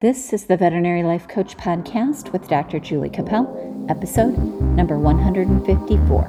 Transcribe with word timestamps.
This 0.00 0.32
is 0.32 0.44
the 0.44 0.56
Veterinary 0.56 1.02
Life 1.02 1.26
Coach 1.26 1.56
Podcast 1.56 2.30
with 2.30 2.46
Dr. 2.46 2.78
Julie 2.78 3.10
Cuppett, 3.10 3.90
episode 3.90 4.38
number 4.60 4.96
154. 4.96 6.22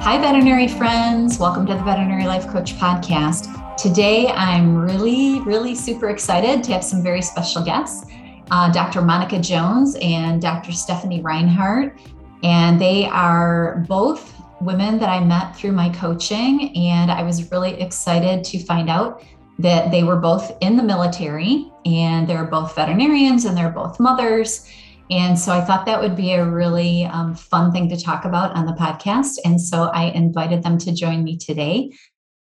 Hi, 0.00 0.18
veterinary 0.20 0.68
friends. 0.68 1.40
Welcome 1.40 1.66
to 1.66 1.74
the 1.74 1.82
Veterinary 1.82 2.26
Life 2.26 2.46
Coach 2.46 2.76
Podcast. 2.76 3.76
Today, 3.76 4.28
I'm 4.28 4.76
really, 4.76 5.40
really 5.40 5.74
super 5.74 6.10
excited 6.10 6.62
to 6.62 6.72
have 6.74 6.84
some 6.84 7.02
very 7.02 7.22
special 7.22 7.64
guests 7.64 8.08
uh, 8.50 8.70
Dr. 8.72 9.00
Monika 9.00 9.42
Jones 9.42 9.96
and 10.00 10.40
Dr. 10.40 10.72
Stephanie 10.72 11.22
Rinehart. 11.22 11.98
And 12.42 12.80
they 12.80 13.06
are 13.06 13.84
both 13.88 14.34
women 14.60 14.98
that 14.98 15.08
I 15.08 15.24
met 15.24 15.56
through 15.56 15.72
my 15.72 15.88
coaching. 15.90 16.76
And 16.76 17.10
I 17.10 17.22
was 17.22 17.50
really 17.50 17.80
excited 17.80 18.44
to 18.44 18.58
find 18.58 18.88
out 18.88 19.22
that 19.58 19.90
they 19.90 20.04
were 20.04 20.16
both 20.16 20.56
in 20.60 20.76
the 20.76 20.82
military 20.82 21.70
and 21.84 22.28
they're 22.28 22.44
both 22.44 22.76
veterinarians 22.76 23.44
and 23.44 23.56
they're 23.56 23.70
both 23.70 23.98
mothers. 23.98 24.68
And 25.10 25.38
so 25.38 25.52
I 25.52 25.62
thought 25.62 25.86
that 25.86 26.00
would 26.00 26.16
be 26.16 26.32
a 26.32 26.44
really 26.44 27.06
um, 27.06 27.34
fun 27.34 27.72
thing 27.72 27.88
to 27.88 28.00
talk 28.00 28.24
about 28.24 28.54
on 28.54 28.66
the 28.66 28.72
podcast. 28.72 29.38
And 29.44 29.60
so 29.60 29.84
I 29.84 30.10
invited 30.10 30.62
them 30.62 30.78
to 30.78 30.92
join 30.92 31.24
me 31.24 31.38
today. 31.38 31.90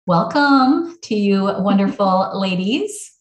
Welcome 0.06 0.98
to 1.02 1.14
you, 1.14 1.44
wonderful 1.44 2.32
ladies. 2.40 3.15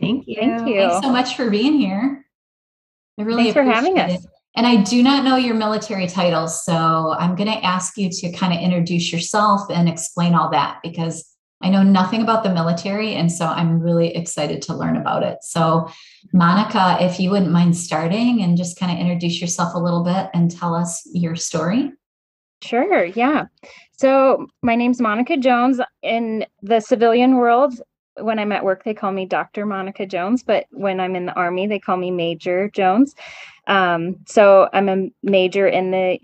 Thank 0.00 0.24
you. 0.26 0.36
Thank 0.40 0.68
you. 0.68 0.80
Thanks 0.80 1.06
so 1.06 1.12
much 1.12 1.36
for 1.36 1.50
being 1.50 1.74
here. 1.74 2.24
I 3.18 3.22
really 3.22 3.44
Thanks 3.44 3.54
for 3.54 3.62
having 3.62 3.98
us. 3.98 4.24
It. 4.24 4.30
And 4.56 4.66
I 4.66 4.82
do 4.82 5.02
not 5.02 5.24
know 5.24 5.36
your 5.36 5.54
military 5.54 6.06
titles, 6.06 6.64
so 6.64 7.14
I'm 7.18 7.36
going 7.36 7.50
to 7.50 7.64
ask 7.64 7.98
you 7.98 8.08
to 8.10 8.32
kind 8.32 8.54
of 8.54 8.60
introduce 8.60 9.12
yourself 9.12 9.70
and 9.70 9.88
explain 9.88 10.34
all 10.34 10.50
that 10.50 10.78
because 10.82 11.36
I 11.62 11.68
know 11.68 11.82
nothing 11.82 12.22
about 12.22 12.42
the 12.42 12.52
military. 12.52 13.14
And 13.14 13.30
so 13.30 13.46
I'm 13.46 13.80
really 13.80 14.14
excited 14.14 14.62
to 14.62 14.74
learn 14.74 14.96
about 14.96 15.22
it. 15.22 15.38
So, 15.42 15.90
Monika, 16.34 17.00
if 17.02 17.18
you 17.18 17.30
wouldn't 17.30 17.50
mind 17.50 17.76
starting 17.76 18.42
and 18.42 18.56
just 18.56 18.78
kind 18.78 18.92
of 18.92 18.98
introduce 18.98 19.40
yourself 19.40 19.74
a 19.74 19.78
little 19.78 20.02
bit 20.02 20.28
and 20.34 20.50
tell 20.50 20.74
us 20.74 21.02
your 21.12 21.36
story. 21.36 21.92
Sure. 22.62 23.04
Yeah. 23.04 23.46
So, 23.92 24.46
my 24.62 24.74
name's 24.74 25.00
Monika 25.00 25.38
Jones. 25.38 25.80
In 26.02 26.46
the 26.62 26.80
civilian 26.80 27.36
world, 27.36 27.80
when 28.18 28.38
I'm 28.38 28.52
at 28.52 28.64
work, 28.64 28.84
they 28.84 28.94
call 28.94 29.12
me 29.12 29.26
Dr. 29.26 29.66
Monika 29.66 30.08
Jones, 30.08 30.42
but 30.42 30.66
when 30.70 31.00
I'm 31.00 31.16
in 31.16 31.26
the 31.26 31.34
Army, 31.34 31.66
they 31.66 31.78
call 31.78 31.96
me 31.96 32.10
Major 32.10 32.70
Jones. 32.70 33.14
Um, 33.66 34.16
so 34.26 34.68
I'm 34.72 34.88
a 34.88 35.08
major 35.22 35.66
in 35.66 35.90
the 35.90 36.18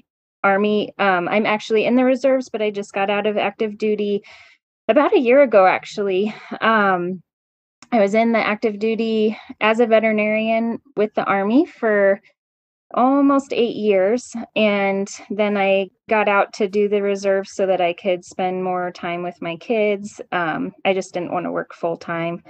Army. 0.45 0.93
Um, 0.98 1.29
I'm 1.29 1.47
actually 1.47 1.85
in 1.85 1.97
the 1.97 2.05
reserves, 2.05 2.48
but 2.48 2.63
I 2.63 2.70
just 2.70 2.93
got 2.93 3.11
out 3.11 3.27
of 3.27 3.37
active 3.37 3.79
duty 3.79 4.23
about 4.89 5.15
a 5.15 5.20
year 5.20 5.43
ago, 5.43 5.67
actually. 5.67 6.35
Um, 6.61 7.23
I 7.93 8.01
was 8.01 8.15
in 8.15 8.33
the 8.33 8.39
active 8.39 8.79
duty 8.79 9.39
as 9.61 9.81
a 9.81 9.87
veterinarian 9.87 10.81
with 10.97 11.15
the 11.15 11.25
Army 11.25 11.67
for 11.67 12.20
almost 12.95 13.53
eight 13.53 13.77
years. 13.77 14.35
And 14.57 15.09
then 15.31 15.57
I 15.57 15.91
got 16.09 16.29
out 16.29 16.53
to 16.55 16.69
do 16.69 16.89
the 16.89 17.03
reserve 17.03 17.48
so 17.48 17.67
that 17.67 17.81
I 17.81 17.93
could 17.93 18.25
spend 18.25 18.65
more 18.65 18.91
time 18.91 19.23
with 19.23 19.41
my 19.41 19.57
kids. 19.57 20.21
Um, 20.31 20.73
I 20.85 20.95
just 20.95 21.15
didn't 21.15 21.33
want 21.33 21.47
to 21.47 21.53
work 21.53 21.75
full 21.75 21.97
time. 21.97 22.43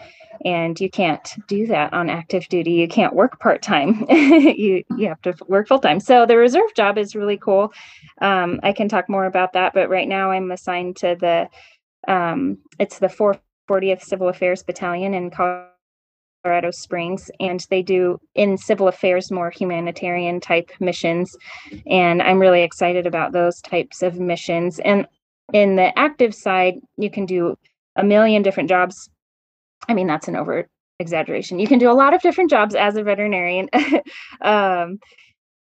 And 0.44 0.78
you 0.80 0.90
can't 0.90 1.28
do 1.48 1.66
that 1.68 1.92
on 1.92 2.10
active 2.10 2.48
duty. 2.48 2.72
You 2.72 2.88
can't 2.88 3.14
work 3.14 3.38
part 3.40 3.62
time. 3.62 4.06
you, 4.10 4.82
you 4.96 5.08
have 5.08 5.22
to 5.22 5.34
work 5.46 5.68
full 5.68 5.78
time. 5.78 6.00
So 6.00 6.26
the 6.26 6.36
reserve 6.36 6.74
job 6.74 6.98
is 6.98 7.14
really 7.14 7.36
cool. 7.36 7.72
Um, 8.20 8.60
I 8.62 8.72
can 8.72 8.88
talk 8.88 9.08
more 9.08 9.26
about 9.26 9.52
that. 9.52 9.74
But 9.74 9.90
right 9.90 10.08
now 10.08 10.30
I'm 10.30 10.50
assigned 10.50 10.96
to 10.96 11.16
the, 11.18 11.48
um, 12.12 12.58
it's 12.78 12.98
the 12.98 13.08
440th 13.08 14.02
Civil 14.02 14.28
Affairs 14.28 14.62
Battalion 14.62 15.14
in 15.14 15.30
Colorado 15.30 15.71
Colorado 16.42 16.70
Springs, 16.70 17.30
and 17.40 17.64
they 17.70 17.82
do 17.82 18.18
in 18.34 18.56
civil 18.56 18.88
affairs 18.88 19.30
more 19.30 19.50
humanitarian 19.50 20.40
type 20.40 20.70
missions. 20.80 21.36
And 21.86 22.22
I'm 22.22 22.40
really 22.40 22.62
excited 22.62 23.06
about 23.06 23.32
those 23.32 23.60
types 23.60 24.02
of 24.02 24.18
missions. 24.18 24.78
And 24.80 25.06
in 25.52 25.76
the 25.76 25.96
active 25.98 26.34
side, 26.34 26.74
you 26.96 27.10
can 27.10 27.26
do 27.26 27.56
a 27.96 28.04
million 28.04 28.42
different 28.42 28.68
jobs. 28.68 29.08
I 29.88 29.94
mean, 29.94 30.06
that's 30.06 30.28
an 30.28 30.36
over 30.36 30.66
exaggeration. 30.98 31.58
You 31.58 31.66
can 31.66 31.78
do 31.78 31.90
a 31.90 31.94
lot 31.94 32.14
of 32.14 32.22
different 32.22 32.50
jobs 32.50 32.74
as 32.74 32.96
a 32.96 33.02
veterinarian. 33.02 33.68
um, 34.40 34.98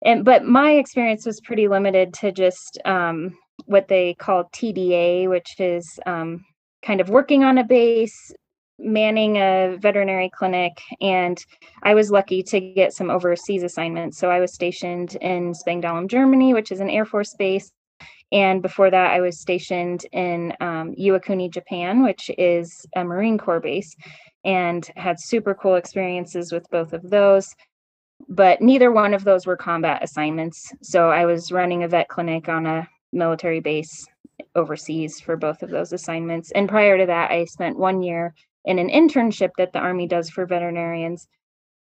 and 0.05 0.23
but 0.23 0.45
my 0.45 0.71
experience 0.71 1.25
was 1.25 1.41
pretty 1.41 1.67
limited 1.67 2.13
to 2.15 2.31
just 2.31 2.79
um, 2.85 3.37
what 3.65 3.89
they 3.89 4.13
call 4.13 4.45
TDA, 4.53 5.27
which 5.29 5.59
is 5.59 5.99
um, 6.05 6.45
kind 6.81 7.01
of 7.01 7.09
working 7.09 7.43
on 7.43 7.57
a 7.57 7.63
base, 7.65 8.31
manning 8.79 9.37
a 9.37 9.77
veterinary 9.79 10.29
clinic 10.29 10.81
and 11.01 11.43
I 11.83 11.93
was 11.93 12.11
lucky 12.11 12.41
to 12.43 12.59
get 12.59 12.93
some 12.93 13.09
overseas 13.09 13.63
assignments. 13.63 14.17
So 14.17 14.29
I 14.29 14.39
was 14.39 14.53
stationed 14.53 15.15
in 15.15 15.53
Spangdahlem, 15.53 16.07
Germany, 16.07 16.53
which 16.53 16.71
is 16.71 16.79
an 16.79 16.89
Air 16.89 17.05
Force 17.05 17.35
base. 17.35 17.71
And 18.31 18.61
before 18.61 18.91
that, 18.91 19.11
I 19.11 19.21
was 19.21 19.39
stationed 19.39 20.05
in 20.11 20.53
um, 20.61 20.93
Iwakuni, 20.95 21.51
Japan, 21.51 22.03
which 22.03 22.29
is 22.37 22.85
a 22.95 23.03
Marine 23.03 23.37
Corps 23.37 23.59
base, 23.59 23.95
and 24.45 24.87
had 24.95 25.19
super 25.19 25.55
cool 25.55 25.75
experiences 25.75 26.51
with 26.51 26.69
both 26.69 26.93
of 26.93 27.09
those. 27.09 27.55
But 28.27 28.61
neither 28.61 28.91
one 28.91 29.13
of 29.13 29.23
those 29.23 29.47
were 29.47 29.57
combat 29.57 30.03
assignments. 30.03 30.71
So 30.81 31.09
I 31.09 31.25
was 31.25 31.51
running 31.51 31.83
a 31.83 31.87
vet 31.87 32.07
clinic 32.07 32.49
on 32.49 32.65
a 32.67 32.87
military 33.11 33.61
base 33.61 34.05
overseas 34.55 35.19
for 35.19 35.35
both 35.35 35.63
of 35.63 35.69
those 35.69 35.93
assignments. 35.93 36.51
And 36.51 36.69
prior 36.69 36.97
to 36.97 37.05
that, 37.07 37.31
I 37.31 37.45
spent 37.45 37.77
one 37.77 38.03
year 38.03 38.33
in 38.69 38.77
an 38.77 38.89
internship 38.89 39.49
that 39.57 39.73
the 39.73 39.79
Army 39.79 40.05
does 40.05 40.29
for 40.29 40.45
veterinarians 40.45 41.27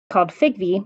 called 0.10 0.32
FIGVI 0.32 0.86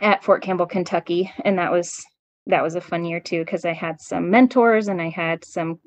at 0.00 0.24
Fort 0.24 0.42
Campbell, 0.42 0.66
Kentucky. 0.66 1.32
And 1.44 1.56
that 1.58 1.70
was 1.70 2.04
that 2.46 2.64
was 2.64 2.74
a 2.74 2.80
fun 2.80 3.04
year 3.04 3.20
too 3.20 3.44
because 3.44 3.64
I 3.64 3.72
had 3.72 4.00
some 4.00 4.28
mentors 4.28 4.88
and 4.88 5.00
I 5.00 5.08
had 5.10 5.44
some 5.44 5.78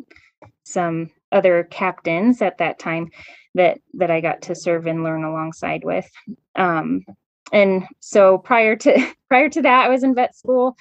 some 0.63 1.11
other 1.33 1.67
captains 1.69 2.41
at 2.41 2.57
that 2.59 2.79
time 2.79 3.09
that 3.53 3.79
that 3.95 4.09
I 4.09 4.21
got 4.21 4.43
to 4.43 4.55
serve 4.55 4.87
and 4.87 5.03
learn 5.03 5.25
alongside 5.25 5.83
with. 5.83 6.09
Um, 6.55 7.03
and 7.51 7.83
so 7.99 8.37
prior 8.37 8.77
to 8.77 9.13
prior 9.27 9.49
to 9.49 9.61
that, 9.61 9.85
I 9.85 9.89
was 9.89 10.03
in 10.03 10.15
vet 10.15 10.37
school. 10.37 10.77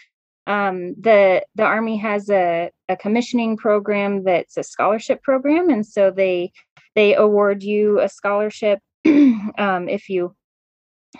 Um, 0.46 0.94
the 1.00 1.44
the 1.56 1.64
Army 1.64 1.96
has 1.96 2.30
a, 2.30 2.70
a 2.88 2.96
commissioning 2.96 3.56
program 3.56 4.22
that's 4.22 4.56
a 4.56 4.62
scholarship 4.62 5.20
program, 5.24 5.68
and 5.68 5.84
so 5.84 6.12
they 6.12 6.52
they 6.96 7.14
award 7.14 7.62
you 7.62 8.00
a 8.00 8.08
scholarship 8.08 8.80
um, 9.06 9.88
if 9.88 10.08
you 10.08 10.34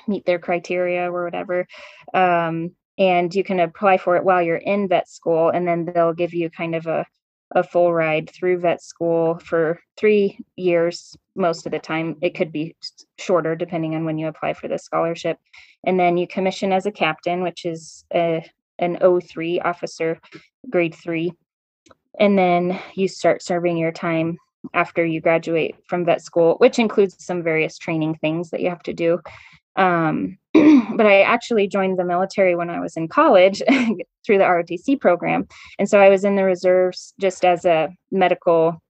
meet 0.08 0.24
their 0.24 0.40
criteria 0.40 1.12
or 1.12 1.24
whatever. 1.24 1.66
Um, 2.12 2.74
and 2.98 3.32
you 3.34 3.44
can 3.44 3.60
apply 3.60 3.98
for 3.98 4.16
it 4.16 4.24
while 4.24 4.42
you're 4.42 4.56
in 4.56 4.88
vet 4.88 5.08
school, 5.08 5.50
and 5.50 5.68
then 5.68 5.84
they'll 5.84 6.14
give 6.14 6.32
you 6.32 6.48
kind 6.48 6.74
of 6.74 6.86
a, 6.86 7.04
a 7.54 7.62
full 7.62 7.92
ride 7.92 8.30
through 8.30 8.60
vet 8.60 8.82
school 8.82 9.38
for 9.38 9.78
three 9.98 10.38
years 10.56 11.14
most 11.34 11.66
of 11.66 11.72
the 11.72 11.78
time. 11.78 12.16
It 12.22 12.34
could 12.34 12.50
be 12.50 12.74
shorter 13.18 13.54
depending 13.54 13.94
on 13.94 14.06
when 14.06 14.16
you 14.16 14.28
apply 14.28 14.54
for 14.54 14.66
the 14.66 14.78
scholarship. 14.78 15.38
And 15.84 16.00
then 16.00 16.16
you 16.16 16.26
commission 16.26 16.72
as 16.72 16.86
a 16.86 16.90
captain, 16.90 17.42
which 17.42 17.66
is 17.66 18.04
a, 18.14 18.48
an 18.78 18.96
O3 19.02 19.62
officer, 19.62 20.18
grade 20.70 20.94
three. 20.94 21.32
And 22.18 22.38
then 22.38 22.80
you 22.94 23.08
start 23.08 23.42
serving 23.42 23.76
your 23.76 23.92
time 23.92 24.38
after 24.74 25.04
you 25.04 25.20
graduate 25.20 25.76
from 25.88 26.04
vet 26.04 26.22
school, 26.22 26.56
which 26.58 26.78
includes 26.78 27.24
some 27.24 27.42
various 27.42 27.78
training 27.78 28.16
things 28.16 28.50
that 28.50 28.60
you 28.60 28.68
have 28.68 28.82
to 28.84 28.92
do. 28.92 29.20
Um, 29.76 30.38
but 30.54 31.06
I 31.06 31.22
actually 31.22 31.68
joined 31.68 31.98
the 31.98 32.04
military 32.04 32.54
when 32.54 32.70
I 32.70 32.80
was 32.80 32.96
in 32.96 33.08
college 33.08 33.62
through 34.26 34.38
the 34.38 34.44
ROTC 34.44 35.00
program. 35.00 35.46
And 35.78 35.88
so 35.88 36.00
I 36.00 36.08
was 36.08 36.24
in 36.24 36.36
the 36.36 36.44
reserves 36.44 37.14
just 37.20 37.44
as 37.44 37.64
a 37.64 37.90
medical, 38.10 38.82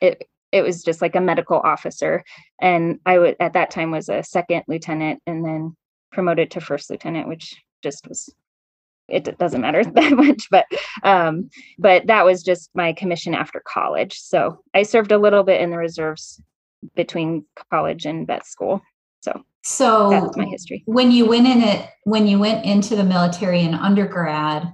it, 0.00 0.26
it 0.50 0.62
was 0.62 0.82
just 0.82 1.02
like 1.02 1.14
a 1.14 1.20
medical 1.20 1.60
officer. 1.62 2.24
And 2.60 3.00
I 3.06 3.18
would, 3.18 3.36
at 3.40 3.52
that 3.54 3.70
time 3.70 3.90
was 3.90 4.08
a 4.08 4.22
second 4.22 4.64
lieutenant 4.68 5.20
and 5.26 5.44
then 5.44 5.76
promoted 6.10 6.50
to 6.52 6.60
first 6.60 6.90
lieutenant, 6.90 7.28
which 7.28 7.54
just 7.82 8.06
was 8.08 8.32
it 9.08 9.38
doesn't 9.38 9.60
matter 9.60 9.84
that 9.94 10.12
much 10.12 10.48
but 10.50 10.66
um 11.02 11.48
but 11.78 12.06
that 12.06 12.24
was 12.24 12.42
just 12.42 12.70
my 12.74 12.92
commission 12.92 13.34
after 13.34 13.62
college. 13.66 14.18
So 14.18 14.62
i 14.74 14.82
served 14.82 15.12
a 15.12 15.18
little 15.18 15.42
bit 15.42 15.60
in 15.60 15.70
the 15.70 15.78
reserves 15.78 16.40
between 16.96 17.44
college 17.70 18.06
and 18.06 18.26
vet 18.26 18.46
school. 18.46 18.80
So 19.20 19.42
so 19.64 20.10
that's 20.10 20.36
my 20.36 20.46
history. 20.46 20.82
when 20.86 21.12
you 21.12 21.26
went 21.26 21.46
in 21.46 21.62
it 21.62 21.88
when 22.04 22.26
you 22.26 22.38
went 22.38 22.64
into 22.64 22.96
the 22.96 23.04
military 23.04 23.60
in 23.60 23.74
undergrad 23.74 24.72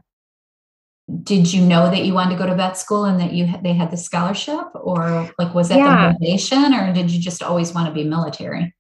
did 1.23 1.51
you 1.53 1.65
know 1.65 1.91
that 1.91 2.05
you 2.05 2.13
wanted 2.13 2.33
to 2.33 2.37
go 2.37 2.47
to 2.47 2.55
vet 2.55 2.77
school 2.77 3.05
and 3.05 3.19
that 3.19 3.33
you 3.33 3.51
they 3.63 3.73
had 3.73 3.91
the 3.91 3.97
scholarship? 3.97 4.67
Or 4.75 5.31
like 5.39 5.55
was 5.55 5.71
that 5.71 5.79
yeah. 5.79 6.13
the 6.13 6.13
motivation? 6.13 6.75
Or 6.75 6.93
did 6.93 7.11
you 7.11 7.21
just 7.21 7.43
always 7.43 7.73
want 7.73 7.89
to 7.89 7.95
be 7.95 8.05
military 8.05 8.75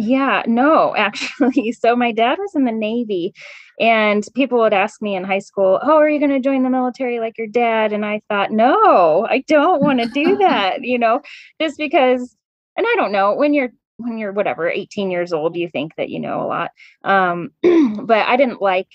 Yeah, 0.00 0.42
no, 0.46 0.96
actually. 0.98 1.72
So 1.72 1.94
my 1.94 2.12
dad 2.12 2.38
was 2.38 2.54
in 2.54 2.64
the 2.64 2.72
Navy, 2.72 3.34
and 3.78 4.26
people 4.34 4.58
would 4.58 4.72
ask 4.72 5.00
me 5.02 5.14
in 5.14 5.24
high 5.24 5.38
school, 5.40 5.78
Oh, 5.82 5.96
are 5.96 6.08
you 6.08 6.18
going 6.18 6.30
to 6.30 6.40
join 6.40 6.62
the 6.62 6.70
military 6.70 7.20
like 7.20 7.36
your 7.38 7.46
dad? 7.46 7.92
And 7.92 8.04
I 8.04 8.22
thought, 8.28 8.50
No, 8.50 9.26
I 9.28 9.44
don't 9.46 9.82
want 9.82 10.00
to 10.00 10.06
do 10.06 10.36
that, 10.40 10.82
you 10.82 10.98
know, 10.98 11.20
just 11.60 11.76
because, 11.78 12.36
and 12.76 12.86
I 12.88 12.94
don't 12.96 13.12
know, 13.12 13.34
when 13.34 13.54
you're 13.54 13.70
when 13.98 14.16
you're 14.16 14.32
whatever 14.32 14.70
18 14.70 15.10
years 15.10 15.30
old 15.30 15.54
you 15.56 15.68
think 15.68 15.94
that 15.96 16.08
you 16.08 16.18
know 16.18 16.40
a 16.40 16.46
lot 16.48 16.70
um 17.04 17.50
but 18.06 18.26
i 18.26 18.34
didn't 18.34 18.62
like 18.62 18.88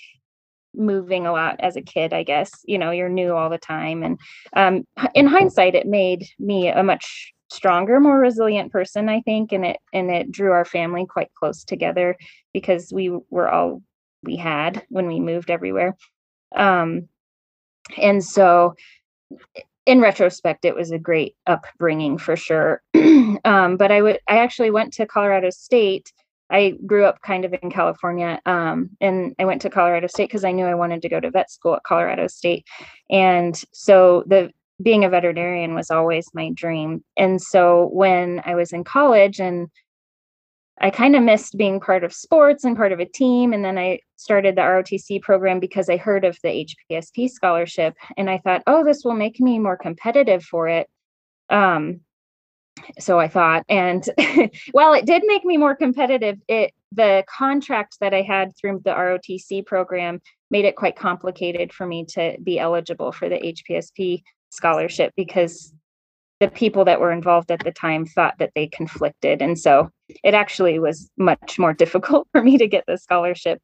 moving 0.74 1.26
a 1.28 1.32
lot 1.32 1.54
as 1.60 1.76
a 1.76 1.80
kid 1.80 2.12
i 2.12 2.24
guess 2.24 2.50
you 2.64 2.76
know 2.76 2.90
you're 2.90 3.08
new 3.08 3.32
all 3.32 3.48
the 3.48 3.56
time 3.56 4.02
and 4.02 4.18
um 4.54 4.84
in 5.14 5.28
hindsight 5.28 5.76
it 5.76 5.86
made 5.86 6.26
me 6.40 6.66
a 6.66 6.82
much 6.82 7.32
stronger 7.50 8.00
more 8.00 8.18
resilient 8.18 8.72
person 8.72 9.08
i 9.08 9.20
think 9.20 9.52
and 9.52 9.64
it 9.64 9.78
and 9.92 10.10
it 10.10 10.30
drew 10.32 10.52
our 10.52 10.64
family 10.64 11.06
quite 11.06 11.32
close 11.34 11.64
together 11.64 12.16
because 12.52 12.92
we 12.92 13.16
were 13.30 13.48
all 13.48 13.82
we 14.26 14.36
had 14.36 14.84
when 14.88 15.06
we 15.06 15.20
moved 15.20 15.50
everywhere. 15.50 15.96
Um 16.54 17.08
and 17.96 18.22
so 18.22 18.74
in 19.86 20.00
retrospect 20.00 20.64
it 20.64 20.74
was 20.74 20.90
a 20.90 20.98
great 20.98 21.36
upbringing 21.46 22.18
for 22.18 22.36
sure. 22.36 22.82
Um 23.44 23.76
but 23.76 23.92
i 23.92 24.00
would 24.00 24.18
i 24.28 24.38
actually 24.38 24.70
went 24.70 24.92
to 24.94 25.06
colorado 25.06 25.50
state. 25.50 26.12
I 26.48 26.74
grew 26.86 27.04
up 27.04 27.20
kind 27.22 27.44
of 27.44 27.54
in 27.60 27.70
california 27.70 28.40
um 28.46 28.90
and 29.00 29.34
i 29.38 29.44
went 29.44 29.62
to 29.62 29.70
colorado 29.70 30.06
state 30.06 30.28
because 30.28 30.44
i 30.44 30.52
knew 30.52 30.64
i 30.64 30.74
wanted 30.74 31.02
to 31.02 31.08
go 31.08 31.20
to 31.20 31.30
vet 31.30 31.50
school 31.50 31.74
at 31.76 31.82
colorado 31.84 32.26
state. 32.28 32.64
And 33.10 33.60
so 33.72 34.24
the 34.26 34.52
being 34.82 35.04
a 35.04 35.08
veterinarian 35.08 35.74
was 35.74 35.90
always 35.90 36.26
my 36.34 36.50
dream. 36.52 37.02
And 37.16 37.40
so 37.40 37.88
when 37.92 38.42
I 38.44 38.54
was 38.54 38.72
in 38.72 38.84
college 38.84 39.40
and 39.40 39.68
I 40.78 40.90
kind 40.90 41.16
of 41.16 41.22
missed 41.22 41.56
being 41.56 41.80
part 41.80 42.04
of 42.04 42.12
sports 42.12 42.64
and 42.64 42.76
part 42.76 42.92
of 42.92 43.00
a 43.00 43.06
team. 43.06 43.54
And 43.54 43.64
then 43.64 43.78
I 43.78 44.00
started 44.16 44.56
the 44.56 44.62
ROTC 44.62 45.22
program 45.22 45.58
because 45.58 45.88
I 45.88 45.96
heard 45.96 46.24
of 46.24 46.38
the 46.42 46.66
HPSP 46.90 47.30
scholarship 47.30 47.94
and 48.18 48.28
I 48.28 48.38
thought, 48.38 48.62
oh, 48.66 48.84
this 48.84 49.02
will 49.02 49.14
make 49.14 49.40
me 49.40 49.58
more 49.58 49.76
competitive 49.78 50.44
for 50.44 50.68
it. 50.68 50.88
Um, 51.48 52.00
so 52.98 53.18
I 53.18 53.28
thought, 53.28 53.64
and 53.70 54.06
while 54.72 54.92
it 54.92 55.06
did 55.06 55.22
make 55.26 55.46
me 55.46 55.56
more 55.56 55.74
competitive, 55.74 56.38
it 56.46 56.72
the 56.92 57.24
contract 57.28 57.98
that 58.00 58.14
I 58.14 58.22
had 58.22 58.56
through 58.56 58.80
the 58.84 58.90
ROTC 58.90 59.66
program 59.66 60.20
made 60.50 60.64
it 60.64 60.76
quite 60.76 60.96
complicated 60.96 61.72
for 61.72 61.86
me 61.86 62.04
to 62.10 62.36
be 62.42 62.58
eligible 62.58 63.12
for 63.12 63.28
the 63.28 63.36
HPSP 63.36 64.22
scholarship 64.56 65.12
because 65.16 65.72
the 66.40 66.48
people 66.48 66.84
that 66.84 67.00
were 67.00 67.12
involved 67.12 67.50
at 67.50 67.64
the 67.64 67.72
time 67.72 68.04
thought 68.04 68.38
that 68.38 68.52
they 68.54 68.66
conflicted. 68.66 69.40
And 69.40 69.58
so 69.58 69.90
it 70.22 70.34
actually 70.34 70.78
was 70.78 71.10
much 71.16 71.58
more 71.58 71.72
difficult 71.84 72.28
for 72.32 72.42
me 72.42 72.58
to 72.58 72.66
get 72.66 72.84
the 72.86 72.98
scholarship. 72.98 73.60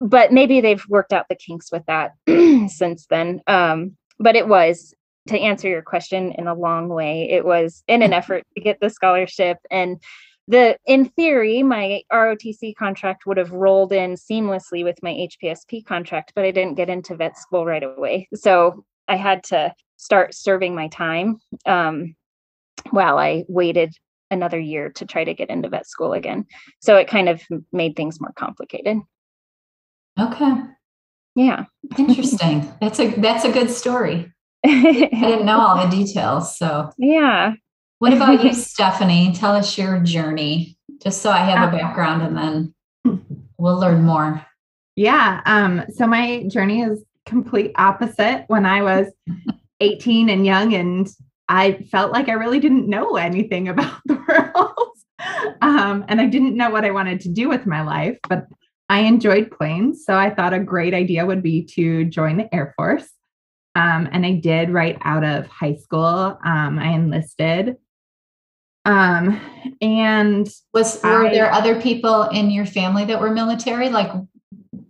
But 0.00 0.32
maybe 0.32 0.60
they've 0.60 0.84
worked 0.88 1.12
out 1.12 1.26
the 1.28 1.36
kinks 1.36 1.70
with 1.70 1.84
that 1.86 2.12
since 2.70 3.06
then. 3.10 3.40
Um, 3.46 3.96
but 4.18 4.36
it 4.36 4.48
was, 4.48 4.94
to 5.28 5.38
answer 5.38 5.68
your 5.68 5.82
question 5.82 6.32
in 6.32 6.46
a 6.46 6.54
long 6.54 6.88
way, 6.88 7.28
it 7.30 7.44
was 7.44 7.84
in 7.86 8.02
an 8.02 8.12
effort 8.12 8.44
to 8.56 8.62
get 8.62 8.80
the 8.80 8.90
scholarship. 8.90 9.58
And 9.70 10.00
the 10.48 10.76
in 10.86 11.04
theory, 11.04 11.62
my 11.62 12.02
ROTC 12.12 12.74
contract 12.74 13.24
would 13.26 13.36
have 13.36 13.52
rolled 13.52 13.92
in 13.92 14.14
seamlessly 14.14 14.82
with 14.82 15.00
my 15.02 15.12
HPSP 15.12 15.84
contract, 15.84 16.32
but 16.34 16.44
I 16.44 16.50
didn't 16.50 16.74
get 16.74 16.88
into 16.88 17.14
vet 17.14 17.38
school 17.38 17.64
right 17.64 17.82
away. 17.82 18.28
So 18.34 18.84
I 19.10 19.16
had 19.16 19.42
to 19.44 19.74
start 19.96 20.34
serving 20.34 20.74
my 20.74 20.88
time 20.88 21.38
um, 21.66 22.14
while 22.90 23.18
I 23.18 23.44
waited 23.48 23.94
another 24.30 24.58
year 24.58 24.90
to 24.90 25.04
try 25.04 25.24
to 25.24 25.34
get 25.34 25.50
into 25.50 25.68
vet 25.68 25.86
school 25.86 26.12
again. 26.12 26.46
So 26.80 26.96
it 26.96 27.08
kind 27.08 27.28
of 27.28 27.42
made 27.72 27.96
things 27.96 28.20
more 28.20 28.32
complicated. 28.36 28.98
Okay. 30.18 30.52
Yeah. 31.34 31.64
Interesting. 31.98 32.72
That's 32.80 33.00
a 33.00 33.08
that's 33.08 33.44
a 33.44 33.52
good 33.52 33.70
story. 33.70 34.32
I 34.64 35.08
didn't 35.10 35.46
know 35.46 35.60
all 35.60 35.86
the 35.86 35.96
details. 35.96 36.56
So 36.56 36.90
yeah. 36.98 37.54
What 37.98 38.12
about 38.12 38.44
you, 38.44 38.52
Stephanie? 38.54 39.32
Tell 39.32 39.54
us 39.54 39.76
your 39.76 40.00
journey, 40.00 40.78
just 41.02 41.22
so 41.22 41.30
I 41.30 41.38
have 41.38 41.68
a 41.68 41.76
background 41.76 42.22
and 42.22 42.36
then 42.36 42.74
we'll 43.58 43.78
learn 43.78 44.02
more. 44.04 44.44
Yeah. 44.96 45.40
Um, 45.46 45.84
so 45.94 46.06
my 46.06 46.44
journey 46.48 46.82
is 46.82 47.02
complete 47.26 47.72
opposite 47.76 48.44
when 48.48 48.66
I 48.66 48.82
was 48.82 49.06
18 49.80 50.28
and 50.28 50.44
young 50.44 50.74
and 50.74 51.08
I 51.48 51.72
felt 51.90 52.12
like 52.12 52.28
I 52.28 52.34
really 52.34 52.60
didn't 52.60 52.88
know 52.88 53.16
anything 53.16 53.68
about 53.68 54.00
the 54.06 54.14
world. 54.28 55.56
um, 55.60 56.04
and 56.08 56.20
I 56.20 56.26
didn't 56.26 56.56
know 56.56 56.70
what 56.70 56.84
I 56.84 56.90
wanted 56.90 57.20
to 57.22 57.28
do 57.28 57.48
with 57.48 57.66
my 57.66 57.82
life, 57.82 58.18
but 58.28 58.46
I 58.88 59.00
enjoyed 59.00 59.50
planes. 59.50 60.04
So 60.04 60.16
I 60.16 60.30
thought 60.30 60.54
a 60.54 60.58
great 60.58 60.94
idea 60.94 61.26
would 61.26 61.42
be 61.42 61.64
to 61.74 62.04
join 62.06 62.38
the 62.38 62.52
Air 62.54 62.74
Force. 62.76 63.08
Um, 63.76 64.08
and 64.10 64.26
I 64.26 64.32
did 64.32 64.70
right 64.70 64.98
out 65.02 65.22
of 65.22 65.46
high 65.46 65.76
school. 65.76 66.38
Um, 66.44 66.78
I 66.78 66.88
enlisted. 66.88 67.76
Um, 68.84 69.40
and 69.80 70.48
was 70.72 71.00
were 71.02 71.26
I, 71.26 71.30
there 71.30 71.52
other 71.52 71.80
people 71.80 72.24
in 72.24 72.50
your 72.50 72.66
family 72.66 73.04
that 73.04 73.20
were 73.20 73.30
military? 73.30 73.90
Like 73.90 74.10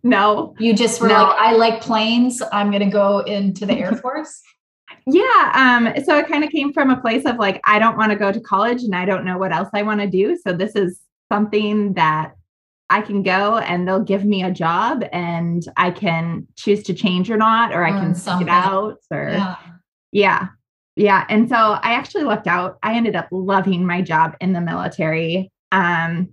no. 0.02 0.54
You 0.58 0.74
just 0.74 1.00
were 1.00 1.08
no. 1.08 1.14
like, 1.14 1.36
I 1.38 1.52
like 1.52 1.80
planes. 1.80 2.42
I'm 2.52 2.70
going 2.70 2.84
to 2.84 2.90
go 2.90 3.20
into 3.20 3.66
the 3.66 3.74
Air 3.74 3.94
Force. 3.96 4.42
yeah. 5.06 5.52
Um, 5.54 6.04
so 6.04 6.18
it 6.18 6.28
kind 6.28 6.44
of 6.44 6.50
came 6.50 6.72
from 6.72 6.90
a 6.90 7.00
place 7.00 7.24
of 7.24 7.36
like, 7.36 7.60
I 7.64 7.78
don't 7.78 7.96
want 7.96 8.12
to 8.12 8.18
go 8.18 8.32
to 8.32 8.40
college 8.40 8.82
and 8.82 8.94
I 8.94 9.04
don't 9.04 9.24
know 9.24 9.38
what 9.38 9.52
else 9.52 9.68
I 9.74 9.82
want 9.82 10.00
to 10.00 10.06
do. 10.06 10.36
So 10.36 10.52
this 10.52 10.76
is 10.76 11.00
something 11.30 11.94
that 11.94 12.34
I 12.90 13.02
can 13.02 13.22
go 13.22 13.58
and 13.58 13.86
they'll 13.86 14.02
give 14.02 14.24
me 14.24 14.42
a 14.42 14.50
job 14.50 15.04
and 15.12 15.62
I 15.76 15.92
can 15.92 16.46
choose 16.56 16.82
to 16.84 16.94
change 16.94 17.30
or 17.30 17.36
not, 17.36 17.72
or 17.72 17.84
I 17.84 17.92
can 17.92 18.14
stick 18.16 18.40
it 18.42 18.48
out 18.48 18.98
or 19.10 19.30
yeah. 19.30 19.56
yeah. 20.12 20.48
Yeah. 20.96 21.24
And 21.28 21.48
so 21.48 21.54
I 21.54 21.92
actually 21.94 22.24
lucked 22.24 22.48
out. 22.48 22.78
I 22.82 22.94
ended 22.96 23.14
up 23.14 23.28
loving 23.30 23.86
my 23.86 24.02
job 24.02 24.36
in 24.40 24.52
the 24.52 24.60
military. 24.60 25.50
Um, 25.70 26.30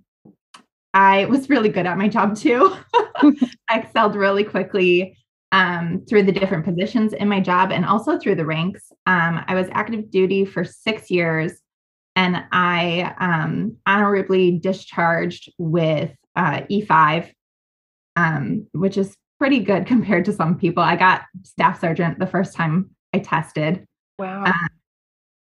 I 0.98 1.26
was 1.26 1.48
really 1.48 1.70
good 1.70 1.86
at 1.86 1.96
my 1.96 2.08
job 2.08 2.36
too. 2.36 2.76
I 3.22 3.52
excelled 3.70 4.16
really 4.16 4.44
quickly 4.44 5.16
um, 5.52 6.04
through 6.10 6.24
the 6.24 6.32
different 6.32 6.66
positions 6.66 7.14
in 7.14 7.30
my 7.30 7.40
job 7.40 7.72
and 7.72 7.86
also 7.86 8.18
through 8.18 8.34
the 8.34 8.48
ranks. 8.48 8.92
Um, 9.06 9.46
I 9.48 9.54
was 9.54 9.68
active 9.72 10.10
duty 10.10 10.44
for 10.44 10.64
six 10.64 11.12
years 11.12 11.54
and 12.16 12.44
I 12.52 13.14
um, 13.20 13.78
honorably 13.86 14.58
discharged 14.58 15.54
with 15.60 16.16
uh, 16.36 16.62
E5, 16.62 17.32
um, 18.16 18.66
which 18.72 18.98
is 18.98 19.16
pretty 19.38 19.60
good 19.60 19.86
compared 19.86 20.26
to 20.26 20.34
some 20.34 20.58
people. 20.58 20.82
I 20.82 20.96
got 20.96 21.26
staff 21.44 21.80
sergeant 21.80 22.18
the 22.18 22.26
first 22.26 22.56
time 22.56 22.90
I 23.14 23.20
tested. 23.20 23.86
Wow. 24.18 24.46
Uh, 24.46 24.68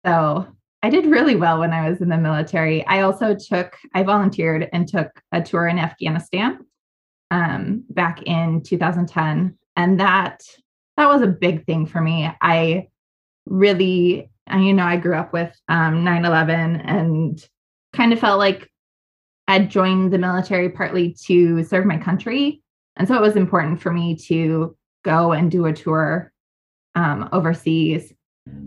so 0.07 0.54
I 0.85 0.89
did 0.89 1.07
really 1.07 1.35
well 1.35 1.61
when 1.61 1.73
I 1.73 1.89
was 1.89 1.99
in 1.99 2.09
the 2.09 2.17
military. 2.17 2.85
I 2.85 3.01
also 3.01 3.33
took, 3.33 3.75
I 3.95 4.03
volunteered 4.03 4.69
and 4.71 4.87
took 4.87 5.09
a 5.31 5.41
tour 5.41 5.67
in 5.67 5.79
Afghanistan 5.79 6.59
um, 7.31 7.83
back 7.89 8.21
in 8.21 8.61
2010, 8.61 9.57
and 9.75 9.99
that 9.99 10.43
that 10.95 11.09
was 11.09 11.23
a 11.23 11.27
big 11.27 11.65
thing 11.65 11.87
for 11.87 12.01
me. 12.01 12.29
I 12.39 12.89
really, 13.47 14.29
you 14.55 14.73
know, 14.75 14.85
I 14.85 14.97
grew 14.97 15.15
up 15.15 15.33
with 15.33 15.59
um, 15.69 16.05
9/11 16.05 16.83
and 16.85 17.43
kind 17.93 18.13
of 18.13 18.19
felt 18.19 18.37
like 18.37 18.69
I'd 19.47 19.71
joined 19.71 20.13
the 20.13 20.19
military 20.19 20.69
partly 20.69 21.15
to 21.25 21.63
serve 21.63 21.85
my 21.87 21.97
country, 21.97 22.61
and 22.95 23.07
so 23.07 23.15
it 23.15 23.21
was 23.21 23.35
important 23.35 23.81
for 23.81 23.91
me 23.91 24.17
to 24.27 24.77
go 25.03 25.31
and 25.31 25.49
do 25.49 25.65
a 25.65 25.73
tour 25.73 26.31
um, 26.93 27.27
overseas 27.31 28.13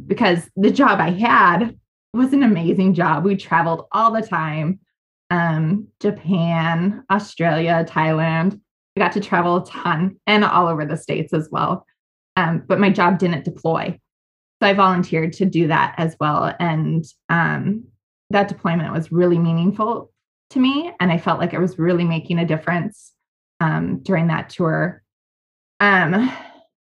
because 0.09 0.51
the 0.57 0.73
job 0.73 0.99
I 0.99 1.11
had 1.11 1.79
was 2.15 2.33
an 2.33 2.43
amazing 2.43 2.95
job. 2.95 3.25
We 3.25 3.37
traveled 3.37 3.87
all 3.93 4.13
the 4.13 4.23
time. 4.23 4.81
Um, 5.31 5.89
Japan, 6.01 7.05
Australia, 7.11 7.85
Thailand. 7.89 8.61
I 8.97 9.01
got 9.01 9.13
to 9.13 9.21
travel 9.21 9.59
a 9.59 9.67
ton 9.67 10.17
and 10.27 10.45
all 10.45 10.67
over 10.67 10.85
the 10.85 10.97
states 10.97 11.33
as 11.33 11.49
well. 11.53 11.87
Um, 12.37 12.65
but 12.67 12.81
my 12.81 12.91
job 12.91 13.19
didn't 13.19 13.45
deploy. 13.45 13.99
So 14.61 14.69
I 14.69 14.73
volunteered 14.73 15.33
to 15.35 15.45
do 15.45 15.69
that 15.69 15.95
as 15.99 16.17
well. 16.19 16.53
And 16.59 17.05
um, 17.29 17.85
that 18.31 18.49
deployment 18.49 18.93
was 18.93 19.13
really 19.13 19.39
meaningful 19.39 20.11
to 20.51 20.59
me. 20.59 20.93
And 20.99 21.13
I 21.13 21.19
felt 21.19 21.39
like 21.39 21.53
it 21.53 21.61
was 21.61 21.79
really 21.79 22.05
making 22.05 22.39
a 22.39 22.47
difference 22.47 23.13
um, 23.61 24.01
during 24.03 24.29
that 24.29 24.51
tour. 24.51 25.03
Um, 25.81 26.33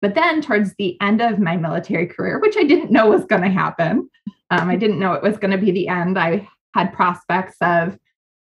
but 0.02 0.16
then 0.16 0.42
towards 0.42 0.74
the 0.76 1.00
end 1.02 1.22
of 1.22 1.40
my 1.40 1.58
military 1.58 2.08
career, 2.08 2.40
which 2.40 2.58
I 2.58 2.64
didn't 2.64 2.92
know 2.92 3.10
was 3.10 3.26
going 3.26 3.44
to 3.44 3.50
happen, 3.50 4.10
um, 4.50 4.70
I 4.70 4.76
didn't 4.76 5.00
know 5.00 5.14
it 5.14 5.24
was 5.24 5.38
going 5.38 5.52
to 5.52 5.58
be 5.58 5.72
the 5.72 5.88
end. 5.88 6.18
I 6.18 6.48
had 6.74 6.94
prospects 6.94 7.56
of 7.62 7.98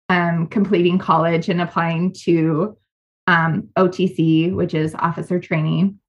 um, 0.09 0.47
completing 0.47 0.97
college 0.97 1.49
and 1.49 1.61
applying 1.61 2.13
to 2.23 2.77
um, 3.27 3.69
OTC, 3.77 4.53
which 4.53 4.73
is 4.73 4.95
officer 4.95 5.39
training. 5.39 5.99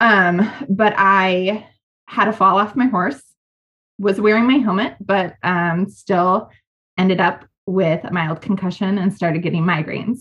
Um, 0.00 0.50
but 0.68 0.94
I 0.96 1.66
had 2.06 2.28
a 2.28 2.32
fall 2.32 2.58
off 2.58 2.76
my 2.76 2.86
horse, 2.86 3.22
was 3.98 4.20
wearing 4.20 4.46
my 4.46 4.58
helmet, 4.58 4.96
but 5.00 5.34
um, 5.42 5.88
still 5.88 6.50
ended 6.96 7.20
up 7.20 7.44
with 7.66 8.02
a 8.04 8.12
mild 8.12 8.40
concussion 8.40 8.98
and 8.98 9.12
started 9.12 9.42
getting 9.42 9.62
migraines. 9.62 10.20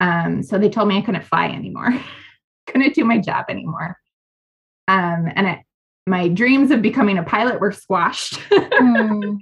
Um, 0.00 0.42
so 0.42 0.58
they 0.58 0.68
told 0.68 0.88
me 0.88 0.98
I 0.98 1.02
couldn't 1.02 1.24
fly 1.24 1.48
anymore, 1.48 1.90
couldn't 2.66 2.94
do 2.94 3.04
my 3.04 3.18
job 3.18 3.46
anymore. 3.48 3.98
Um, 4.88 5.30
and 5.34 5.46
it, 5.46 5.58
my 6.06 6.28
dreams 6.28 6.70
of 6.70 6.82
becoming 6.82 7.18
a 7.18 7.22
pilot 7.22 7.60
were 7.60 7.72
squashed. 7.72 8.34
mm. 8.50 9.38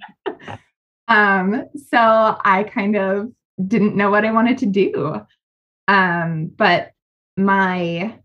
um, 1.08 1.64
so 1.90 1.98
I 2.44 2.64
kind 2.64 2.96
of 2.96 3.32
didn't 3.66 3.96
know 3.96 4.10
what 4.10 4.24
I 4.24 4.32
wanted 4.32 4.58
to 4.58 4.66
do. 4.66 5.20
Um, 5.88 6.50
but 6.56 6.92
my 7.36 8.18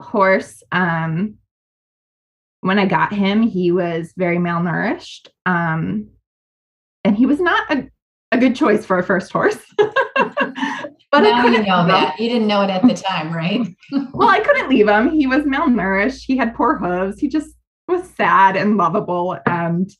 horse, 0.00 0.62
um, 0.72 1.36
when 2.60 2.78
I 2.78 2.86
got 2.86 3.12
him, 3.12 3.42
he 3.42 3.72
was 3.72 4.12
very 4.16 4.36
malnourished. 4.36 5.28
Um, 5.46 6.08
and 7.04 7.16
he 7.16 7.24
was 7.24 7.40
not 7.40 7.70
a, 7.70 7.88
a 8.32 8.38
good 8.38 8.54
choice 8.54 8.84
for 8.84 8.98
a 8.98 9.02
first 9.02 9.32
horse. 9.32 9.58
but 11.10 11.20
now 11.20 11.44
you 11.44 11.62
know 11.62 11.86
that. 11.86 12.18
You 12.18 12.28
didn't 12.28 12.46
know 12.46 12.62
it 12.62 12.70
at 12.70 12.82
the 12.82 12.94
time, 12.94 13.32
right? 13.32 13.66
well, 14.12 14.28
I 14.28 14.40
couldn't 14.40 14.68
leave 14.68 14.88
him. 14.88 15.10
He 15.10 15.26
was 15.26 15.44
malnourished. 15.44 16.22
He 16.24 16.36
had 16.36 16.54
poor 16.54 16.76
hooves. 16.78 17.18
He 17.18 17.28
just 17.28 17.54
was 17.88 18.08
sad 18.10 18.56
and 18.56 18.76
lovable. 18.76 19.38
And 19.46 19.90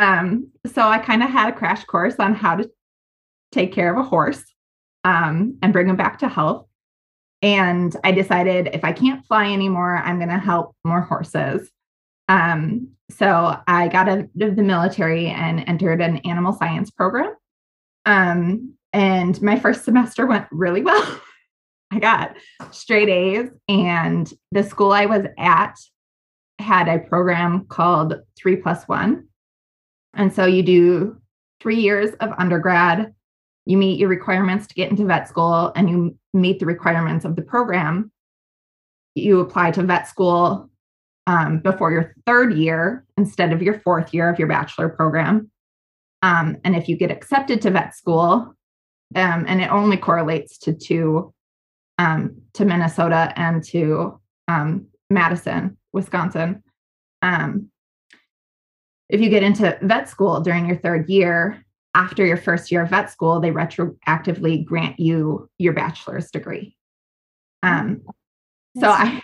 um, 0.00 0.50
so 0.66 0.82
I 0.82 0.98
kind 0.98 1.22
of 1.22 1.30
had 1.30 1.50
a 1.50 1.56
crash 1.56 1.84
course 1.84 2.16
on 2.18 2.34
how 2.34 2.56
to 2.56 2.68
take 3.52 3.72
care 3.72 3.92
of 3.92 3.98
a 3.98 4.08
horse 4.08 4.42
um, 5.04 5.58
and 5.62 5.72
bring 5.72 5.88
him 5.88 5.96
back 5.96 6.18
to 6.18 6.28
health. 6.28 6.66
And 7.42 7.94
I 8.04 8.12
decided 8.12 8.70
if 8.72 8.84
I 8.84 8.92
can't 8.92 9.24
fly 9.26 9.50
anymore, 9.52 9.96
I'm 9.96 10.18
going 10.18 10.28
to 10.28 10.38
help 10.38 10.74
more 10.84 11.00
horses. 11.00 11.70
Um, 12.28 12.88
so 13.10 13.56
I 13.66 13.88
got 13.88 14.08
out 14.08 14.18
of 14.18 14.56
the 14.56 14.62
military 14.62 15.28
and 15.28 15.64
entered 15.66 16.00
an 16.00 16.18
animal 16.18 16.52
science 16.52 16.90
program. 16.90 17.34
Um, 18.04 18.74
and 18.92 19.40
my 19.42 19.58
first 19.58 19.84
semester 19.84 20.26
went 20.26 20.46
really 20.50 20.82
well. 20.82 21.20
I 21.92 21.98
got 21.98 22.36
straight 22.70 23.08
A's, 23.08 23.48
and 23.68 24.32
the 24.52 24.62
school 24.62 24.92
I 24.92 25.06
was 25.06 25.26
at 25.38 25.74
had 26.58 26.88
a 26.88 27.00
program 27.00 27.66
called 27.66 28.14
three 28.36 28.56
plus 28.56 28.84
one. 28.84 29.26
And 30.14 30.32
so 30.32 30.44
you 30.44 30.62
do 30.62 31.16
three 31.60 31.80
years 31.80 32.14
of 32.20 32.30
undergrad, 32.38 33.14
you 33.66 33.76
meet 33.76 33.98
your 33.98 34.08
requirements 34.08 34.66
to 34.66 34.74
get 34.74 34.90
into 34.90 35.04
vet 35.04 35.28
school, 35.28 35.72
and 35.74 35.90
you 35.90 36.18
meet 36.32 36.58
the 36.58 36.66
requirements 36.66 37.24
of 37.24 37.36
the 37.36 37.42
program. 37.42 38.10
You 39.14 39.40
apply 39.40 39.72
to 39.72 39.82
vet 39.82 40.08
school 40.08 40.70
um, 41.26 41.60
before 41.60 41.92
your 41.92 42.14
third 42.26 42.54
year 42.54 43.04
instead 43.16 43.52
of 43.52 43.62
your 43.62 43.80
fourth 43.80 44.14
year 44.14 44.28
of 44.30 44.38
your 44.38 44.48
bachelor 44.48 44.88
program. 44.88 45.50
Um, 46.22 46.56
and 46.64 46.74
if 46.76 46.88
you 46.88 46.96
get 46.96 47.10
accepted 47.10 47.62
to 47.62 47.70
vet 47.70 47.94
school, 47.94 48.54
um, 49.14 49.44
and 49.48 49.60
it 49.60 49.70
only 49.70 49.96
correlates 49.96 50.58
to 50.58 50.72
two, 50.72 51.32
um, 51.98 52.42
to 52.54 52.64
Minnesota 52.64 53.32
and 53.36 53.62
to 53.64 54.20
um, 54.48 54.86
Madison, 55.08 55.76
Wisconsin. 55.92 56.62
Um, 57.22 57.70
if 59.08 59.20
you 59.20 59.28
get 59.28 59.42
into 59.42 59.76
vet 59.82 60.08
school 60.08 60.40
during 60.40 60.66
your 60.66 60.76
third 60.76 61.08
year, 61.08 61.64
after 61.94 62.24
your 62.24 62.36
first 62.36 62.70
year 62.70 62.82
of 62.82 62.90
vet 62.90 63.10
school, 63.10 63.40
they 63.40 63.50
retroactively 63.50 64.64
grant 64.64 65.00
you 65.00 65.50
your 65.58 65.72
bachelor's 65.72 66.30
degree. 66.30 66.76
Um, 67.62 68.02
so 68.78 68.88
I, 68.88 69.20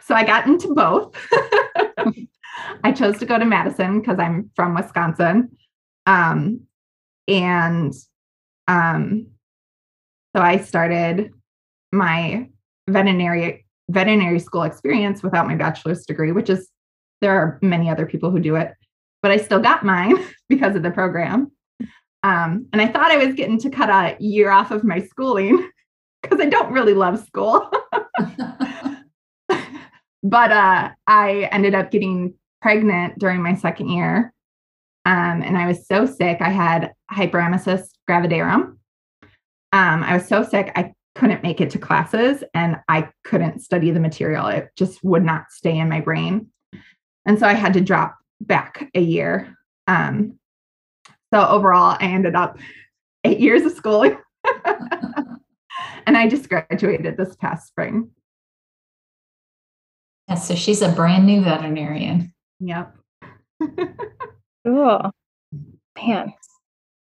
so 0.00 0.14
I 0.14 0.24
got 0.24 0.46
into 0.46 0.74
both. 0.74 1.14
I 2.84 2.92
chose 2.92 3.18
to 3.18 3.26
go 3.26 3.38
to 3.38 3.44
Madison 3.44 4.00
because 4.00 4.18
I'm 4.18 4.50
from 4.56 4.74
Wisconsin. 4.74 5.56
Um, 6.06 6.62
and 7.28 7.92
um, 8.68 9.26
so 10.34 10.42
I 10.42 10.58
started 10.58 11.30
my 11.92 12.48
veterinary 12.88 13.66
veterinary 13.90 14.38
school 14.38 14.62
experience 14.62 15.22
without 15.22 15.46
my 15.46 15.54
bachelor's 15.54 16.06
degree, 16.06 16.32
which 16.32 16.48
is 16.48 16.68
there 17.20 17.36
are 17.36 17.58
many 17.62 17.90
other 17.90 18.06
people 18.06 18.30
who 18.30 18.40
do 18.40 18.56
it, 18.56 18.72
but 19.20 19.30
I 19.30 19.36
still 19.36 19.60
got 19.60 19.84
mine 19.84 20.16
because 20.48 20.74
of 20.74 20.82
the 20.82 20.90
program. 20.90 21.52
Um, 22.24 22.68
and 22.72 22.80
I 22.80 22.86
thought 22.86 23.10
I 23.10 23.24
was 23.24 23.34
getting 23.34 23.58
to 23.58 23.70
cut 23.70 23.90
a 23.90 24.16
year 24.20 24.50
off 24.50 24.70
of 24.70 24.84
my 24.84 25.00
schooling 25.00 25.68
because 26.22 26.40
I 26.40 26.46
don't 26.46 26.72
really 26.72 26.94
love 26.94 27.24
school. 27.24 27.68
but 30.22 30.52
uh, 30.52 30.90
I 31.06 31.48
ended 31.50 31.74
up 31.74 31.90
getting 31.90 32.34
pregnant 32.60 33.18
during 33.18 33.42
my 33.42 33.54
second 33.56 33.88
year. 33.88 34.32
Um, 35.04 35.42
and 35.42 35.58
I 35.58 35.66
was 35.66 35.86
so 35.86 36.06
sick. 36.06 36.38
I 36.40 36.50
had 36.50 36.92
hyperemesis 37.12 37.88
gravidarum. 38.08 38.76
Um, 39.72 40.02
I 40.02 40.14
was 40.14 40.26
so 40.26 40.42
sick, 40.42 40.72
I 40.76 40.92
couldn't 41.14 41.42
make 41.42 41.60
it 41.60 41.70
to 41.70 41.78
classes 41.78 42.42
and 42.54 42.76
I 42.88 43.08
couldn't 43.24 43.60
study 43.60 43.90
the 43.90 44.00
material. 44.00 44.46
It 44.48 44.70
just 44.76 45.02
would 45.04 45.24
not 45.24 45.50
stay 45.50 45.78
in 45.78 45.88
my 45.88 46.00
brain. 46.00 46.48
And 47.26 47.38
so 47.38 47.46
I 47.46 47.52
had 47.52 47.74
to 47.74 47.80
drop 47.80 48.16
back 48.40 48.90
a 48.94 49.00
year. 49.00 49.56
Um, 49.86 50.38
so 51.32 51.46
overall, 51.46 51.96
I 52.00 52.06
ended 52.06 52.34
up 52.34 52.58
eight 53.24 53.40
years 53.40 53.62
of 53.62 53.72
schooling. 53.72 54.18
and 56.06 56.16
I 56.16 56.28
just 56.28 56.48
graduated 56.48 57.16
this 57.16 57.36
past 57.36 57.68
spring. 57.68 58.10
Yeah, 60.28 60.34
so 60.36 60.54
she's 60.54 60.82
a 60.82 60.88
brand 60.88 61.26
new 61.26 61.42
veterinarian. 61.42 62.32
Yep. 62.60 62.96
cool. 64.66 65.10
Man. 65.96 66.32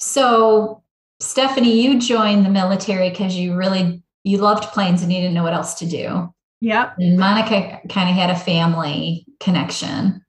So 0.05 0.83
Stephanie, 1.19 1.81
you 1.81 2.00
joined 2.00 2.45
the 2.45 2.50
military 2.50 3.09
because 3.09 3.35
you 3.35 3.55
really 3.55 4.03
you 4.24 4.38
loved 4.38 4.65
planes 4.65 5.01
and 5.01 5.12
you 5.12 5.19
didn't 5.19 5.33
know 5.33 5.43
what 5.43 5.53
else 5.53 5.74
to 5.75 5.88
do. 5.88 6.31
Yep. 6.62 6.95
And 7.00 7.19
Monika 7.19 7.89
kind 7.89 8.09
of 8.09 8.15
had 8.15 8.29
a 8.29 8.35
family 8.35 9.25
connection. 9.39 10.24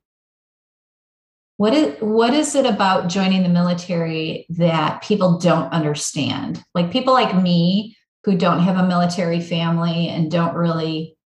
What 1.58 1.74
is 1.74 1.94
what 2.00 2.32
is 2.32 2.54
it 2.54 2.64
about 2.64 3.08
joining 3.08 3.42
the 3.42 3.50
military 3.50 4.46
that 4.50 5.02
people 5.02 5.38
don't 5.38 5.70
understand? 5.72 6.64
Like 6.74 6.90
people 6.90 7.12
like 7.12 7.40
me 7.42 7.96
who 8.24 8.36
don't 8.36 8.60
have 8.60 8.76
a 8.76 8.88
military 8.88 9.40
family 9.40 10.08
and 10.08 10.30
don't 10.30 10.54
really 10.54 11.16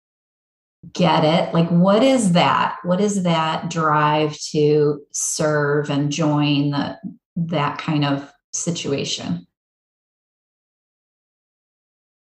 get 0.92 1.25
it. 1.25 1.54
Like 1.54 1.69
what 1.69 2.02
is 2.02 2.33
that? 2.33 2.78
What 2.83 3.00
is 3.00 3.23
that 3.23 3.71
drive 3.71 4.37
to 4.50 5.02
serve 5.12 5.88
and 5.88 6.11
join 6.11 6.71
the 6.71 6.99
that 7.37 7.78
kind 7.78 8.04
of 8.04 8.30
situation? 8.52 9.47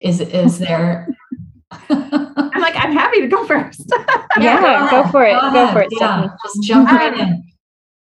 Is 0.01 0.21
is 0.21 0.59
there? 0.59 1.09
I'm 1.71 2.61
like, 2.61 2.75
I'm 2.77 2.93
happy 2.93 3.21
to 3.21 3.29
go 3.29 3.47
first. 3.47 3.91
yeah, 4.41 4.89
go, 4.91 5.09
for 5.11 5.25
it. 5.25 5.41
Go, 5.41 5.53
go 5.53 5.73
for 5.73 5.83
it. 5.83 5.89
Yeah, 5.93 6.29
just 6.45 6.63
jump 6.63 6.91
right 6.91 7.17
in. 7.17 7.45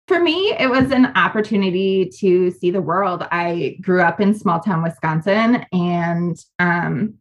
For 0.07 0.19
me, 0.19 0.53
it 0.57 0.69
was 0.69 0.91
an 0.91 1.07
opportunity 1.15 2.11
to 2.19 2.51
see 2.51 2.71
the 2.71 2.81
world. 2.81 3.25
I 3.31 3.77
grew 3.81 4.01
up 4.01 4.19
in 4.19 4.33
small 4.33 4.59
town 4.59 4.83
Wisconsin 4.83 5.65
and 5.71 6.37
um, 6.59 7.15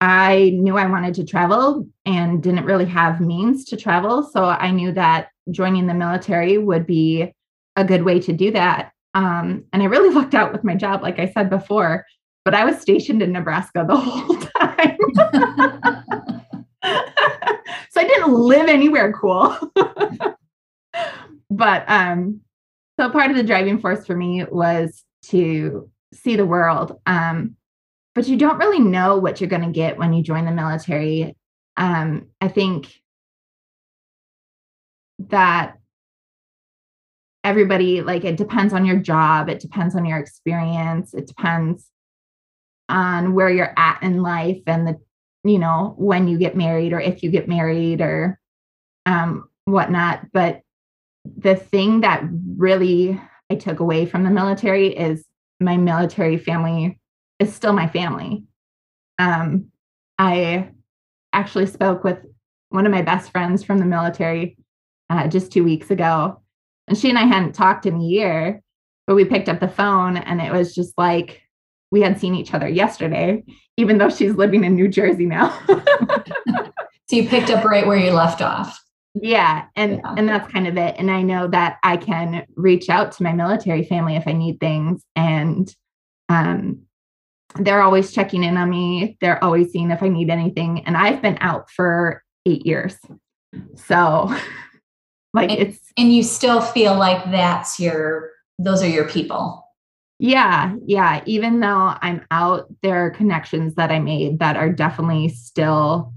I 0.00 0.50
knew 0.54 0.76
I 0.76 0.86
wanted 0.86 1.14
to 1.14 1.24
travel 1.24 1.86
and 2.06 2.42
didn't 2.42 2.64
really 2.64 2.86
have 2.86 3.20
means 3.20 3.64
to 3.66 3.76
travel. 3.76 4.22
So 4.22 4.44
I 4.44 4.70
knew 4.70 4.92
that 4.92 5.28
joining 5.50 5.86
the 5.86 5.94
military 5.94 6.58
would 6.58 6.86
be 6.86 7.32
a 7.76 7.84
good 7.84 8.02
way 8.02 8.20
to 8.20 8.32
do 8.32 8.50
that. 8.52 8.92
Um, 9.18 9.64
and 9.72 9.82
I 9.82 9.86
really 9.86 10.14
lucked 10.14 10.34
out 10.34 10.52
with 10.52 10.64
my 10.64 10.74
job, 10.74 11.02
like 11.02 11.18
I 11.18 11.28
said 11.28 11.50
before 11.50 12.04
but 12.48 12.54
I 12.54 12.64
was 12.64 12.80
stationed 12.80 13.20
in 13.20 13.32
Nebraska 13.32 13.84
the 13.86 13.94
whole 14.00 14.36
time. 14.38 14.96
so 17.90 18.00
I 18.00 18.04
didn't 18.04 18.32
live 18.32 18.70
anywhere 18.70 19.12
cool. 19.12 19.54
but 21.50 21.84
um, 21.88 22.40
so 22.98 23.10
part 23.10 23.30
of 23.30 23.36
the 23.36 23.42
driving 23.42 23.78
force 23.78 24.06
for 24.06 24.16
me 24.16 24.46
was 24.50 25.04
to 25.24 25.90
see 26.14 26.36
the 26.36 26.46
world. 26.46 26.98
Um, 27.04 27.54
but 28.14 28.26
you 28.28 28.38
don't 28.38 28.56
really 28.56 28.80
know 28.80 29.18
what 29.18 29.42
you're 29.42 29.50
going 29.50 29.60
to 29.60 29.70
get 29.70 29.98
when 29.98 30.14
you 30.14 30.22
join 30.22 30.46
the 30.46 30.50
military. 30.50 31.36
Um, 31.76 32.28
I 32.40 32.48
think 32.48 32.98
that 35.18 35.77
everybody 37.44 38.02
like 38.02 38.24
it 38.24 38.36
depends 38.36 38.72
on 38.72 38.84
your 38.84 38.96
job 38.96 39.48
it 39.48 39.60
depends 39.60 39.94
on 39.94 40.04
your 40.04 40.18
experience 40.18 41.14
it 41.14 41.26
depends 41.26 41.90
on 42.88 43.34
where 43.34 43.50
you're 43.50 43.74
at 43.76 44.02
in 44.02 44.22
life 44.22 44.62
and 44.66 44.86
the 44.86 44.98
you 45.44 45.58
know 45.58 45.94
when 45.98 46.28
you 46.28 46.38
get 46.38 46.56
married 46.56 46.92
or 46.92 47.00
if 47.00 47.22
you 47.22 47.30
get 47.30 47.48
married 47.48 48.00
or 48.00 48.38
um 49.06 49.48
whatnot. 49.64 50.32
But 50.32 50.62
the 51.24 51.56
thing 51.56 52.00
that 52.00 52.22
really 52.56 53.20
i 53.50 53.54
took 53.54 53.80
away 53.80 54.06
from 54.06 54.24
the 54.24 54.30
military 54.30 54.88
is 54.88 55.24
my 55.60 55.76
military 55.76 56.38
family 56.38 56.98
is 57.38 57.54
still 57.54 57.72
my 57.72 57.88
family. 57.88 58.44
Um 59.18 59.66
i 60.18 60.70
actually 61.32 61.66
spoke 61.66 62.04
with 62.04 62.18
one 62.70 62.86
of 62.86 62.92
my 62.92 63.02
best 63.02 63.30
friends 63.30 63.62
from 63.62 63.78
the 63.78 63.84
military 63.84 64.56
uh, 65.10 65.26
just 65.26 65.52
two 65.52 65.64
weeks 65.64 65.90
ago 65.90 66.40
and 66.88 66.98
she 66.98 67.08
and 67.08 67.18
i 67.18 67.24
hadn't 67.24 67.52
talked 67.52 67.86
in 67.86 67.96
a 67.96 68.04
year 68.04 68.62
but 69.08 69.14
we 69.14 69.24
picked 69.24 69.48
up 69.48 69.58
the 69.58 69.68
phone 69.68 70.18
and 70.18 70.40
it 70.40 70.52
was 70.52 70.74
just 70.74 70.92
like 70.98 71.42
we 71.90 72.02
had 72.02 72.20
seen 72.20 72.34
each 72.34 72.52
other 72.52 72.68
yesterday, 72.68 73.42
even 73.78 73.96
though 73.96 74.10
she's 74.10 74.34
living 74.34 74.64
in 74.64 74.74
New 74.74 74.86
Jersey 74.86 75.24
now. 75.24 75.58
so 75.66 77.16
you 77.16 77.26
picked 77.26 77.50
up 77.50 77.64
right 77.64 77.86
where 77.86 77.96
you 77.96 78.10
left 78.10 78.42
off. 78.42 78.78
Yeah, 79.14 79.64
and 79.74 80.00
yeah. 80.04 80.14
and 80.16 80.28
that's 80.28 80.52
kind 80.52 80.68
of 80.68 80.76
it. 80.76 80.94
And 80.98 81.10
I 81.10 81.22
know 81.22 81.48
that 81.48 81.78
I 81.82 81.96
can 81.96 82.44
reach 82.54 82.90
out 82.90 83.12
to 83.12 83.22
my 83.22 83.32
military 83.32 83.82
family 83.82 84.16
if 84.16 84.28
I 84.28 84.32
need 84.32 84.60
things 84.60 85.02
and 85.16 85.74
um 86.28 86.82
they're 87.58 87.80
always 87.80 88.12
checking 88.12 88.44
in 88.44 88.58
on 88.58 88.68
me. 88.68 89.16
They're 89.22 89.42
always 89.42 89.72
seeing 89.72 89.90
if 89.90 90.02
I 90.02 90.08
need 90.08 90.28
anything 90.28 90.84
and 90.84 90.98
I've 90.98 91.22
been 91.22 91.38
out 91.40 91.70
for 91.70 92.22
8 92.44 92.66
years. 92.66 92.96
So 93.76 94.30
like 95.34 95.50
and, 95.50 95.58
it's 95.58 95.80
and 95.96 96.12
you 96.12 96.22
still 96.22 96.60
feel 96.60 96.96
like 96.96 97.30
that's 97.30 97.78
your 97.78 98.30
those 98.58 98.82
are 98.82 98.88
your 98.88 99.08
people. 99.08 99.64
Yeah, 100.18 100.74
yeah. 100.84 101.22
Even 101.26 101.60
though 101.60 101.94
I'm 102.00 102.26
out, 102.32 102.66
there 102.82 103.06
are 103.06 103.10
connections 103.10 103.74
that 103.76 103.92
I 103.92 104.00
made 104.00 104.40
that 104.40 104.56
are 104.56 104.68
definitely 104.68 105.28
still 105.28 106.12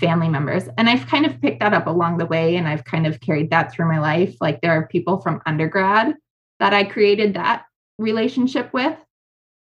family 0.00 0.28
members. 0.28 0.64
And 0.78 0.88
I've 0.88 1.06
kind 1.06 1.26
of 1.26 1.40
picked 1.40 1.60
that 1.60 1.74
up 1.74 1.86
along 1.86 2.18
the 2.18 2.26
way 2.26 2.56
and 2.56 2.66
I've 2.66 2.84
kind 2.84 3.06
of 3.06 3.20
carried 3.20 3.50
that 3.50 3.72
through 3.72 3.88
my 3.88 3.98
life. 3.98 4.36
Like 4.40 4.60
there 4.60 4.72
are 4.72 4.88
people 4.88 5.20
from 5.20 5.42
undergrad 5.46 6.14
that 6.58 6.72
I 6.72 6.84
created 6.84 7.34
that 7.34 7.64
relationship 7.98 8.72
with, 8.72 8.96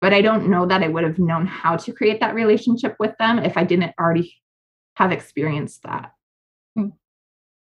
but 0.01 0.13
I 0.13 0.21
don't 0.21 0.49
know 0.49 0.65
that 0.65 0.83
I 0.83 0.87
would 0.87 1.03
have 1.03 1.19
known 1.19 1.45
how 1.45 1.77
to 1.77 1.93
create 1.93 2.19
that 2.19 2.35
relationship 2.35 2.95
with 2.99 3.15
them 3.19 3.39
if 3.39 3.57
I 3.57 3.63
didn't 3.63 3.93
already 3.99 4.35
have 4.95 5.11
experienced 5.11 5.83
that. 5.83 6.11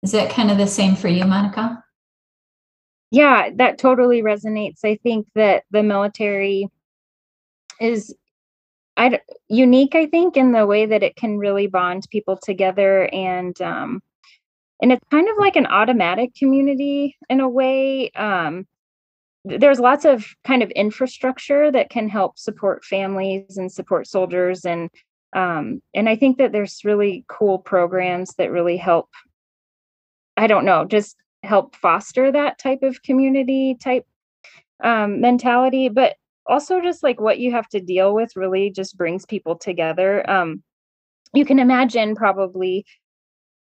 Is 0.03 0.11
that 0.11 0.29
kind 0.29 0.51
of 0.51 0.57
the 0.57 0.67
same 0.67 0.95
for 0.95 1.07
you, 1.07 1.23
Monika? 1.23 1.81
Yeah, 3.11 3.49
that 3.55 3.77
totally 3.77 4.21
resonates. 4.21 4.79
I 4.83 4.95
think 5.01 5.27
that 5.35 5.63
the 5.71 5.83
military 5.83 6.67
is 7.79 8.13
I 8.97 9.19
unique. 9.47 9.95
I 9.95 10.07
think 10.07 10.35
in 10.35 10.51
the 10.51 10.65
way 10.65 10.85
that 10.87 11.03
it 11.03 11.15
can 11.15 11.37
really 11.37 11.67
bond 11.67 12.07
people 12.09 12.35
together, 12.35 13.07
and 13.13 13.59
um, 13.61 14.01
and 14.81 14.91
it's 14.91 15.05
kind 15.11 15.29
of 15.29 15.37
like 15.37 15.55
an 15.55 15.67
automatic 15.67 16.33
community 16.35 17.15
in 17.29 17.39
a 17.39 17.47
way. 17.47 18.09
Um, 18.11 18.67
there's 19.45 19.79
lots 19.79 20.03
of 20.03 20.25
kind 20.43 20.63
of 20.63 20.71
infrastructure 20.71 21.71
that 21.71 21.89
can 21.89 22.09
help 22.09 22.37
support 22.37 22.83
families 22.83 23.57
and 23.57 23.71
support 23.71 24.07
soldiers 24.07 24.65
and 24.65 24.89
um, 25.33 25.81
and 25.93 26.09
I 26.09 26.15
think 26.15 26.37
that 26.37 26.51
there's 26.51 26.83
really 26.83 27.25
cool 27.27 27.59
programs 27.59 28.33
that 28.35 28.51
really 28.51 28.77
help. 28.77 29.09
I 30.37 30.47
don't 30.47 30.65
know, 30.65 30.85
just 30.85 31.17
help 31.43 31.75
foster 31.75 32.31
that 32.31 32.59
type 32.59 32.83
of 32.83 33.01
community 33.03 33.75
type 33.81 34.05
um, 34.83 35.21
mentality 35.21 35.89
but 35.89 36.15
also 36.45 36.81
just 36.81 37.03
like 37.03 37.19
what 37.19 37.39
you 37.39 37.51
have 37.51 37.67
to 37.69 37.79
deal 37.79 38.13
with 38.13 38.35
really 38.35 38.69
just 38.69 38.97
brings 38.97 39.25
people 39.25 39.55
together 39.55 40.27
um, 40.29 40.63
you 41.33 41.45
can 41.45 41.59
imagine 41.59 42.15
probably 42.15 42.85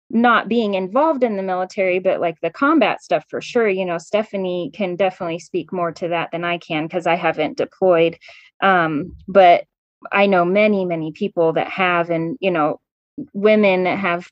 not 0.10 0.48
being 0.48 0.76
involved 0.76 1.24
in 1.24 1.36
the 1.36 1.44
military 1.44 2.00
but 2.00 2.22
like 2.22 2.40
the 2.42 2.50
combat 2.50 3.02
stuff 3.02 3.26
for 3.30 3.42
sure 3.42 3.68
you 3.68 3.86
know 3.86 3.98
stephanie 3.98 4.70
can 4.74 4.96
definitely 4.96 5.40
speak 5.40 5.74
more 5.74 5.92
to 5.92 6.08
that 6.08 6.30
than 6.32 6.44
i 6.44 6.58
can 6.58 6.84
because 6.84 7.08
i 7.08 7.16
haven't 7.16 7.58
deployed 7.58 8.18
um, 8.62 9.16
but 9.28 9.66
i 10.12 10.26
know 10.26 10.46
many 10.46 10.86
many 10.86 11.12
people 11.12 11.54
that 11.54 11.70
have 11.70 12.10
and 12.10 12.38
you 12.40 12.52
know 12.52 12.80
women 13.34 13.84
that 13.86 13.98
have 13.98 14.30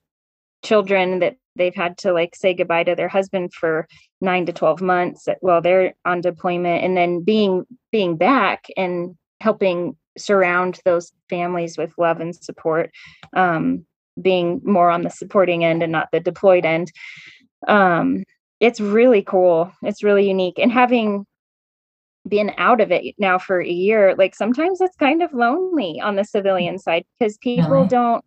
children 0.63 1.19
that 1.19 1.35
they've 1.55 1.75
had 1.75 1.97
to 1.99 2.13
like 2.13 2.35
say 2.35 2.53
goodbye 2.53 2.83
to 2.83 2.95
their 2.95 3.07
husband 3.07 3.53
for 3.53 3.87
9 4.21 4.45
to 4.47 4.53
12 4.53 4.81
months 4.81 5.27
while 5.41 5.61
they're 5.61 5.93
on 6.05 6.21
deployment 6.21 6.83
and 6.83 6.97
then 6.97 7.21
being 7.21 7.65
being 7.91 8.15
back 8.15 8.67
and 8.77 9.15
helping 9.39 9.95
surround 10.17 10.79
those 10.85 11.11
families 11.29 11.77
with 11.77 11.93
love 11.97 12.19
and 12.19 12.35
support 12.35 12.91
um, 13.35 13.85
being 14.21 14.61
more 14.63 14.89
on 14.89 15.01
the 15.01 15.09
supporting 15.09 15.63
end 15.65 15.81
and 15.83 15.91
not 15.91 16.09
the 16.11 16.19
deployed 16.19 16.65
end. 16.65 16.91
Um, 17.67 18.23
it's 18.59 18.79
really 18.79 19.23
cool. 19.23 19.71
It's 19.81 20.03
really 20.03 20.27
unique. 20.27 20.59
And 20.59 20.71
having 20.71 21.25
been 22.27 22.53
out 22.57 22.79
of 22.79 22.91
it 22.91 23.15
now 23.17 23.37
for 23.37 23.59
a 23.59 23.67
year 23.67 24.15
like 24.17 24.33
sometimes 24.33 24.79
it's 24.79 24.95
kind 24.95 25.21
of 25.21 25.33
lonely 25.33 25.99
on 25.99 26.15
the 26.15 26.23
civilian 26.23 26.79
side 26.79 27.03
because 27.19 27.37
people 27.39 27.69
really? 27.69 27.87
don't 27.89 28.23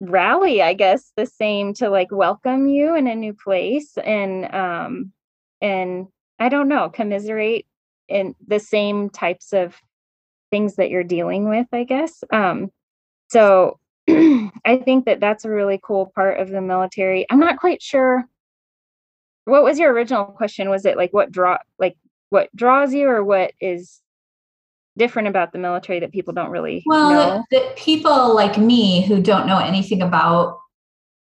rally 0.00 0.62
i 0.62 0.72
guess 0.72 1.12
the 1.16 1.26
same 1.26 1.74
to 1.74 1.88
like 1.88 2.10
welcome 2.12 2.68
you 2.68 2.94
in 2.94 3.08
a 3.08 3.14
new 3.16 3.34
place 3.34 3.98
and 3.98 4.52
um 4.54 5.12
and 5.60 6.06
i 6.38 6.48
don't 6.48 6.68
know 6.68 6.88
commiserate 6.88 7.66
in 8.08 8.34
the 8.46 8.60
same 8.60 9.10
types 9.10 9.52
of 9.52 9.76
things 10.50 10.76
that 10.76 10.88
you're 10.88 11.04
dealing 11.04 11.48
with 11.48 11.66
i 11.72 11.84
guess. 11.84 12.22
Um 12.30 12.70
so 13.28 13.78
i 14.08 14.80
think 14.84 15.04
that 15.06 15.20
that's 15.20 15.44
a 15.44 15.50
really 15.50 15.80
cool 15.82 16.12
part 16.14 16.40
of 16.40 16.48
the 16.48 16.60
military. 16.60 17.26
I'm 17.28 17.40
not 17.40 17.58
quite 17.58 17.82
sure 17.82 18.24
what 19.48 19.64
was 19.64 19.78
your 19.78 19.92
original 19.92 20.26
question? 20.26 20.68
Was 20.68 20.84
it 20.84 20.96
like 20.96 21.12
what 21.12 21.32
draw 21.32 21.58
like 21.78 21.96
what 22.30 22.54
draws 22.54 22.92
you 22.92 23.08
or 23.08 23.24
what 23.24 23.52
is 23.60 24.00
different 24.98 25.28
about 25.28 25.52
the 25.52 25.58
military 25.58 26.00
that 26.00 26.12
people 26.12 26.34
don't 26.34 26.50
really 26.50 26.82
well 26.86 27.44
people 27.76 28.34
like 28.34 28.58
me 28.58 29.06
who 29.06 29.22
don't 29.22 29.46
know 29.46 29.58
anything 29.58 30.02
about 30.02 30.58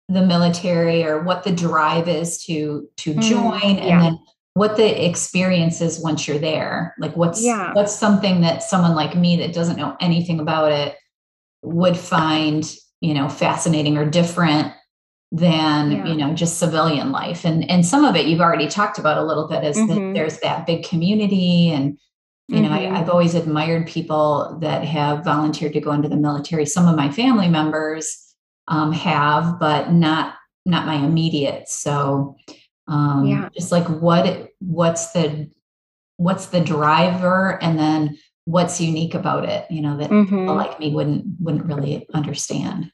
the 0.09 0.25
military 0.25 1.03
or 1.03 1.21
what 1.23 1.43
the 1.43 1.51
drive 1.51 2.07
is 2.07 2.43
to 2.43 2.87
to 2.97 3.13
mm, 3.13 3.21
join 3.21 3.77
and 3.77 3.87
yeah. 3.87 3.99
then 4.01 4.19
what 4.53 4.77
the 4.77 5.05
experience 5.05 5.81
is 5.81 6.01
once 6.01 6.27
you're 6.27 6.39
there 6.39 6.95
like 6.99 7.15
what's 7.15 7.43
yeah. 7.43 7.73
what's 7.73 7.93
something 7.93 8.41
that 8.41 8.63
someone 8.63 8.95
like 8.95 9.15
me 9.15 9.35
that 9.35 9.53
doesn't 9.53 9.77
know 9.77 9.95
anything 9.99 10.39
about 10.39 10.71
it 10.71 10.95
would 11.61 11.97
find 11.97 12.75
you 13.01 13.13
know 13.13 13.27
fascinating 13.27 13.97
or 13.97 14.05
different 14.05 14.71
than 15.31 15.91
yeah. 15.91 16.05
you 16.05 16.15
know 16.15 16.33
just 16.33 16.59
civilian 16.59 17.11
life 17.11 17.43
and 17.43 17.69
and 17.69 17.85
some 17.85 18.05
of 18.05 18.15
it 18.15 18.27
you've 18.27 18.41
already 18.41 18.67
talked 18.67 18.99
about 18.99 19.17
a 19.17 19.23
little 19.23 19.47
bit 19.47 19.63
is 19.63 19.75
mm-hmm. 19.75 19.87
that 19.87 20.13
there's 20.13 20.39
that 20.39 20.65
big 20.65 20.83
community 20.85 21.69
and 21.69 21.97
you 22.47 22.61
know 22.61 22.69
mm-hmm. 22.69 22.93
I, 22.93 22.99
have 22.99 23.09
always 23.09 23.35
admired 23.35 23.87
people 23.87 24.57
that 24.61 24.83
have 24.83 25.23
volunteered 25.23 25.73
to 25.73 25.81
go 25.81 25.91
into 25.91 26.09
the 26.09 26.17
military 26.17 26.65
some 26.65 26.87
of 26.87 26.95
my 26.95 27.11
family 27.11 27.49
members 27.49 28.33
um, 28.67 28.91
have 28.91 29.59
but 29.59 29.91
not 29.91 30.35
not 30.65 30.85
my 30.85 30.95
immediate 30.95 31.67
so 31.67 32.35
um, 32.87 33.25
yeah. 33.25 33.49
just 33.53 33.71
like 33.71 33.87
what 33.87 34.49
what's 34.59 35.11
the 35.11 35.49
what's 36.17 36.47
the 36.47 36.61
driver 36.61 37.61
and 37.61 37.79
then 37.79 38.17
what's 38.45 38.79
unique 38.79 39.15
about 39.15 39.47
it 39.47 39.69
you 39.71 39.81
know 39.81 39.97
that 39.97 40.09
mm-hmm. 40.09 40.39
people 40.39 40.55
like 40.55 40.79
me 40.79 40.93
wouldn't 40.93 41.25
wouldn't 41.39 41.65
really 41.65 42.07
understand 42.13 42.91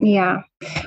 yeah 0.00 0.42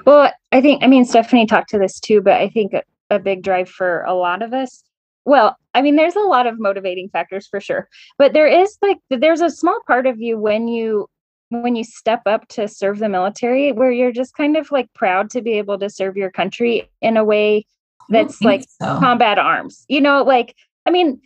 well 0.06 0.32
i 0.52 0.60
think 0.60 0.84
i 0.84 0.88
mean 0.88 1.06
stephanie 1.06 1.46
talked 1.46 1.70
to 1.70 1.78
this 1.78 2.00
too 2.00 2.22
but 2.22 2.34
i 2.34 2.50
think 2.50 2.74
a, 2.74 2.84
a 3.12 3.20
big 3.20 3.44
drive 3.44 3.70
for 3.70 4.02
a 4.04 4.14
lot 4.14 4.42
of 4.42 4.52
us 4.52 4.84
well 5.26 5.56
i 5.74 5.82
mean 5.82 5.96
there's 5.96 6.16
a 6.16 6.22
lot 6.22 6.48
of 6.48 6.60
motivating 6.60 7.10
factors 7.10 7.48
for 7.48 7.60
sure 7.60 7.88
but 8.18 8.34
there 8.34 8.48
is 8.48 8.78
like 8.82 8.98
there's 9.10 9.42
a 9.42 9.50
small 9.50 9.80
part 9.88 10.06
of 10.06 10.20
you 10.20 10.38
when 10.38 10.68
you 10.68 11.08
when 11.50 11.76
you 11.76 11.84
step 11.84 12.22
up 12.26 12.48
to 12.48 12.68
serve 12.68 13.00
the 13.00 13.10
military 13.10 13.72
where 13.72 13.92
you're 13.92 14.12
just 14.12 14.36
kind 14.36 14.56
of 14.56 14.72
like 14.72 14.92
proud 14.94 15.30
to 15.30 15.42
be 15.42 15.54
able 15.54 15.80
to 15.80 15.90
serve 15.90 16.16
your 16.16 16.32
country 16.32 16.90
in 17.02 17.18
a 17.18 17.24
way 17.24 17.66
that's 18.10 18.42
like 18.42 18.64
so. 18.82 19.00
combat 19.00 19.38
arms 19.38 19.86
you 19.88 20.02
know 20.02 20.24
like 20.24 20.56
i 20.86 20.92
mean 20.92 21.20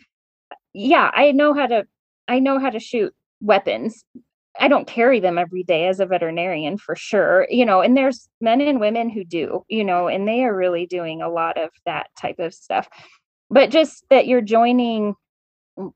yeah 0.72 1.10
i 1.14 1.30
know 1.32 1.52
how 1.54 1.66
to 1.66 1.84
i 2.28 2.38
know 2.38 2.58
how 2.58 2.70
to 2.70 2.80
shoot 2.80 3.14
weapons 3.40 4.04
I 4.60 4.68
don't 4.68 4.86
carry 4.86 5.18
them 5.18 5.36
every 5.36 5.64
day 5.64 5.88
as 5.88 5.98
a 5.98 6.06
veterinarian 6.06 6.78
for 6.78 6.94
sure, 6.94 7.46
you 7.50 7.66
know, 7.66 7.80
and 7.80 7.96
there's 7.96 8.28
men 8.40 8.60
and 8.60 8.78
women 8.78 9.10
who 9.10 9.24
do, 9.24 9.64
you 9.68 9.82
know, 9.82 10.06
and 10.06 10.28
they 10.28 10.44
are 10.44 10.54
really 10.54 10.86
doing 10.86 11.22
a 11.22 11.28
lot 11.28 11.58
of 11.58 11.70
that 11.86 12.06
type 12.20 12.38
of 12.38 12.54
stuff 12.54 12.88
but 13.50 13.70
just 13.70 14.04
that 14.10 14.26
you're 14.26 14.40
joining 14.40 15.14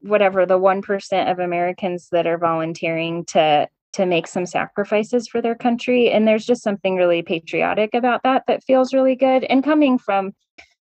whatever 0.00 0.44
the 0.44 0.58
1% 0.58 1.30
of 1.30 1.38
Americans 1.38 2.08
that 2.12 2.26
are 2.26 2.38
volunteering 2.38 3.24
to 3.26 3.68
to 3.94 4.04
make 4.04 4.26
some 4.26 4.44
sacrifices 4.44 5.26
for 5.26 5.40
their 5.40 5.54
country 5.54 6.10
and 6.10 6.28
there's 6.28 6.44
just 6.44 6.62
something 6.62 6.96
really 6.96 7.22
patriotic 7.22 7.94
about 7.94 8.22
that 8.22 8.44
that 8.46 8.62
feels 8.62 8.92
really 8.92 9.16
good 9.16 9.44
and 9.44 9.64
coming 9.64 9.98
from 9.98 10.32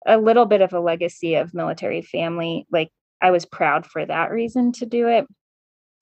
a 0.06 0.18
little 0.18 0.46
bit 0.46 0.62
of 0.62 0.74
a 0.74 0.80
legacy 0.80 1.34
of 1.34 1.56
military 1.56 2.04
family 2.04 2.68
like 2.72 2.90
I 3.20 3.32
was 3.32 3.46
proud 3.46 3.86
for 3.86 4.06
that 4.06 4.32
reason 4.32 4.72
to 4.74 4.86
do 4.86 5.08
it 5.08 5.26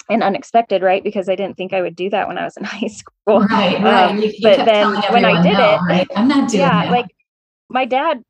and 0.09 0.21
unexpected 0.21 0.81
right 0.81 1.03
because 1.03 1.29
I 1.29 1.35
didn't 1.35 1.55
think 1.55 1.71
I 1.71 1.81
would 1.81 1.95
do 1.95 2.09
that 2.09 2.27
when 2.27 2.37
I 2.37 2.43
was 2.43 2.57
in 2.57 2.63
high 2.65 2.87
school 2.87 3.39
right, 3.39 3.81
right. 3.81 4.09
Um, 4.11 4.19
but 4.41 4.65
then 4.65 4.93
when 5.13 5.23
I 5.23 5.41
did 5.41 5.53
no, 5.53 5.75
it 5.75 5.81
right? 5.87 6.07
I'm 6.15 6.27
not 6.27 6.49
doing 6.49 6.61
it. 6.61 6.65
yeah 6.65 6.83
that. 6.83 6.91
like 6.91 7.07
my 7.69 7.85
dad 7.85 8.21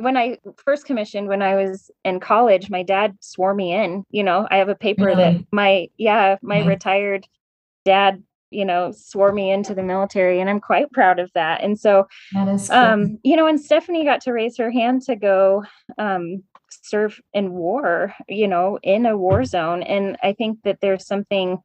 when 0.00 0.16
I 0.16 0.38
first 0.56 0.84
commissioned 0.84 1.28
when 1.28 1.42
I 1.42 1.54
was 1.54 1.90
in 2.04 2.20
college, 2.20 2.70
my 2.70 2.82
dad 2.82 3.16
swore 3.20 3.54
me 3.54 3.72
in. 3.72 4.04
You 4.10 4.22
know, 4.22 4.46
I 4.50 4.56
have 4.56 4.68
a 4.68 4.74
paper 4.74 5.06
really? 5.06 5.16
that 5.16 5.44
my 5.52 5.88
yeah, 5.96 6.36
my 6.42 6.64
retired 6.64 7.26
dad, 7.84 8.22
you 8.50 8.64
know, 8.64 8.92
swore 8.92 9.32
me 9.32 9.50
into 9.50 9.74
the 9.74 9.82
military 9.82 10.40
and 10.40 10.50
I'm 10.50 10.60
quite 10.60 10.90
proud 10.92 11.18
of 11.18 11.30
that. 11.34 11.62
And 11.62 11.78
so 11.78 12.06
that 12.32 12.48
is 12.48 12.70
um, 12.70 13.18
you 13.22 13.36
know, 13.36 13.46
and 13.46 13.60
Stephanie 13.60 14.04
got 14.04 14.20
to 14.22 14.32
raise 14.32 14.56
her 14.56 14.70
hand 14.70 15.02
to 15.02 15.16
go 15.16 15.64
um 15.98 16.42
serve 16.82 17.20
in 17.32 17.52
war, 17.52 18.14
you 18.28 18.48
know, 18.48 18.78
in 18.82 19.06
a 19.06 19.16
war 19.16 19.44
zone. 19.44 19.82
And 19.82 20.16
I 20.22 20.32
think 20.32 20.62
that 20.64 20.78
there's 20.80 21.06
something 21.06 21.58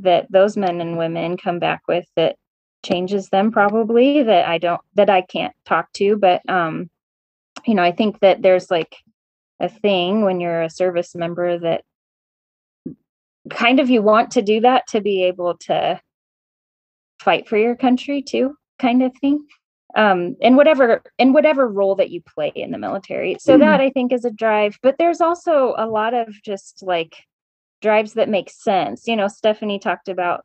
that 0.00 0.30
those 0.30 0.56
men 0.56 0.80
and 0.80 0.96
women 0.98 1.36
come 1.36 1.58
back 1.58 1.82
with 1.86 2.06
that 2.16 2.36
changes 2.84 3.28
them 3.28 3.52
probably 3.52 4.22
that 4.22 4.48
I 4.48 4.58
don't 4.58 4.80
that 4.94 5.10
I 5.10 5.22
can't 5.22 5.54
talk 5.64 5.92
to. 5.94 6.16
But 6.16 6.42
um, 6.48 6.90
you 7.66 7.74
know, 7.74 7.82
I 7.82 7.92
think 7.92 8.20
that 8.20 8.42
there's 8.42 8.70
like 8.70 8.96
a 9.60 9.68
thing 9.68 10.24
when 10.24 10.40
you're 10.40 10.62
a 10.62 10.70
service 10.70 11.14
member 11.14 11.58
that 11.58 11.84
kind 13.50 13.80
of 13.80 13.90
you 13.90 14.02
want 14.02 14.32
to 14.32 14.42
do 14.42 14.60
that 14.60 14.86
to 14.88 15.00
be 15.00 15.24
able 15.24 15.56
to 15.56 16.00
fight 17.20 17.48
for 17.48 17.56
your 17.56 17.76
country 17.76 18.22
too, 18.22 18.56
kind 18.78 19.02
of 19.02 19.12
thing 19.20 19.46
um, 19.94 20.36
in 20.40 20.56
whatever 20.56 21.02
in 21.18 21.32
whatever 21.32 21.68
role 21.68 21.94
that 21.96 22.10
you 22.10 22.22
play 22.22 22.52
in 22.54 22.70
the 22.70 22.78
military. 22.78 23.36
So 23.38 23.52
mm-hmm. 23.52 23.60
that 23.60 23.80
I 23.80 23.90
think 23.90 24.12
is 24.12 24.24
a 24.24 24.30
drive. 24.30 24.78
But 24.82 24.96
there's 24.98 25.20
also 25.20 25.74
a 25.76 25.86
lot 25.86 26.14
of 26.14 26.28
just 26.42 26.82
like 26.82 27.16
drives 27.80 28.14
that 28.14 28.28
make 28.28 28.50
sense. 28.50 29.06
You 29.06 29.16
know, 29.16 29.28
Stephanie 29.28 29.78
talked 29.78 30.08
about 30.08 30.44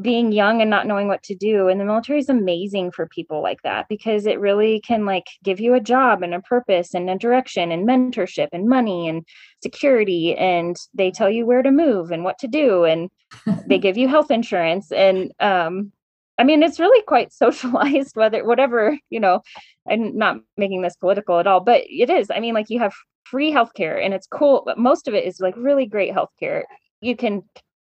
being 0.00 0.30
young 0.30 0.60
and 0.60 0.68
not 0.68 0.86
knowing 0.86 1.08
what 1.08 1.22
to 1.22 1.34
do 1.34 1.68
and 1.68 1.80
the 1.80 1.84
military 1.84 2.18
is 2.18 2.28
amazing 2.28 2.90
for 2.90 3.08
people 3.08 3.42
like 3.42 3.62
that 3.62 3.86
because 3.88 4.26
it 4.26 4.38
really 4.38 4.80
can 4.80 5.06
like 5.06 5.26
give 5.42 5.58
you 5.58 5.72
a 5.72 5.80
job 5.80 6.22
and 6.22 6.34
a 6.34 6.40
purpose 6.40 6.92
and 6.92 7.08
a 7.08 7.16
direction 7.16 7.72
and 7.72 7.88
mentorship 7.88 8.48
and 8.52 8.68
money 8.68 9.08
and 9.08 9.24
security 9.62 10.36
and 10.36 10.76
they 10.92 11.10
tell 11.10 11.30
you 11.30 11.46
where 11.46 11.62
to 11.62 11.70
move 11.70 12.10
and 12.10 12.24
what 12.24 12.38
to 12.38 12.46
do 12.46 12.84
and 12.84 13.08
they 13.66 13.78
give 13.78 13.96
you 13.96 14.06
health 14.06 14.30
insurance 14.30 14.92
and 14.92 15.32
um 15.40 15.92
I 16.38 16.44
mean, 16.44 16.62
it's 16.62 16.78
really 16.78 17.02
quite 17.04 17.32
socialized, 17.32 18.14
whether 18.14 18.44
whatever, 18.44 18.98
you 19.08 19.20
know, 19.20 19.40
I'm 19.88 20.16
not 20.16 20.36
making 20.58 20.82
this 20.82 20.96
political 20.96 21.38
at 21.38 21.46
all, 21.46 21.60
but 21.60 21.82
it 21.86 22.10
is. 22.10 22.30
I 22.30 22.40
mean, 22.40 22.52
like 22.52 22.68
you 22.68 22.78
have 22.80 22.92
free 23.24 23.52
healthcare 23.52 24.04
and 24.04 24.14
it's 24.14 24.26
cool, 24.26 24.62
but 24.66 24.78
most 24.78 25.08
of 25.08 25.14
it 25.14 25.24
is 25.24 25.40
like 25.40 25.54
really 25.56 25.86
great 25.86 26.12
healthcare. 26.14 26.64
You 27.00 27.16
can 27.16 27.42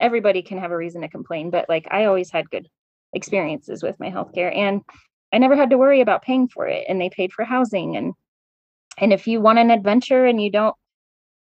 everybody 0.01 0.43
can 0.43 0.59
have 0.59 0.71
a 0.71 0.77
reason 0.77 1.03
to 1.03 1.09
complain, 1.09 1.51
but 1.51 1.69
like 1.69 1.87
I 1.91 2.05
always 2.05 2.31
had 2.31 2.51
good 2.51 2.69
experiences 3.13 3.83
with 3.83 3.99
my 3.99 4.11
healthcare 4.11 4.55
and 4.55 4.83
I 5.33 5.39
never 5.39 5.57
had 5.57 5.71
to 5.71 5.79
worry 5.79 6.01
about 6.01 6.23
paying 6.23 6.49
for 6.49 6.67
it 6.67 6.85
and 6.89 7.01
they 7.01 7.11
paid 7.11 7.33
for 7.33 7.45
housing 7.45 7.97
and 7.97 8.15
and 8.99 9.13
if 9.13 9.27
you 9.27 9.41
want 9.41 9.59
an 9.59 9.71
adventure 9.71 10.25
and 10.25 10.43
you 10.43 10.51
don't 10.51 10.75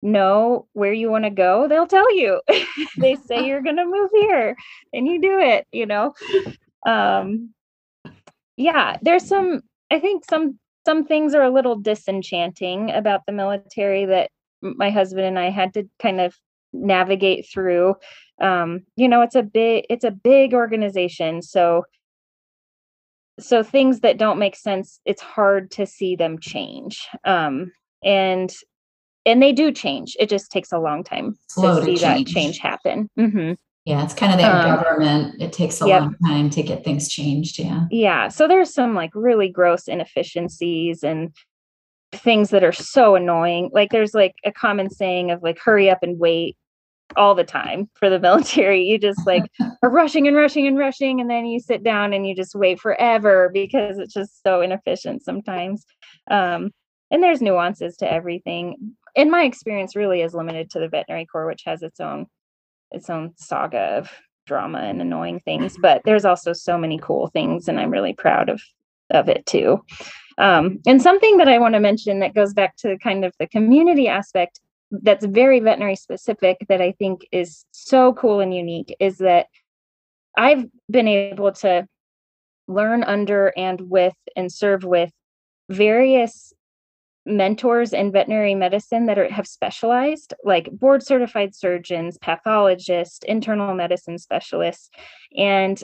know 0.01 0.67
where 0.73 0.93
you 0.93 1.11
want 1.11 1.25
to 1.25 1.29
go, 1.29 1.67
they'll 1.67 1.85
tell 1.85 2.15
you. 2.15 2.41
they 2.97 3.15
say 3.15 3.45
you're 3.45 3.61
going 3.61 3.75
to 3.75 3.85
move 3.85 4.09
here 4.13 4.55
and 4.93 5.07
you 5.07 5.21
do 5.21 5.37
it, 5.39 5.67
you 5.71 5.85
know 5.85 6.13
um 6.85 7.53
yeah 8.57 8.97
there's 9.01 9.27
some 9.27 9.61
i 9.91 9.99
think 9.99 10.23
some 10.29 10.57
some 10.85 11.05
things 11.05 11.33
are 11.33 11.43
a 11.43 11.49
little 11.51 11.75
disenchanting 11.75 12.89
about 12.91 13.21
the 13.25 13.31
military 13.31 14.05
that 14.05 14.29
my 14.61 14.89
husband 14.89 15.25
and 15.25 15.37
i 15.37 15.49
had 15.49 15.73
to 15.73 15.87
kind 15.99 16.19
of 16.19 16.35
navigate 16.73 17.47
through 17.51 17.93
um 18.41 18.81
you 18.95 19.07
know 19.07 19.21
it's 19.21 19.35
a 19.35 19.43
big 19.43 19.85
it's 19.89 20.03
a 20.03 20.11
big 20.11 20.53
organization 20.53 21.41
so 21.41 21.83
so 23.39 23.63
things 23.63 24.01
that 24.01 24.17
don't 24.17 24.39
make 24.39 24.55
sense 24.55 24.99
it's 25.05 25.21
hard 25.21 25.71
to 25.71 25.85
see 25.85 26.15
them 26.15 26.39
change 26.39 27.07
um 27.23 27.71
and 28.03 28.53
and 29.25 29.41
they 29.41 29.51
do 29.51 29.71
change 29.71 30.15
it 30.19 30.29
just 30.29 30.51
takes 30.51 30.71
a 30.71 30.79
long 30.79 31.03
time 31.03 31.35
Slow 31.47 31.79
to 31.79 31.85
see 31.85 31.95
to 31.95 32.01
that 32.01 32.25
change 32.27 32.59
happen 32.59 33.09
mm-hmm. 33.17 33.53
Yeah, 33.85 34.03
it's 34.03 34.13
kind 34.13 34.31
of 34.31 34.37
that 34.37 34.65
um, 34.65 34.75
government. 34.75 35.41
It 35.41 35.53
takes 35.53 35.81
a 35.81 35.87
yep. 35.87 36.01
long 36.01 36.15
time 36.23 36.49
to 36.51 36.61
get 36.61 36.83
things 36.83 37.09
changed. 37.09 37.57
Yeah. 37.57 37.85
Yeah. 37.89 38.27
So 38.27 38.47
there's 38.47 38.71
some 38.71 38.93
like 38.93 39.09
really 39.15 39.49
gross 39.49 39.87
inefficiencies 39.87 41.03
and 41.03 41.35
things 42.11 42.51
that 42.51 42.63
are 42.63 42.71
so 42.71 43.15
annoying. 43.15 43.71
Like 43.73 43.89
there's 43.89 44.13
like 44.13 44.35
a 44.45 44.51
common 44.51 44.89
saying 44.91 45.31
of 45.31 45.41
like 45.41 45.57
hurry 45.57 45.89
up 45.89 46.03
and 46.03 46.19
wait 46.19 46.57
all 47.15 47.35
the 47.35 47.43
time 47.43 47.89
for 47.93 48.09
the 48.09 48.19
military. 48.19 48.83
You 48.83 48.97
just 48.97 49.25
like 49.25 49.43
are 49.83 49.89
rushing 49.89 50.27
and 50.27 50.35
rushing 50.35 50.67
and 50.67 50.77
rushing 50.77 51.19
and 51.21 51.29
then 51.29 51.45
you 51.45 51.59
sit 51.59 51.83
down 51.83 52.13
and 52.13 52.27
you 52.27 52.35
just 52.35 52.55
wait 52.55 52.79
forever 52.79 53.49
because 53.53 53.97
it's 53.97 54.13
just 54.13 54.43
so 54.43 54.61
inefficient 54.61 55.23
sometimes. 55.23 55.85
Um 56.29 56.71
and 57.09 57.21
there's 57.21 57.41
nuances 57.41 57.97
to 57.97 58.11
everything. 58.11 58.95
In 59.15 59.29
my 59.29 59.43
experience 59.43 59.97
really 59.97 60.21
is 60.21 60.33
limited 60.33 60.69
to 60.71 60.79
the 60.79 60.87
veterinary 60.87 61.25
corps 61.25 61.47
which 61.47 61.63
has 61.65 61.81
its 61.81 61.99
own 61.99 62.27
its 62.91 63.09
own 63.09 63.33
saga 63.37 63.97
of 63.97 64.11
drama 64.45 64.79
and 64.79 65.01
annoying 65.01 65.39
things 65.39 65.77
but 65.81 66.01
there's 66.03 66.25
also 66.25 66.51
so 66.51 66.77
many 66.77 66.97
cool 66.97 67.27
things 67.27 67.67
and 67.67 67.79
i'm 67.79 67.91
really 67.91 68.13
proud 68.13 68.49
of 68.49 68.61
of 69.11 69.29
it 69.29 69.45
too 69.45 69.79
um, 70.37 70.79
and 70.87 71.01
something 71.01 71.37
that 71.37 71.47
i 71.47 71.59
want 71.59 71.73
to 71.73 71.79
mention 71.79 72.19
that 72.19 72.33
goes 72.33 72.53
back 72.53 72.75
to 72.75 72.97
kind 72.97 73.23
of 73.23 73.33
the 73.39 73.47
community 73.47 74.07
aspect 74.07 74.59
that's 74.91 75.25
very 75.25 75.59
veterinary 75.59 75.95
specific 75.95 76.57
that 76.69 76.81
i 76.81 76.91
think 76.91 77.25
is 77.31 77.65
so 77.71 78.13
cool 78.13 78.39
and 78.39 78.53
unique 78.53 78.95
is 78.99 79.17
that 79.17 79.47
i've 80.37 80.65
been 80.89 81.07
able 81.07 81.51
to 81.51 81.87
learn 82.67 83.03
under 83.03 83.53
and 83.57 83.81
with 83.81 84.15
and 84.35 84.51
serve 84.51 84.83
with 84.83 85.11
various 85.69 86.53
mentors 87.25 87.93
in 87.93 88.11
veterinary 88.11 88.55
medicine 88.55 89.05
that 89.05 89.19
are, 89.19 89.29
have 89.29 89.47
specialized, 89.47 90.33
like 90.43 90.71
board 90.71 91.03
certified 91.03 91.55
surgeons, 91.55 92.17
pathologists, 92.17 93.19
internal 93.27 93.73
medicine 93.75 94.17
specialists. 94.17 94.89
And 95.37 95.81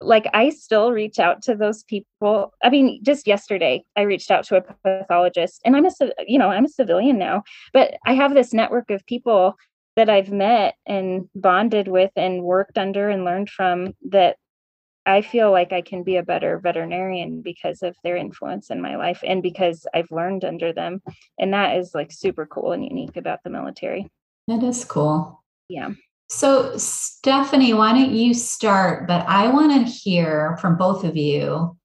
like 0.00 0.26
I 0.32 0.50
still 0.50 0.92
reach 0.92 1.18
out 1.18 1.42
to 1.42 1.54
those 1.54 1.84
people. 1.84 2.54
I 2.62 2.70
mean, 2.70 3.02
just 3.02 3.26
yesterday 3.26 3.84
I 3.96 4.02
reached 4.02 4.30
out 4.30 4.44
to 4.44 4.56
a 4.56 4.62
pathologist 4.62 5.60
and 5.64 5.76
I'm 5.76 5.86
a 5.86 5.90
you 6.26 6.38
know, 6.38 6.48
I'm 6.48 6.64
a 6.64 6.68
civilian 6.68 7.18
now, 7.18 7.42
but 7.72 7.94
I 8.06 8.14
have 8.14 8.34
this 8.34 8.52
network 8.52 8.90
of 8.90 9.04
people 9.06 9.56
that 9.96 10.08
I've 10.08 10.30
met 10.30 10.76
and 10.86 11.28
bonded 11.34 11.88
with 11.88 12.12
and 12.16 12.42
worked 12.42 12.78
under 12.78 13.10
and 13.10 13.24
learned 13.24 13.50
from 13.50 13.94
that 14.08 14.36
I 15.06 15.22
feel 15.22 15.50
like 15.50 15.72
I 15.72 15.80
can 15.80 16.02
be 16.02 16.16
a 16.16 16.22
better 16.22 16.58
veterinarian 16.58 17.42
because 17.42 17.82
of 17.82 17.96
their 18.04 18.16
influence 18.16 18.70
in 18.70 18.80
my 18.80 18.96
life 18.96 19.20
and 19.26 19.42
because 19.42 19.86
I've 19.94 20.10
learned 20.10 20.44
under 20.44 20.72
them. 20.72 21.02
And 21.38 21.52
that 21.54 21.76
is 21.76 21.94
like 21.94 22.12
super 22.12 22.46
cool 22.46 22.72
and 22.72 22.84
unique 22.84 23.16
about 23.16 23.40
the 23.42 23.50
military. 23.50 24.10
That 24.46 24.62
is 24.62 24.84
cool. 24.84 25.42
Yeah. 25.68 25.90
So, 26.30 26.76
Stephanie, 26.76 27.74
why 27.74 27.92
don't 27.92 28.14
you 28.14 28.34
start? 28.34 29.08
But 29.08 29.26
I 29.28 29.48
want 29.48 29.72
to 29.72 29.92
hear 29.92 30.56
from 30.60 30.76
both 30.76 31.04
of 31.04 31.16
you 31.16 31.76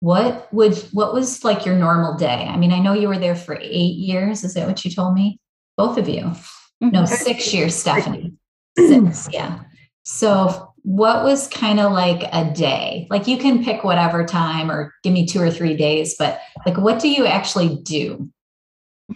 what 0.00 0.52
would 0.52 0.76
what 0.90 1.14
was 1.14 1.44
like 1.44 1.64
your 1.64 1.76
normal 1.76 2.16
day? 2.16 2.48
I 2.50 2.56
mean, 2.56 2.72
I 2.72 2.80
know 2.80 2.92
you 2.92 3.06
were 3.06 3.20
there 3.20 3.36
for 3.36 3.56
eight 3.60 3.94
years. 3.94 4.42
Is 4.42 4.54
that 4.54 4.66
what 4.66 4.84
you 4.84 4.90
told 4.90 5.14
me? 5.14 5.38
Both 5.76 5.96
of 5.98 6.08
you. 6.08 6.22
Mm-hmm. 6.22 6.90
No, 6.90 7.04
six 7.04 7.54
years, 7.54 7.76
Stephanie. 7.76 8.34
Six, 8.76 9.28
yeah. 9.30 9.60
So 10.02 10.72
what 10.82 11.22
was 11.22 11.46
kind 11.46 11.78
of 11.78 11.92
like 11.92 12.28
a 12.32 12.52
day? 12.52 13.06
Like 13.08 13.28
you 13.28 13.38
can 13.38 13.62
pick 13.62 13.84
whatever 13.84 14.24
time 14.24 14.68
or 14.68 14.92
give 15.04 15.12
me 15.12 15.26
two 15.26 15.40
or 15.40 15.50
three 15.50 15.76
days, 15.76 16.16
but 16.18 16.40
like 16.66 16.76
what 16.76 16.98
do 16.98 17.08
you 17.08 17.24
actually 17.26 17.76
do? 17.84 18.28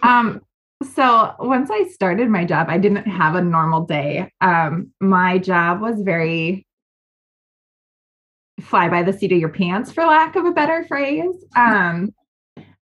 Um, 0.02 0.42
so 0.82 1.34
once 1.38 1.70
I 1.70 1.84
started 1.88 2.28
my 2.28 2.44
job, 2.44 2.66
I 2.68 2.78
didn't 2.78 3.06
have 3.06 3.34
a 3.34 3.42
normal 3.42 3.86
day. 3.86 4.30
Um, 4.40 4.92
my 5.00 5.38
job 5.38 5.80
was 5.80 6.00
very 6.02 6.66
fly 8.60 8.88
by 8.88 9.02
the 9.02 9.12
seat 9.12 9.32
of 9.32 9.38
your 9.38 9.48
pants, 9.48 9.92
for 9.92 10.04
lack 10.04 10.36
of 10.36 10.44
a 10.44 10.52
better 10.52 10.84
phrase. 10.84 11.44
Um, 11.54 12.14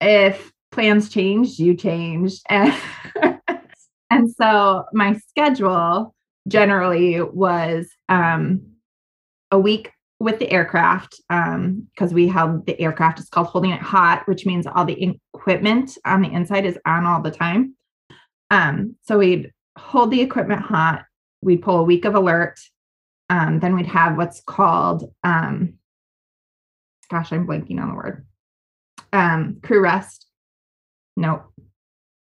if 0.01 0.53
plans 0.73 1.09
changed, 1.09 1.59
you 1.59 1.75
changed. 1.75 2.43
And, 2.49 2.75
and 4.11 4.31
so 4.31 4.85
my 4.93 5.19
schedule 5.29 6.15
generally 6.49 7.21
was 7.21 7.89
um, 8.09 8.63
a 9.51 9.59
week 9.59 9.91
with 10.19 10.39
the 10.39 10.51
aircraft 10.51 11.21
because 11.29 12.11
um, 12.11 12.15
we 12.15 12.27
held 12.27 12.65
the 12.67 12.81
aircraft 12.81 13.21
it's 13.21 13.29
called 13.29 13.49
holding 13.49 13.71
it 13.71 13.83
hot 13.83 14.27
which 14.27 14.47
means 14.47 14.67
all 14.67 14.85
the 14.85 15.17
equipment 15.35 15.99
on 16.05 16.23
the 16.23 16.33
inside 16.33 16.65
is 16.65 16.79
on 16.87 17.05
all 17.05 17.21
the 17.21 17.31
time 17.31 17.75
um, 18.51 18.95
so 19.03 19.19
we'd 19.19 19.53
hold 19.77 20.11
the 20.11 20.21
equipment 20.21 20.61
hot 20.63 21.05
we'd 21.43 21.63
pull 21.63 21.79
a 21.79 21.85
week 21.85 22.05
of 22.05 22.15
alert 22.15 22.59
um, 23.29 23.61
then 23.61 23.75
we'd 23.75 23.87
have 23.87 24.17
what's 24.17 24.41
called 24.41 25.13
um, 25.23 25.75
gosh 27.11 27.33
i'm 27.33 27.47
blanking 27.47 27.81
on 27.81 27.91
the 27.91 27.95
word 27.95 28.27
um, 29.13 29.59
crew 29.63 29.83
rest 29.83 30.27
nope 31.17 31.45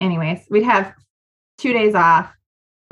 anyways 0.00 0.40
we'd 0.48 0.64
have 0.64 0.94
two 1.58 1.72
days 1.72 1.94
off 1.94 2.32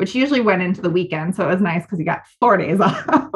which 0.03 0.17
usually 0.17 0.41
went 0.41 0.63
into 0.63 0.81
the 0.81 0.91
weekend. 0.91 1.37
So 1.37 1.45
it 1.45 1.53
was 1.53 1.61
nice 1.61 1.83
because 1.83 2.01
you 2.01 2.05
got 2.05 2.23
four 2.41 2.57
days 2.57 2.81
off. 2.81 3.29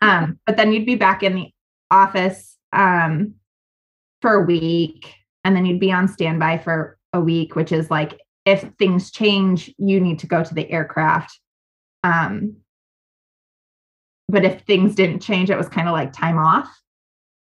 Um, 0.00 0.38
but 0.46 0.56
then 0.56 0.72
you'd 0.72 0.86
be 0.86 0.96
back 0.96 1.22
in 1.22 1.34
the 1.34 1.50
office 1.90 2.56
um, 2.72 3.34
for 4.20 4.34
a 4.34 4.44
week 4.44 5.14
and 5.44 5.56
then 5.56 5.66
you'd 5.66 5.80
be 5.80 5.92
on 5.92 6.08
standby 6.08 6.58
for 6.58 6.98
a 7.12 7.20
week, 7.20 7.56
which 7.56 7.72
is 7.72 7.90
like 7.90 8.20
if 8.44 8.62
things 8.78 9.10
change, 9.10 9.72
you 9.78 10.00
need 10.00 10.18
to 10.20 10.26
go 10.26 10.42
to 10.42 10.54
the 10.54 10.70
aircraft. 10.70 11.38
Um, 12.04 12.56
but 14.28 14.44
if 14.44 14.62
things 14.62 14.94
didn't 14.94 15.20
change, 15.20 15.50
it 15.50 15.58
was 15.58 15.68
kind 15.68 15.88
of 15.88 15.92
like 15.92 16.12
time 16.12 16.38
off. 16.38 16.68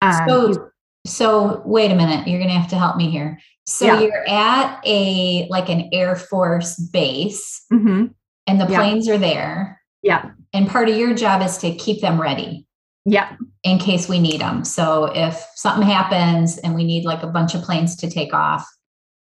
Um, 0.03 0.29
so 0.29 0.71
So 1.07 1.63
wait 1.65 1.91
a 1.91 1.95
minute, 1.95 2.27
you're 2.27 2.39
going 2.39 2.51
to 2.51 2.59
have 2.59 2.71
to 2.71 2.79
help 2.79 2.97
me 2.97 3.11
here. 3.11 3.41
So 3.67 3.87
Yeah. 3.87 4.01
you're 4.01 4.29
at 4.29 4.81
a 4.85 5.47
like 5.49 5.69
an 5.69 5.89
Air 5.93 6.17
Force 6.17 6.77
base 6.77 7.65
hmm 7.71 8.07
and 8.47 8.61
the 8.61 8.67
Yeah. 8.67 8.79
planes 8.79 9.09
are 9.09 9.19
there 9.19 9.80
Yeah. 10.03 10.31
and 10.53 10.67
part 10.69 10.89
of 10.89 10.97
your 10.97 11.15
job 11.15 11.43
is 11.43 11.59
to 11.59 11.75
keep 11.75 12.01
them 12.01 12.21
ready 12.21 12.67
Yeah. 13.05 13.37
in 13.65 13.79
case 13.79 14.09
we 14.09 14.19
need 14.19 14.41
them. 14.41 14.65
So 14.65 15.05
if 15.15 15.39
something 15.55 15.87
happens 15.87 16.59
and 16.59 16.75
we 16.75 16.85
need 16.85 17.05
like 17.05 17.23
a 17.23 17.27
bunch 17.29 17.55
of 17.55 17.63
planes 17.63 17.97
to 17.97 18.11
take 18.11 18.33
off, 18.35 18.67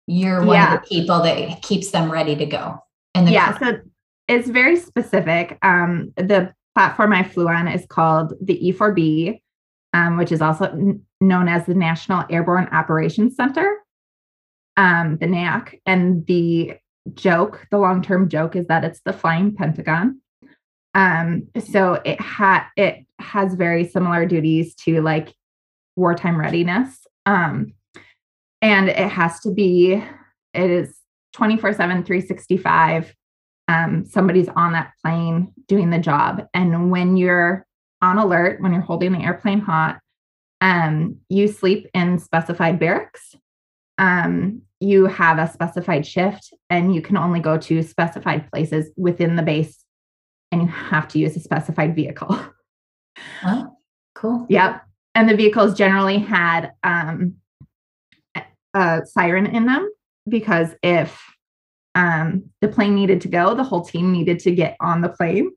you're 0.07 0.45
one 0.45 0.57
Yeah. 0.57 0.75
of 0.75 0.81
the 0.83 0.87
people 0.89 1.23
that 1.23 1.63
keeps 1.63 1.91
them 1.91 2.11
ready 2.11 2.37
to 2.37 2.45
go. 2.47 2.79
And 3.15 3.27
the 3.27 3.33
yeah. 3.33 3.57
So 3.59 3.79
it's 4.29 4.49
very 4.49 4.77
specific. 4.77 5.59
Um, 5.63 6.13
the 6.17 6.53
platform 6.75 7.13
I 7.13 7.23
flew 7.23 7.49
on 7.49 7.69
is 7.69 7.87
called 7.87 8.33
the 8.43 8.59
E4B, 8.69 9.41
um, 9.93 10.17
which 10.17 10.33
is 10.33 10.43
also 10.43 10.65
n- 10.67 11.03
known 11.21 11.47
as 11.49 11.67
the 11.67 11.75
National 11.75 12.25
Airborne 12.29 12.69
Operations 12.73 13.37
Center, 13.37 13.77
um, 14.77 15.17
the 15.21 15.27
NAC. 15.27 15.81
And 15.87 16.27
the 16.27 16.75
joke, 17.15 17.67
the 17.71 17.79
long 17.79 18.03
term 18.03 18.29
joke, 18.29 18.57
is 18.57 18.67
that 18.67 18.85
it's 18.85 19.01
the 19.05 19.13
flying 19.13 19.55
Pentagon. 19.55 20.21
Um, 20.95 21.49
so 21.59 22.01
it 22.05 22.21
had 22.21 22.67
it 22.77 23.05
has 23.19 23.55
very 23.55 23.87
similar 23.87 24.27
duties 24.27 24.75
to 24.77 25.03
like 25.03 25.35
wartime 25.97 26.39
readiness. 26.39 27.07
Um, 27.27 27.75
and 28.63 28.89
it 28.89 29.11
has 29.11 29.41
to 29.41 29.51
be, 29.51 30.03
it 30.55 30.71
is 30.71 30.97
24 31.35 31.75
7, 31.75 32.05
365. 32.05 33.15
Um, 33.69 34.05
somebody's 34.07 34.49
on 34.49 34.73
that 34.73 34.93
plane 35.03 35.53
doing 35.69 35.91
the 35.91 35.99
job. 35.99 36.47
And 36.55 36.91
when 36.91 37.17
you're 37.17 37.67
on 38.03 38.19
alert, 38.19 38.61
when 38.61 38.73
you're 38.73 38.83
holding 38.83 39.13
the 39.13 39.23
airplane 39.23 39.61
hot, 39.61 40.01
um, 40.61 41.19
you 41.29 41.49
sleep 41.49 41.89
in 41.95 42.19
specified 42.19 42.79
barracks. 42.79 43.35
Um, 43.99 44.63
you 44.81 45.07
have 45.07 45.39
a 45.39 45.51
specified 45.51 46.07
shift, 46.07 46.53
and 46.69 46.95
you 46.95 47.01
can 47.01 47.17
only 47.17 47.41
go 47.41 47.57
to 47.57 47.83
specified 47.83 48.51
places 48.51 48.91
within 48.97 49.37
the 49.37 49.43
base, 49.43 49.84
and 50.55 50.63
you 50.63 50.69
have 50.69 51.09
to 51.09 51.19
use 51.19 51.37
a 51.37 51.41
specified 51.41 51.95
vehicle. 51.95 52.39
Oh, 53.45 53.77
cool. 54.17 54.45
Yep. 54.49 54.83
And 55.15 55.29
the 55.29 55.37
vehicles 55.37 55.75
generally 55.75 56.19
had 56.19 56.73
um, 56.83 57.37
a 58.75 59.03
siren 59.05 59.47
in 59.47 59.67
them 59.67 59.89
because 60.29 60.71
if 60.83 61.23
um, 61.95 62.51
the 62.61 62.67
plane 62.67 62.97
needed 62.97 63.21
to 63.21 63.29
go, 63.29 63.55
the 63.55 63.63
whole 63.63 63.85
team 63.85 64.11
needed 64.11 64.41
to 64.41 64.51
get 64.51 64.77
on 64.81 65.01
the 65.01 65.11
plane. 65.11 65.53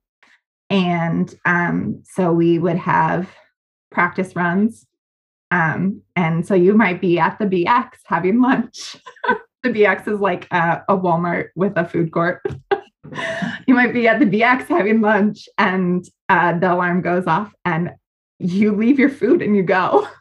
And 0.69 1.33
um, 1.45 2.03
so 2.05 2.31
we 2.31 2.59
would 2.59 2.77
have 2.77 3.27
practice 3.91 4.35
runs. 4.35 4.85
Um, 5.49 6.03
and 6.15 6.45
so 6.45 6.53
you 6.53 6.75
might 6.75 7.01
be 7.01 7.17
at 7.17 7.39
the 7.39 7.45
BX 7.45 7.89
having 8.05 8.39
lunch. 8.39 8.97
the 9.63 9.69
BX 9.69 10.07
is 10.13 10.19
like 10.19 10.47
a, 10.51 10.83
a 10.87 10.95
Walmart 10.95 11.47
with 11.55 11.73
a 11.75 11.85
food 11.85 12.11
court. 12.11 12.45
you 13.67 13.73
might 13.75 13.93
be 13.93 14.07
at 14.07 14.19
the 14.19 14.25
BX 14.25 14.67
having 14.67 15.01
lunch 15.01 15.47
and 15.57 16.05
uh, 16.29 16.57
the 16.57 16.73
alarm 16.73 17.01
goes 17.01 17.27
off 17.27 17.53
and 17.65 17.91
you 18.39 18.73
leave 18.75 18.97
your 18.97 19.09
food 19.09 19.41
and 19.41 19.55
you 19.55 19.63
go. 19.63 20.07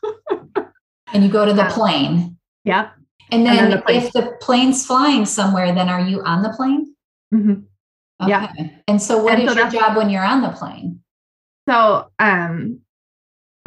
And 1.13 1.23
you 1.23 1.31
go 1.31 1.47
to 1.47 1.53
the 1.53 1.63
Yeah. 1.63 1.71
plane. 1.73 2.37
Yep. 2.65 2.93
And 3.31 3.47
And 3.47 3.47
then, 3.47 3.57
then 3.57 3.71
the 3.71 3.83
plane- 3.83 4.03
if 4.03 4.13
the 4.13 4.37
plane's 4.41 4.85
flying 4.85 5.25
somewhere, 5.25 5.73
then 5.73 5.89
are 5.89 6.01
you 6.01 6.21
on 6.23 6.43
the 6.43 6.51
plane? 6.51 6.95
Mm-hmm. 7.33 7.53
Okay. 8.23 8.29
Yeah. 8.31 8.53
And 8.89 9.01
so 9.01 9.23
what 9.23 9.35
And 9.35 9.45
is 9.45 9.55
so 9.55 9.59
your 9.61 9.71
job 9.71 9.97
when 9.97 10.11
you're 10.11 10.25
on 10.25 10.43
the 10.43 10.49
plane? 10.51 11.01
So, 11.69 12.11
um, 12.19 12.81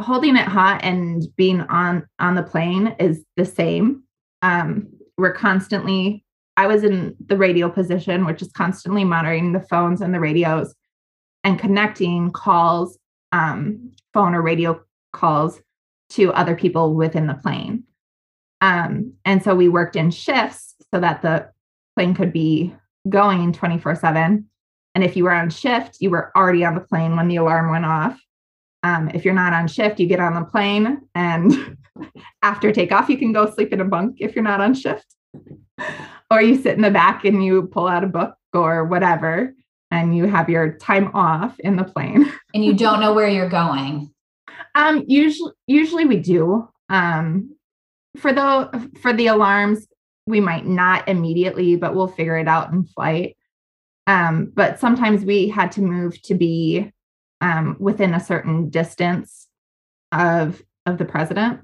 holding 0.02 0.36
it 0.36 0.46
hot 0.46 0.84
and 0.84 1.24
being 1.36 1.62
on 1.62 2.06
on 2.18 2.34
the 2.34 2.42
plane 2.42 2.94
is 3.00 3.24
the 3.36 3.46
same. 3.46 4.02
Um, 4.42 4.88
we're 5.16 5.32
constantly. 5.32 6.22
I 6.56 6.66
was 6.66 6.84
in 6.84 7.16
the 7.26 7.36
radio 7.36 7.68
position, 7.70 8.26
which 8.26 8.42
is 8.42 8.52
constantly 8.52 9.04
monitoring 9.04 9.52
the 9.52 9.60
phones 9.60 10.00
and 10.00 10.12
the 10.12 10.20
radios, 10.20 10.74
and 11.44 11.58
connecting 11.58 12.32
calls, 12.32 12.98
um, 13.32 13.92
phone 14.12 14.34
or 14.34 14.42
radio 14.42 14.80
calls 15.12 15.60
to 16.10 16.32
other 16.32 16.56
people 16.56 16.94
within 16.94 17.26
the 17.26 17.34
plane. 17.34 17.84
Um, 18.60 19.14
and 19.24 19.42
so 19.42 19.54
we 19.54 19.68
worked 19.68 19.96
in 19.96 20.10
shifts 20.10 20.74
so 20.92 21.00
that 21.00 21.22
the 21.22 21.50
plane 21.96 22.14
could 22.14 22.32
be 22.32 22.74
going 23.08 23.52
24 23.52 23.94
7 23.94 24.50
and 24.94 25.04
if 25.04 25.16
you 25.16 25.24
were 25.24 25.32
on 25.32 25.50
shift, 25.50 25.98
you 26.00 26.10
were 26.10 26.32
already 26.36 26.64
on 26.64 26.74
the 26.74 26.80
plane 26.80 27.16
when 27.16 27.28
the 27.28 27.36
alarm 27.36 27.70
went 27.70 27.84
off. 27.84 28.20
Um, 28.82 29.10
if 29.14 29.24
you're 29.24 29.34
not 29.34 29.52
on 29.52 29.68
shift, 29.68 30.00
you 30.00 30.06
get 30.06 30.20
on 30.20 30.34
the 30.34 30.44
plane 30.44 31.02
and 31.14 31.76
after 32.42 32.72
takeoff, 32.72 33.08
you 33.08 33.18
can 33.18 33.32
go 33.32 33.50
sleep 33.50 33.72
in 33.72 33.80
a 33.80 33.84
bunk 33.84 34.16
if 34.18 34.34
you're 34.34 34.44
not 34.44 34.60
on 34.60 34.74
shift. 34.74 35.06
or 36.30 36.42
you 36.42 36.60
sit 36.60 36.76
in 36.76 36.82
the 36.82 36.90
back 36.90 37.24
and 37.24 37.44
you 37.44 37.62
pull 37.62 37.88
out 37.88 38.04
a 38.04 38.08
book 38.08 38.34
or 38.52 38.84
whatever, 38.84 39.54
and 39.90 40.16
you 40.16 40.26
have 40.26 40.48
your 40.48 40.74
time 40.78 41.10
off 41.14 41.58
in 41.60 41.76
the 41.76 41.84
plane. 41.84 42.30
And 42.52 42.64
you 42.64 42.74
don't 42.74 42.98
know 42.98 43.14
where 43.14 43.28
you're 43.28 43.48
going. 43.48 44.12
Um, 44.74 45.04
usually, 45.06 45.52
usually 45.68 46.04
we 46.04 46.16
do. 46.16 46.68
Um, 46.88 47.54
for 48.16 48.32
the 48.32 48.90
for 49.00 49.12
the 49.12 49.28
alarms, 49.28 49.86
we 50.26 50.40
might 50.40 50.66
not 50.66 51.08
immediately, 51.08 51.76
but 51.76 51.94
we'll 51.94 52.08
figure 52.08 52.36
it 52.38 52.48
out 52.48 52.72
in 52.72 52.84
flight. 52.84 53.36
Um, 54.06 54.52
but 54.54 54.80
sometimes 54.80 55.24
we 55.24 55.48
had 55.48 55.70
to 55.72 55.82
move 55.82 56.20
to 56.22 56.34
be 56.34 56.90
um, 57.40 57.76
within 57.78 58.14
a 58.14 58.20
certain 58.20 58.68
distance 58.68 59.46
of 60.12 60.62
of 60.86 60.98
the 60.98 61.04
president, 61.04 61.60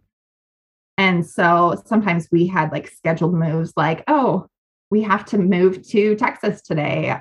and 0.98 1.26
so 1.26 1.82
sometimes 1.87 2.28
we 2.30 2.46
had 2.46 2.72
like 2.72 2.88
scheduled 2.88 3.35
moves, 3.35 3.72
like 3.76 4.04
oh, 4.09 4.46
we 4.90 5.02
have 5.02 5.24
to 5.26 5.38
move 5.38 5.87
to 5.88 6.16
Texas 6.16 6.62
today, 6.62 7.16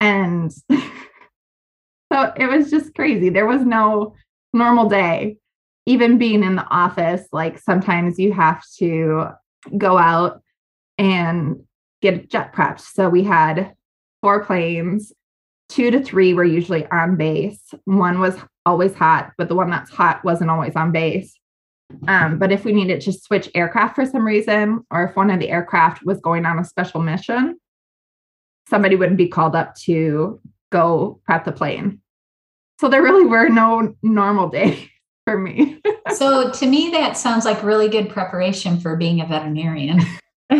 and 0.00 0.52
so 2.12 2.32
it 2.36 2.48
was 2.48 2.70
just 2.70 2.94
crazy. 2.94 3.28
There 3.28 3.46
was 3.46 3.62
no 3.62 4.14
normal 4.52 4.88
day. 4.88 5.36
Even 5.84 6.16
being 6.16 6.44
in 6.44 6.54
the 6.54 6.66
office, 6.68 7.26
like 7.32 7.58
sometimes 7.58 8.16
you 8.18 8.32
have 8.32 8.62
to 8.78 9.26
go 9.76 9.98
out 9.98 10.40
and 10.96 11.64
get 12.02 12.30
jet 12.30 12.52
prepped. 12.54 12.80
So 12.80 13.08
we 13.08 13.24
had 13.24 13.74
four 14.20 14.44
planes, 14.44 15.12
two 15.68 15.90
to 15.90 16.02
three 16.02 16.34
were 16.34 16.44
usually 16.44 16.86
on 16.86 17.16
base. 17.16 17.60
One 17.84 18.20
was 18.20 18.36
always 18.66 18.94
hot, 18.94 19.32
but 19.38 19.48
the 19.48 19.54
one 19.54 19.70
that's 19.70 19.90
hot 19.90 20.24
wasn't 20.24 20.50
always 20.50 20.76
on 20.76 20.92
base. 20.92 21.34
Um, 22.08 22.38
but 22.38 22.50
if 22.52 22.64
we 22.64 22.72
needed 22.72 23.00
to 23.02 23.12
switch 23.12 23.48
aircraft 23.54 23.94
for 23.96 24.06
some 24.06 24.24
reason, 24.26 24.84
or 24.90 25.04
if 25.04 25.16
one 25.16 25.30
of 25.30 25.40
the 25.40 25.48
aircraft 25.50 26.04
was 26.04 26.20
going 26.20 26.44
on 26.46 26.58
a 26.58 26.64
special 26.64 27.00
mission, 27.00 27.58
somebody 28.68 28.96
wouldn't 28.96 29.18
be 29.18 29.28
called 29.28 29.54
up 29.56 29.74
to 29.84 30.40
go 30.70 31.20
prep 31.24 31.44
the 31.44 31.52
plane. 31.52 32.00
So 32.80 32.88
there 32.88 33.02
really 33.02 33.26
were 33.26 33.48
no 33.48 33.94
normal 34.02 34.48
days 34.48 34.88
for 35.26 35.38
me. 35.38 35.80
So 36.14 36.50
to 36.50 36.66
me, 36.66 36.90
that 36.90 37.16
sounds 37.16 37.44
like 37.44 37.62
really 37.62 37.88
good 37.88 38.08
preparation 38.10 38.80
for 38.80 38.96
being 38.96 39.20
a 39.20 39.26
veterinarian. 39.26 40.00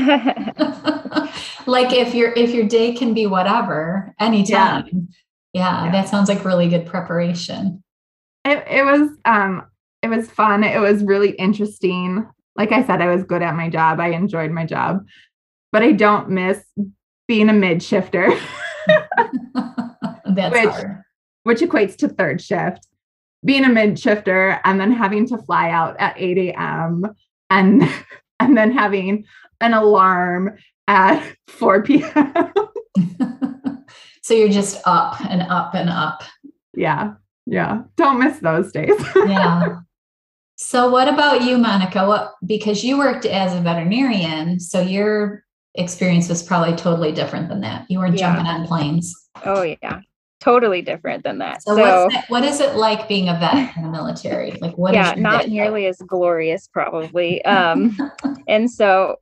like 1.67 1.93
if 1.93 2.15
your 2.15 2.33
if 2.33 2.51
your 2.55 2.67
day 2.67 2.95
can 2.95 3.15
be 3.15 3.27
whatever 3.27 4.15
anytime. 4.21 5.09
Yeah, 5.53 5.85
Yeah. 5.85 5.93
that 5.93 6.09
sounds 6.09 6.29
like 6.29 6.45
really 6.45 6.69
good 6.69 6.87
preparation. 6.87 7.83
it, 8.45 8.65
it 8.69 8.85
was 8.85 9.11
um 9.25 9.67
it 10.03 10.09
was 10.09 10.31
fun. 10.31 10.65
It 10.65 10.81
was 10.81 11.05
really 11.05 11.31
interesting. 11.33 12.27
Like 12.57 12.71
i 12.73 12.85
said 12.85 13.01
i 13.01 13.09
was 13.15 13.25
good 13.25 13.41
at 13.43 13.55
my 13.57 13.69
job. 13.71 13.99
I 14.01 14.09
enjoyed 14.09 14.51
my 14.51 14.67
job. 14.67 15.05
But 15.71 15.83
i 15.83 15.93
don't 15.93 16.29
miss 16.31 16.63
being 17.29 17.49
a 17.49 17.53
mid 17.53 17.83
shifter 17.83 18.31
Which- 20.27 20.69
hard. 20.69 21.03
which 21.45 21.61
equates 21.61 21.97
to 21.99 22.09
third 22.09 22.41
shift. 22.41 22.87
Being 23.45 23.65
a 23.65 23.69
mid 23.69 23.99
shifter 23.99 24.61
and 24.65 24.81
then 24.81 24.93
having 24.93 25.27
to 25.29 25.39
fly 25.39 25.71
out 25.71 25.97
at 25.99 26.15
8 26.17 26.39
a.m 26.55 27.05
and 27.51 27.83
and 28.41 28.57
then 28.57 28.71
having 28.73 29.25
an 29.61 29.75
alarm 29.75 30.57
at 30.89 31.25
4 31.49 31.83
p.m 31.83 32.53
so 34.23 34.35
you're 34.35 34.49
just 34.49 34.81
up 34.87 35.21
and 35.29 35.43
up 35.43 35.75
and 35.75 35.89
up. 35.91 36.23
yeah. 36.75 37.15
Yeah. 37.47 37.83
Don't 37.97 38.21
miss 38.21 38.39
those 38.39 38.71
days. 38.71 38.95
Yeah. 39.17 39.81
So 40.63 40.89
what 40.89 41.09
about 41.09 41.43
you, 41.43 41.57
Monika? 41.59 42.07
What 42.07 42.35
because 42.47 42.85
you 42.85 42.97
worked 42.97 43.27
as 43.27 43.55
a 43.55 43.61
veterinarian, 43.61 44.61
so 44.61 44.81
your 44.81 45.45
experience 45.75 46.29
was 46.29 46.43
probably 46.43 46.77
totally 46.77 47.13
different 47.13 47.49
than 47.49 47.61
that. 47.63 47.87
You 47.91 47.99
weren't 47.99 48.19
Yeah. 48.19 48.35
jumping 48.35 48.47
on 48.47 48.67
planes. 48.67 49.15
oh 49.45 49.63
yeah. 49.63 50.01
Totally 50.41 50.83
different 50.83 51.23
than 51.25 51.39
that. 51.39 51.63
So, 51.63 51.77
So, 51.77 51.83
what's 51.83 52.15
that, 52.15 52.25
what 52.29 52.45
is 52.45 52.61
it 52.61 52.75
like 52.77 53.07
being 53.09 53.29
a 53.29 53.35
vet 53.39 53.77
in 53.77 53.83
the 53.83 53.89
military? 53.91 54.53
Like 54.61 54.77
what 54.77 54.93
is 54.93 54.97
yeah, 54.97 55.15
not 55.17 55.49
nearly 55.49 55.87
as 55.87 55.99
glorious 55.99 56.69
probably. 56.69 57.45
Um 57.47 57.97
and 58.49 58.71
so 58.71 59.17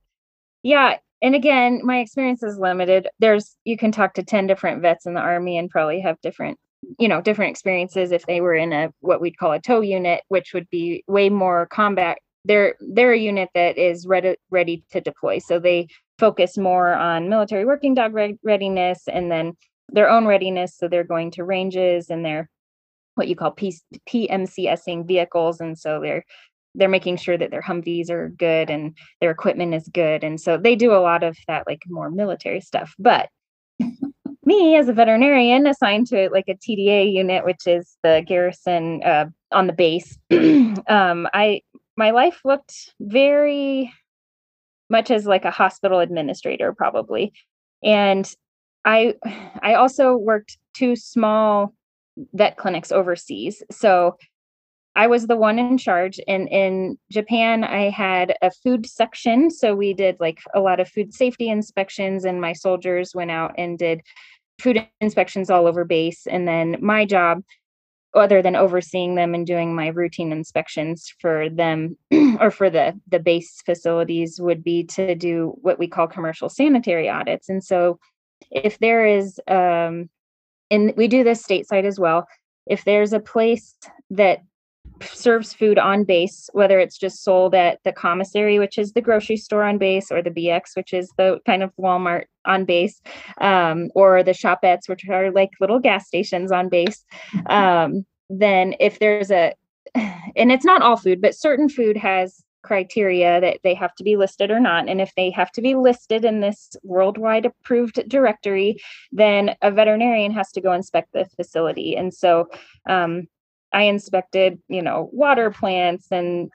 yeah, 0.63 0.97
and 1.23 1.33
again, 1.35 1.81
my 1.83 1.99
experience 1.99 2.43
is 2.43 2.57
limited. 2.59 3.07
There's 3.19 3.55
you 3.65 3.77
can 3.77 3.91
talk 3.91 4.13
to 4.15 4.23
10 4.23 4.47
different 4.47 4.81
vets 4.81 5.05
in 5.05 5.13
the 5.15 5.21
army 5.21 5.57
and 5.57 5.69
probably 5.69 6.01
have 6.01 6.21
different 6.21 6.59
you 6.99 7.07
know 7.07 7.21
different 7.21 7.51
experiences 7.51 8.11
if 8.11 8.25
they 8.25 8.41
were 8.41 8.55
in 8.55 8.73
a 8.73 8.91
what 8.99 9.21
we'd 9.21 9.37
call 9.37 9.51
a 9.51 9.59
TOE 9.59 9.81
unit 9.81 10.23
which 10.27 10.53
would 10.53 10.69
be 10.69 11.03
way 11.07 11.29
more 11.29 11.65
combat 11.67 12.17
they're 12.45 12.75
they're 12.79 13.13
a 13.13 13.19
unit 13.19 13.49
that 13.53 13.77
is 13.77 14.07
ready 14.07 14.35
ready 14.49 14.83
to 14.91 15.01
deploy. 15.01 15.39
So 15.39 15.59
they 15.59 15.87
focus 16.17 16.57
more 16.57 16.93
on 16.93 17.29
military 17.29 17.65
working 17.65 17.93
dog 17.93 18.13
readiness 18.43 19.03
and 19.07 19.31
then 19.31 19.53
their 19.89 20.09
own 20.09 20.25
readiness. 20.25 20.75
So 20.75 20.87
they're 20.87 21.03
going 21.03 21.31
to 21.31 21.43
ranges 21.43 22.09
and 22.09 22.25
they're 22.25 22.49
what 23.15 23.27
you 23.27 23.35
call 23.35 23.51
P- 23.51 23.77
PMCSing 24.09 25.05
vehicles, 25.07 25.59
and 25.59 25.77
so 25.77 25.99
they're 26.01 26.23
they're 26.73 26.89
making 26.89 27.17
sure 27.17 27.37
that 27.37 27.51
their 27.51 27.61
Humvees 27.61 28.09
are 28.09 28.29
good 28.29 28.69
and 28.69 28.97
their 29.19 29.31
equipment 29.31 29.73
is 29.73 29.87
good, 29.89 30.23
and 30.23 30.39
so 30.39 30.57
they 30.57 30.75
do 30.75 30.93
a 30.93 31.01
lot 31.01 31.23
of 31.23 31.37
that 31.47 31.67
like 31.67 31.83
more 31.87 32.09
military 32.09 32.61
stuff. 32.61 32.95
But 32.97 33.29
me 34.51 34.75
as 34.75 34.89
a 34.89 34.93
veterinarian 34.93 35.65
assigned 35.67 36.07
to 36.07 36.29
like 36.31 36.47
a 36.47 36.55
TDA 36.55 37.11
unit, 37.11 37.45
which 37.45 37.65
is 37.65 37.97
the 38.03 38.23
garrison 38.27 39.01
uh, 39.03 39.25
on 39.51 39.67
the 39.67 39.73
base, 39.73 40.17
um, 40.87 41.27
I 41.33 41.61
my 41.97 42.11
life 42.11 42.41
looked 42.43 42.93
very 42.99 43.91
much 44.89 45.11
as 45.11 45.25
like 45.25 45.45
a 45.45 45.51
hospital 45.51 45.99
administrator 45.99 46.73
probably, 46.73 47.33
and 47.83 48.29
I 48.85 49.15
I 49.61 49.75
also 49.75 50.15
worked 50.15 50.57
two 50.73 50.95
small 50.95 51.73
vet 52.33 52.57
clinics 52.57 52.91
overseas. 52.91 53.63
So 53.71 54.17
I 54.95 55.07
was 55.07 55.27
the 55.27 55.37
one 55.37 55.57
in 55.57 55.77
charge. 55.77 56.19
And 56.27 56.49
in 56.49 56.97
Japan, 57.09 57.63
I 57.63 57.89
had 57.89 58.35
a 58.41 58.51
food 58.51 58.85
section. 58.85 59.49
So 59.49 59.73
we 59.73 59.93
did 59.93 60.17
like 60.19 60.39
a 60.53 60.59
lot 60.59 60.79
of 60.79 60.89
food 60.89 61.13
safety 61.13 61.49
inspections, 61.49 62.25
and 62.25 62.41
my 62.41 62.53
soldiers 62.53 63.15
went 63.15 63.31
out 63.31 63.53
and 63.57 63.77
did 63.77 64.01
food 64.61 64.87
inspections 64.99 65.49
all 65.49 65.67
over 65.67 65.83
base. 65.83 66.27
And 66.27 66.47
then 66.47 66.77
my 66.79 67.05
job, 67.05 67.43
other 68.13 68.41
than 68.41 68.55
overseeing 68.55 69.15
them 69.15 69.33
and 69.33 69.47
doing 69.47 69.73
my 69.73 69.87
routine 69.87 70.31
inspections 70.31 71.13
for 71.19 71.49
them 71.49 71.97
or 72.39 72.51
for 72.51 72.69
the 72.69 72.99
the 73.07 73.19
base 73.19 73.61
facilities 73.65 74.39
would 74.39 74.63
be 74.63 74.83
to 74.83 75.15
do 75.15 75.53
what 75.61 75.79
we 75.79 75.87
call 75.87 76.07
commercial 76.07 76.49
sanitary 76.49 77.07
audits 77.07 77.47
and 77.47 77.63
so 77.63 77.97
if 78.51 78.77
there 78.79 79.05
is 79.05 79.39
um 79.47 80.09
and 80.71 80.93
we 80.95 81.07
do 81.07 81.23
this 81.23 81.45
stateside 81.45 81.83
as 81.83 81.99
well. 81.99 82.27
If 82.65 82.85
there's 82.85 83.13
a 83.13 83.19
place 83.19 83.75
that 84.09 84.39
serves 85.03 85.53
food 85.53 85.77
on 85.77 86.03
base, 86.03 86.49
whether 86.53 86.79
it's 86.79 86.97
just 86.97 87.23
sold 87.23 87.55
at 87.55 87.79
the 87.83 87.91
commissary, 87.91 88.59
which 88.59 88.77
is 88.77 88.93
the 88.93 89.01
grocery 89.01 89.37
store 89.37 89.63
on 89.63 89.77
base, 89.77 90.11
or 90.11 90.21
the 90.21 90.31
BX, 90.31 90.75
which 90.75 90.93
is 90.93 91.11
the 91.17 91.39
kind 91.45 91.63
of 91.63 91.71
Walmart 91.77 92.25
on 92.45 92.65
base, 92.65 93.01
um, 93.39 93.89
or 93.95 94.23
the 94.23 94.31
shopettes, 94.31 94.87
which 94.87 95.07
are 95.07 95.31
like 95.31 95.49
little 95.59 95.79
gas 95.79 96.07
stations 96.07 96.51
on 96.51 96.69
base, 96.69 97.05
um, 97.47 98.05
then 98.29 98.75
if 98.79 98.99
there's 98.99 99.31
a, 99.31 99.53
and 99.95 100.51
it's 100.51 100.65
not 100.65 100.81
all 100.81 100.97
food, 100.97 101.21
but 101.21 101.35
certain 101.35 101.69
food 101.69 101.97
has 101.97 102.43
criteria 102.63 103.41
that 103.41 103.57
they 103.63 103.73
have 103.73 103.93
to 103.95 104.03
be 104.03 104.15
listed 104.15 104.51
or 104.51 104.59
not. 104.59 104.87
And 104.87 105.01
if 105.01 105.13
they 105.15 105.31
have 105.31 105.51
to 105.53 105.61
be 105.61 105.75
listed 105.75 106.23
in 106.25 106.41
this 106.41 106.75
worldwide 106.83 107.45
approved 107.45 108.07
directory, 108.07 108.77
then 109.11 109.55
a 109.61 109.71
veterinarian 109.71 110.31
has 110.31 110.51
to 110.51 110.61
go 110.61 110.73
inspect 110.73 111.13
the 111.13 111.25
facility. 111.35 111.95
And 111.95 112.13
so 112.13 112.49
um, 112.87 113.27
I 113.73 113.83
inspected, 113.83 114.59
you 114.67 114.81
know, 114.81 115.09
water 115.13 115.51
plants 115.51 116.07
and 116.11 116.51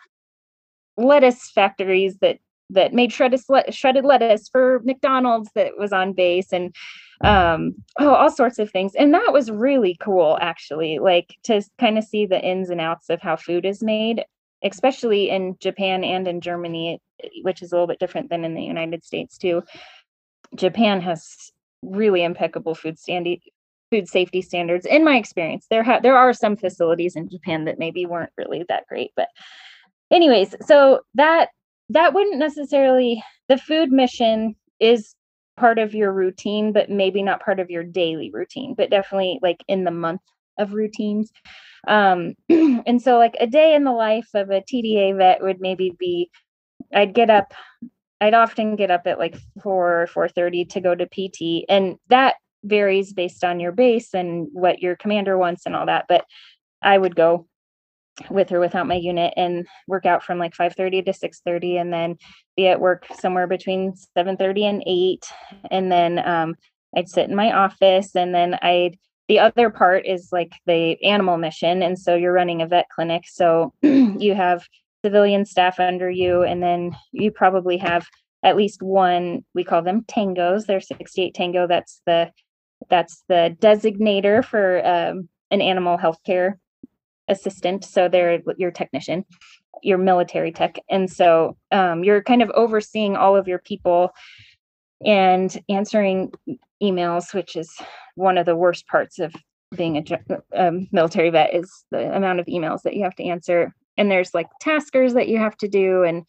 lettuce 0.96 1.50
factories 1.50 2.18
that 2.18 2.38
that 2.70 2.92
made 2.92 3.12
shredded 3.12 3.40
shredded 3.70 4.04
lettuce 4.04 4.48
for 4.48 4.80
McDonald's 4.84 5.50
that 5.54 5.78
was 5.78 5.92
on 5.92 6.12
base 6.12 6.52
and 6.52 6.74
um 7.22 7.74
oh 8.00 8.12
all 8.12 8.30
sorts 8.30 8.58
of 8.58 8.70
things 8.70 8.92
and 8.96 9.14
that 9.14 9.32
was 9.32 9.50
really 9.50 9.96
cool 10.00 10.36
actually 10.40 10.98
like 10.98 11.36
to 11.44 11.62
kind 11.78 11.96
of 11.96 12.02
see 12.02 12.26
the 12.26 12.40
ins 12.40 12.68
and 12.70 12.80
outs 12.80 13.08
of 13.08 13.20
how 13.22 13.36
food 13.36 13.64
is 13.64 13.82
made 13.84 14.24
especially 14.62 15.30
in 15.30 15.56
Japan 15.60 16.04
and 16.04 16.26
in 16.26 16.40
Germany, 16.40 17.00
which 17.42 17.62
is 17.62 17.72
a 17.72 17.74
little 17.74 17.86
bit 17.86 17.98
different 17.98 18.30
than 18.30 18.44
in 18.44 18.54
the 18.54 18.62
United 18.62 19.04
States 19.04 19.38
too. 19.38 19.62
Japan 20.54 21.00
has 21.00 21.52
really 21.82 22.22
impeccable 22.22 22.74
food 22.74 22.98
standing 22.98 23.40
food 23.90 24.08
safety 24.08 24.42
standards 24.42 24.86
in 24.86 25.04
my 25.04 25.16
experience. 25.16 25.66
There 25.70 25.82
ha- 25.82 26.00
there 26.00 26.16
are 26.16 26.32
some 26.32 26.56
facilities 26.56 27.16
in 27.16 27.28
Japan 27.28 27.64
that 27.66 27.78
maybe 27.78 28.06
weren't 28.06 28.32
really 28.36 28.64
that 28.68 28.86
great 28.88 29.12
but 29.16 29.28
anyways 30.10 30.54
so 30.64 31.00
that 31.14 31.50
that 31.90 32.14
wouldn't 32.14 32.38
necessarily 32.38 33.22
the 33.48 33.58
food 33.58 33.92
mission 33.92 34.56
is 34.80 35.14
part 35.56 35.78
of 35.78 35.94
your 35.94 36.12
routine 36.12 36.72
but 36.72 36.90
maybe 36.90 37.22
not 37.22 37.42
part 37.42 37.60
of 37.60 37.70
your 37.70 37.82
daily 37.82 38.30
routine 38.30 38.74
but 38.76 38.90
definitely 38.90 39.38
like 39.42 39.62
in 39.68 39.84
the 39.84 39.90
month 39.90 40.20
of 40.58 40.72
routines. 40.72 41.30
Um, 41.86 42.34
and 42.48 43.00
so 43.00 43.18
like 43.18 43.36
a 43.40 43.46
day 43.46 43.74
in 43.74 43.84
the 43.84 43.92
life 43.92 44.28
of 44.34 44.50
a 44.50 44.62
TDA 44.62 45.16
vet 45.16 45.42
would 45.42 45.60
maybe 45.60 45.92
be 45.98 46.30
I'd 46.94 47.14
get 47.14 47.30
up 47.30 47.52
I'd 48.20 48.34
often 48.34 48.76
get 48.76 48.90
up 48.90 49.06
at 49.06 49.18
like 49.18 49.36
4 49.62 50.08
4:30 50.14 50.68
to 50.70 50.80
go 50.80 50.94
to 50.94 51.06
PT 51.06 51.66
and 51.68 51.96
that 52.08 52.36
varies 52.64 53.12
based 53.12 53.44
on 53.44 53.60
your 53.60 53.72
base 53.72 54.14
and 54.14 54.48
what 54.52 54.80
your 54.80 54.96
commander 54.96 55.36
wants 55.38 55.66
and 55.66 55.76
all 55.76 55.86
that 55.86 56.06
but 56.08 56.24
I 56.82 56.98
would 56.98 57.16
go 57.16 57.46
with 58.30 58.50
or 58.52 58.60
without 58.60 58.86
my 58.86 58.94
unit 58.94 59.34
and 59.36 59.66
work 59.88 60.06
out 60.06 60.22
from 60.22 60.38
like 60.38 60.54
5:30 60.54 61.04
to 61.04 61.12
6:30 61.12 61.80
and 61.80 61.92
then 61.92 62.16
be 62.56 62.66
at 62.68 62.80
work 62.80 63.06
somewhere 63.18 63.46
between 63.46 63.92
7:30 64.16 64.64
and 64.64 64.82
8 64.86 65.24
and 65.70 65.92
then 65.92 66.26
um, 66.26 66.54
I'd 66.96 67.08
sit 67.08 67.28
in 67.28 67.36
my 67.36 67.52
office 67.52 68.14
and 68.16 68.34
then 68.34 68.58
I'd 68.62 68.98
the 69.28 69.38
other 69.40 69.70
part 69.70 70.06
is 70.06 70.28
like 70.32 70.52
the 70.66 71.02
animal 71.04 71.36
mission 71.36 71.82
and 71.82 71.98
so 71.98 72.14
you're 72.14 72.32
running 72.32 72.62
a 72.62 72.66
vet 72.66 72.88
clinic 72.88 73.24
so 73.26 73.72
you 73.82 74.34
have 74.34 74.66
civilian 75.04 75.44
staff 75.44 75.78
under 75.78 76.10
you 76.10 76.42
and 76.42 76.62
then 76.62 76.96
you 77.12 77.30
probably 77.30 77.76
have 77.76 78.06
at 78.42 78.56
least 78.56 78.82
one 78.82 79.44
we 79.54 79.64
call 79.64 79.82
them 79.82 80.02
tangos 80.02 80.66
they're 80.66 80.80
68 80.80 81.34
tango 81.34 81.66
that's 81.66 82.00
the 82.06 82.30
that's 82.88 83.24
the 83.28 83.56
designator 83.60 84.44
for 84.44 84.84
um, 84.86 85.28
an 85.50 85.60
animal 85.60 85.98
healthcare 85.98 86.54
assistant 87.28 87.84
so 87.84 88.08
they're 88.08 88.40
your 88.56 88.70
technician 88.70 89.24
your 89.82 89.98
military 89.98 90.52
tech 90.52 90.78
and 90.88 91.10
so 91.10 91.56
um, 91.72 92.04
you're 92.04 92.22
kind 92.22 92.42
of 92.42 92.50
overseeing 92.50 93.16
all 93.16 93.36
of 93.36 93.48
your 93.48 93.58
people 93.58 94.12
and 95.04 95.60
answering 95.68 96.32
emails, 96.82 97.34
which 97.34 97.56
is 97.56 97.70
one 98.14 98.38
of 98.38 98.46
the 98.46 98.56
worst 98.56 98.86
parts 98.86 99.18
of 99.18 99.34
being 99.76 99.96
a, 99.96 100.04
um, 100.54 100.88
military 100.92 101.30
vet 101.30 101.54
is 101.54 101.84
the 101.90 102.14
amount 102.14 102.40
of 102.40 102.46
emails 102.46 102.82
that 102.82 102.94
you 102.94 103.02
have 103.02 103.16
to 103.16 103.24
answer. 103.24 103.74
And 103.96 104.10
there's 104.10 104.34
like 104.34 104.46
taskers 104.60 105.14
that 105.14 105.28
you 105.28 105.38
have 105.38 105.56
to 105.58 105.68
do, 105.68 106.02
and 106.02 106.24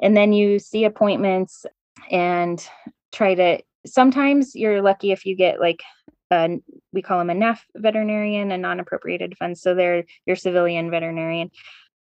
and 0.00 0.16
then 0.16 0.32
you 0.32 0.58
see 0.58 0.84
appointments 0.84 1.66
and 2.10 2.64
try 3.12 3.34
to. 3.34 3.60
Sometimes 3.92 4.54
you're 4.54 4.82
lucky 4.82 5.12
if 5.12 5.26
you 5.26 5.36
get 5.36 5.60
like 5.60 5.82
a, 6.30 6.58
we 6.92 7.02
call 7.02 7.18
them 7.18 7.30
a 7.30 7.34
NAF 7.34 7.58
veterinarian, 7.76 8.52
a 8.52 8.58
non-appropriated 8.58 9.36
funds. 9.38 9.60
So 9.62 9.74
they're 9.74 10.04
your 10.26 10.36
civilian 10.36 10.90
veterinarian, 10.90 11.50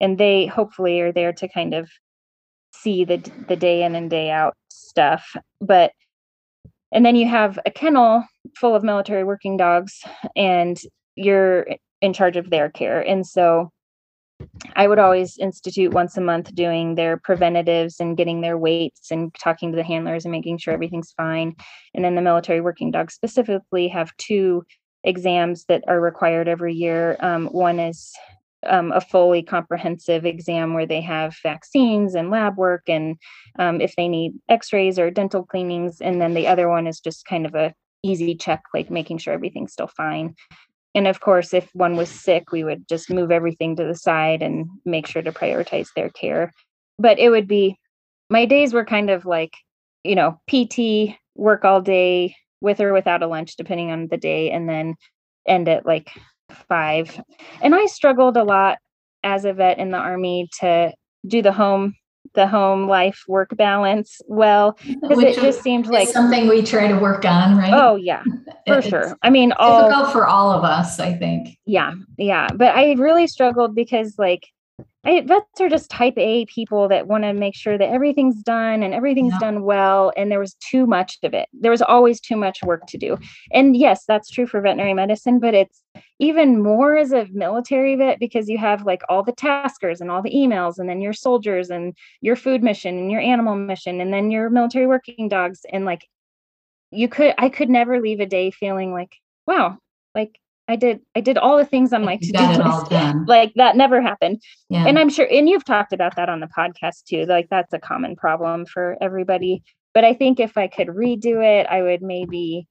and 0.00 0.18
they 0.18 0.46
hopefully 0.46 1.00
are 1.00 1.12
there 1.12 1.32
to 1.32 1.48
kind 1.48 1.74
of 1.74 1.90
see 2.72 3.04
the 3.04 3.18
the 3.48 3.56
day 3.56 3.82
in 3.82 3.94
and 3.94 4.08
day 4.08 4.30
out 4.30 4.56
stuff. 4.70 5.36
But 5.60 5.92
and 6.92 7.04
then 7.04 7.16
you 7.16 7.26
have 7.26 7.58
a 7.64 7.70
kennel 7.70 8.24
full 8.56 8.74
of 8.74 8.82
military 8.82 9.24
working 9.24 9.56
dogs 9.56 10.02
and 10.36 10.80
you're 11.16 11.66
in 12.00 12.12
charge 12.12 12.36
of 12.36 12.50
their 12.50 12.68
care 12.68 13.00
and 13.00 13.26
so 13.26 13.70
i 14.76 14.86
would 14.86 14.98
always 14.98 15.38
institute 15.38 15.92
once 15.92 16.16
a 16.16 16.20
month 16.20 16.54
doing 16.54 16.94
their 16.94 17.16
preventatives 17.16 18.00
and 18.00 18.16
getting 18.16 18.40
their 18.40 18.58
weights 18.58 19.10
and 19.10 19.34
talking 19.34 19.70
to 19.70 19.76
the 19.76 19.82
handlers 19.82 20.24
and 20.24 20.32
making 20.32 20.58
sure 20.58 20.74
everything's 20.74 21.12
fine. 21.12 21.54
And 21.94 22.04
then 22.04 22.14
the 22.14 22.22
military 22.22 22.60
working 22.60 22.90
dogs 22.90 23.14
specifically 23.14 23.88
have 23.88 24.16
two 24.16 24.64
exams 25.04 25.64
that 25.66 25.82
are 25.88 26.00
required 26.00 26.48
every 26.48 26.74
year. 26.74 27.16
Um, 27.20 27.46
one 27.46 27.78
is 27.78 28.12
um, 28.64 28.92
a 28.92 29.00
fully 29.00 29.42
comprehensive 29.42 30.24
exam 30.24 30.74
where 30.74 30.86
they 30.86 31.00
have 31.00 31.36
vaccines 31.42 32.14
and 32.14 32.30
lab 32.30 32.56
work 32.56 32.82
and 32.88 33.16
um, 33.58 33.80
if 33.80 33.96
they 33.96 34.06
need 34.06 34.34
x-rays 34.48 34.98
or 34.98 35.10
dental 35.10 35.44
cleanings. 35.44 36.00
And 36.00 36.20
then 36.20 36.34
the 36.34 36.46
other 36.46 36.68
one 36.68 36.86
is 36.86 37.00
just 37.00 37.26
kind 37.26 37.46
of 37.46 37.54
a 37.54 37.74
easy 38.04 38.34
check 38.34 38.62
like 38.74 38.90
making 38.90 39.16
sure 39.16 39.32
everything's 39.32 39.72
still 39.72 39.86
fine 39.86 40.34
and 40.94 41.06
of 41.06 41.20
course 41.20 41.54
if 41.54 41.68
one 41.74 41.96
was 41.96 42.08
sick 42.08 42.52
we 42.52 42.64
would 42.64 42.86
just 42.88 43.10
move 43.10 43.30
everything 43.30 43.76
to 43.76 43.84
the 43.84 43.94
side 43.94 44.42
and 44.42 44.66
make 44.84 45.06
sure 45.06 45.22
to 45.22 45.32
prioritize 45.32 45.88
their 45.94 46.10
care 46.10 46.52
but 46.98 47.18
it 47.18 47.30
would 47.30 47.48
be 47.48 47.76
my 48.30 48.44
days 48.44 48.72
were 48.72 48.84
kind 48.84 49.10
of 49.10 49.24
like 49.24 49.54
you 50.04 50.14
know 50.14 50.40
pt 50.48 51.16
work 51.34 51.64
all 51.64 51.80
day 51.80 52.34
with 52.60 52.80
or 52.80 52.92
without 52.92 53.22
a 53.22 53.26
lunch 53.26 53.56
depending 53.56 53.90
on 53.90 54.06
the 54.08 54.16
day 54.16 54.50
and 54.50 54.68
then 54.68 54.94
end 55.46 55.68
at 55.68 55.84
like 55.86 56.12
five. 56.68 57.20
And 57.60 57.74
I 57.74 57.86
struggled 57.86 58.36
a 58.36 58.44
lot 58.44 58.78
as 59.24 59.44
a 59.44 59.52
vet 59.52 59.78
in 59.78 59.90
the 59.90 59.98
army 59.98 60.48
to 60.60 60.92
do 61.26 61.42
the 61.42 61.52
home 61.52 61.94
the 62.34 62.46
home 62.46 62.88
life 62.88 63.24
work 63.28 63.56
balance 63.56 64.20
well 64.26 64.76
because 64.86 65.22
it 65.22 65.34
just 65.36 65.62
seemed 65.62 65.86
like 65.86 66.08
something 66.08 66.48
we 66.48 66.62
try 66.62 66.88
to 66.88 66.98
work 66.98 67.24
on 67.24 67.56
right? 67.56 67.72
Oh 67.74 67.96
yeah 67.96 68.22
for 68.66 68.78
it's 68.78 68.88
sure. 68.88 69.16
I 69.22 69.30
mean 69.30 69.52
all 69.52 69.88
difficult 69.88 70.12
for 70.12 70.26
all 70.26 70.50
of 70.50 70.64
us 70.64 70.98
i 71.00 71.12
think. 71.12 71.58
Yeah 71.66 71.94
yeah 72.16 72.48
but 72.54 72.74
i 72.74 72.92
really 72.92 73.26
struggled 73.26 73.74
because 73.74 74.18
like 74.18 74.46
I, 75.04 75.20
vets 75.22 75.60
are 75.60 75.68
just 75.68 75.90
type 75.90 76.14
A 76.16 76.46
people 76.46 76.86
that 76.88 77.08
want 77.08 77.24
to 77.24 77.32
make 77.32 77.56
sure 77.56 77.76
that 77.76 77.88
everything's 77.88 78.40
done 78.42 78.84
and 78.84 78.94
everything's 78.94 79.32
yeah. 79.32 79.40
done 79.40 79.64
well. 79.64 80.12
And 80.16 80.30
there 80.30 80.38
was 80.38 80.54
too 80.54 80.86
much 80.86 81.18
of 81.24 81.34
it. 81.34 81.48
There 81.52 81.72
was 81.72 81.82
always 81.82 82.20
too 82.20 82.36
much 82.36 82.62
work 82.62 82.86
to 82.86 82.98
do. 82.98 83.18
And 83.52 83.76
yes, 83.76 84.04
that's 84.06 84.30
true 84.30 84.46
for 84.46 84.60
veterinary 84.60 84.94
medicine, 84.94 85.40
but 85.40 85.54
it's 85.54 85.82
even 86.20 86.62
more 86.62 86.96
as 86.96 87.12
a 87.12 87.26
military 87.32 87.96
vet 87.96 88.20
because 88.20 88.48
you 88.48 88.58
have 88.58 88.86
like 88.86 89.02
all 89.08 89.24
the 89.24 89.32
taskers 89.32 90.00
and 90.00 90.08
all 90.08 90.22
the 90.22 90.34
emails, 90.34 90.78
and 90.78 90.88
then 90.88 91.00
your 91.00 91.12
soldiers 91.12 91.68
and 91.68 91.96
your 92.20 92.36
food 92.36 92.62
mission 92.62 92.96
and 92.96 93.10
your 93.10 93.20
animal 93.20 93.56
mission, 93.56 94.00
and 94.00 94.12
then 94.12 94.30
your 94.30 94.50
military 94.50 94.86
working 94.86 95.28
dogs. 95.28 95.66
And 95.72 95.84
like, 95.84 96.06
you 96.92 97.08
could, 97.08 97.34
I 97.38 97.48
could 97.48 97.70
never 97.70 98.00
leave 98.00 98.20
a 98.20 98.26
day 98.26 98.52
feeling 98.52 98.92
like, 98.92 99.16
wow, 99.48 99.78
like 100.14 100.38
I 100.72 100.76
did 100.76 101.00
I 101.14 101.20
did 101.20 101.36
all 101.36 101.58
the 101.58 101.66
things 101.66 101.92
on 101.92 102.04
my 102.04 102.16
to 102.16 102.32
do 102.32 102.42
list. 102.42 103.28
Like 103.28 103.52
that 103.56 103.76
never 103.76 104.00
happened. 104.00 104.40
Yeah. 104.70 104.86
And 104.86 104.98
I'm 104.98 105.10
sure 105.10 105.28
and 105.30 105.48
you've 105.48 105.66
talked 105.66 105.92
about 105.92 106.16
that 106.16 106.30
on 106.30 106.40
the 106.40 106.48
podcast 106.48 107.04
too. 107.04 107.26
Like 107.26 107.48
that's 107.50 107.74
a 107.74 107.78
common 107.78 108.16
problem 108.16 108.64
for 108.64 108.96
everybody. 109.02 109.62
But 109.92 110.04
I 110.04 110.14
think 110.14 110.40
if 110.40 110.56
I 110.56 110.68
could 110.68 110.88
redo 110.88 111.44
it, 111.44 111.66
I 111.68 111.82
would 111.82 112.00
maybe 112.00 112.66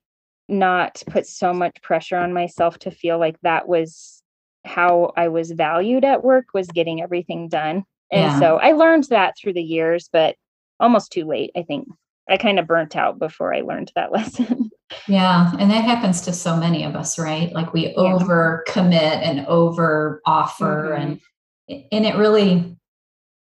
not 0.50 1.04
put 1.08 1.28
so 1.28 1.54
much 1.54 1.80
pressure 1.84 2.18
on 2.18 2.34
myself 2.34 2.80
to 2.80 2.92
feel 2.92 3.20
like 3.20 3.40
that 3.42 3.68
was 3.68 4.24
how 4.66 5.14
I 5.16 5.28
was 5.28 5.52
valued 5.52 6.04
at 6.04 6.24
work 6.24 6.46
was 6.56 6.68
getting 6.68 7.04
everything 7.04 7.50
done. 7.50 7.84
And 8.12 8.32
yeah. 8.32 8.40
so 8.40 8.58
I 8.58 8.72
learned 8.72 9.06
that 9.06 9.36
through 9.40 9.54
the 9.54 9.62
years, 9.62 10.10
but 10.12 10.36
almost 10.80 11.12
too 11.12 11.26
late, 11.26 11.52
I 11.56 11.62
think. 11.62 11.88
I 12.30 12.38
kind 12.38 12.60
of 12.60 12.68
burnt 12.68 12.96
out 12.96 13.20
before 13.20 13.54
I 13.54 13.62
learned 13.62 13.92
that 13.96 14.12
lesson. 14.14 14.72
Yeah, 15.08 15.52
and 15.60 15.72
that 15.72 15.84
happens 15.84 16.22
to 16.22 16.34
so 16.34 16.56
many 16.56 16.84
of 16.84 16.96
us, 16.96 17.18
right? 17.18 17.52
Like 17.54 17.74
we 17.74 17.88
yeah. 17.88 17.94
over 17.96 18.64
commit 18.68 19.24
and 19.24 19.46
over 19.48 20.22
offer 20.26 20.90
mm-hmm. 20.92 21.02
and 21.02 21.86
and 21.92 22.06
it 22.06 22.16
really 22.16 22.76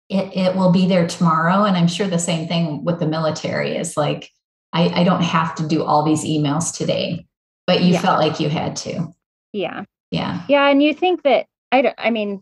it 0.10 0.36
it 0.36 0.56
will 0.56 0.72
be 0.72 0.88
there 0.88 1.08
tomorrow 1.08 1.64
and 1.64 1.76
I'm 1.76 1.88
sure 1.88 2.08
the 2.08 2.20
same 2.20 2.47
thing 2.47 2.84
with 2.84 2.99
the 2.99 3.08
military 3.08 3.76
is 3.76 3.97
like 3.97 4.30
I 4.74 5.02
I 5.02 5.04
don't 5.04 5.24
have 5.24 5.56
to 5.56 5.68
do 5.68 5.84
all 5.84 6.04
these 6.04 6.24
emails 6.24 6.76
today, 6.76 7.26
but 7.68 7.82
you 7.82 7.93
yeah. 7.93 8.02
felt 8.02 8.20
like 8.20 8.39
you 8.39 8.49
had 8.49 8.76
to. 8.78 9.08
Yeah. 9.54 9.84
Yeah. 10.12 10.43
Yeah, 10.47 10.68
and 10.68 10.82
you 10.82 10.93
think 10.93 11.24
that 11.24 11.47
I 11.72 11.82
don't 11.82 11.95
I 11.97 12.10
mean 12.10 12.41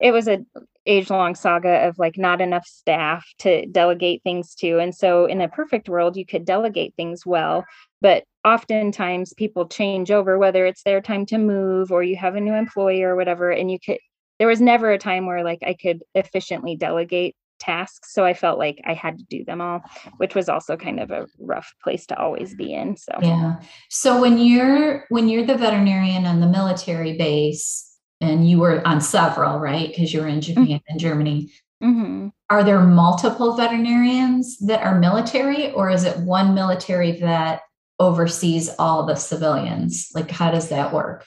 it 0.00 0.12
was 0.12 0.28
a 0.28 0.44
age 0.86 1.10
long 1.10 1.34
saga 1.34 1.86
of 1.86 1.98
like 1.98 2.16
not 2.16 2.40
enough 2.40 2.66
staff 2.66 3.26
to 3.38 3.66
delegate 3.66 4.22
things 4.22 4.54
to. 4.56 4.78
And 4.78 4.94
so, 4.94 5.26
in 5.26 5.40
a 5.40 5.48
perfect 5.48 5.88
world, 5.88 6.16
you 6.16 6.26
could 6.26 6.44
delegate 6.44 6.94
things 6.96 7.26
well, 7.26 7.64
but 8.00 8.24
oftentimes 8.44 9.34
people 9.34 9.68
change 9.68 10.10
over, 10.10 10.38
whether 10.38 10.66
it's 10.66 10.82
their 10.82 11.00
time 11.00 11.26
to 11.26 11.38
move 11.38 11.92
or 11.92 12.02
you 12.02 12.16
have 12.16 12.34
a 12.34 12.40
new 12.40 12.54
employee 12.54 13.02
or 13.02 13.16
whatever. 13.16 13.50
And 13.50 13.70
you 13.70 13.78
could, 13.78 13.98
there 14.38 14.48
was 14.48 14.60
never 14.60 14.90
a 14.90 14.98
time 14.98 15.26
where 15.26 15.44
like 15.44 15.60
I 15.62 15.74
could 15.74 16.02
efficiently 16.14 16.76
delegate 16.76 17.36
tasks. 17.58 18.14
So 18.14 18.24
I 18.24 18.32
felt 18.32 18.58
like 18.58 18.80
I 18.86 18.94
had 18.94 19.18
to 19.18 19.24
do 19.28 19.44
them 19.44 19.60
all, 19.60 19.82
which 20.16 20.34
was 20.34 20.48
also 20.48 20.76
kind 20.76 20.98
of 20.98 21.10
a 21.10 21.26
rough 21.38 21.74
place 21.84 22.06
to 22.06 22.18
always 22.18 22.54
be 22.54 22.72
in. 22.72 22.96
So, 22.96 23.12
yeah. 23.20 23.60
So, 23.90 24.18
when 24.18 24.38
you're, 24.38 25.04
when 25.10 25.28
you're 25.28 25.44
the 25.44 25.58
veterinarian 25.58 26.24
on 26.24 26.40
the 26.40 26.48
military 26.48 27.18
base, 27.18 27.86
and 28.20 28.48
you 28.48 28.58
were 28.58 28.86
on 28.86 29.00
several, 29.00 29.58
right? 29.58 29.88
Because 29.88 30.12
you 30.12 30.20
were 30.20 30.28
in 30.28 30.40
Japan 30.40 30.66
mm-hmm. 30.66 30.76
and 30.88 31.00
Germany. 31.00 31.52
Mm-hmm. 31.82 32.28
Are 32.50 32.62
there 32.62 32.80
multiple 32.80 33.56
veterinarians 33.56 34.58
that 34.58 34.82
are 34.82 34.98
military, 34.98 35.72
or 35.72 35.88
is 35.88 36.04
it 36.04 36.18
one 36.18 36.54
military 36.54 37.12
that 37.20 37.62
oversees 38.00 38.70
all 38.78 39.06
the 39.06 39.14
civilians? 39.14 40.10
Like, 40.14 40.30
how 40.30 40.50
does 40.50 40.70
that 40.70 40.92
work? 40.92 41.24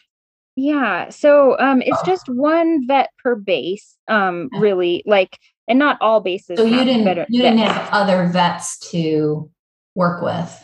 Yeah, 0.55 1.09
so 1.09 1.57
um, 1.59 1.81
it's 1.81 1.97
oh. 2.01 2.05
just 2.05 2.27
one 2.27 2.85
vet 2.87 3.09
per 3.23 3.35
base, 3.35 3.97
um, 4.07 4.49
really. 4.59 5.03
Like, 5.05 5.37
and 5.67 5.79
not 5.79 5.97
all 6.01 6.19
bases. 6.19 6.57
So 6.57 6.65
you 6.65 6.83
didn't 6.83 7.25
you 7.29 7.41
didn't 7.41 7.59
have 7.59 7.89
other 7.91 8.27
vets 8.27 8.77
to 8.91 9.49
work 9.95 10.21
with. 10.21 10.59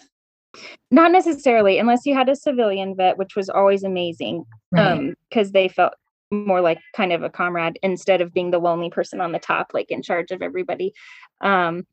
Not 0.92 1.12
necessarily, 1.12 1.80
unless 1.80 2.06
you 2.06 2.14
had 2.14 2.28
a 2.28 2.36
civilian 2.36 2.96
vet, 2.96 3.18
which 3.18 3.36
was 3.36 3.50
always 3.50 3.84
amazing, 3.84 4.46
because 4.72 5.16
right. 5.34 5.46
um, 5.46 5.52
they 5.54 5.70
felt 5.70 5.94
more 6.32 6.62
like 6.62 6.80
kind 6.96 7.12
of 7.12 7.24
a 7.24 7.30
comrade 7.30 7.80
instead 7.82 8.22
of 8.22 8.34
being 8.34 8.52
the 8.52 8.60
lonely 8.60 8.90
person 8.90 9.20
on 9.20 9.32
the 9.32 9.40
top 9.40 9.72
like 9.74 9.90
in 9.90 10.04
charge 10.04 10.32
of 10.32 10.42
everybody 10.42 10.94
um, 11.42 11.86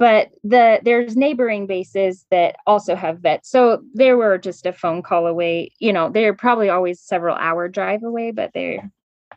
but 0.00 0.30
the 0.42 0.80
there's 0.82 1.14
neighboring 1.14 1.66
bases 1.66 2.26
that 2.30 2.56
also 2.66 2.96
have 2.96 3.20
vets 3.20 3.48
so 3.48 3.80
they 3.94 4.12
were 4.14 4.38
just 4.38 4.66
a 4.66 4.72
phone 4.72 5.02
call 5.02 5.28
away 5.28 5.70
you 5.78 5.92
know 5.92 6.08
they're 6.08 6.34
probably 6.34 6.68
always 6.68 7.00
several 7.00 7.36
hour 7.36 7.68
drive 7.68 8.02
away 8.02 8.32
but 8.32 8.50
they're 8.52 8.90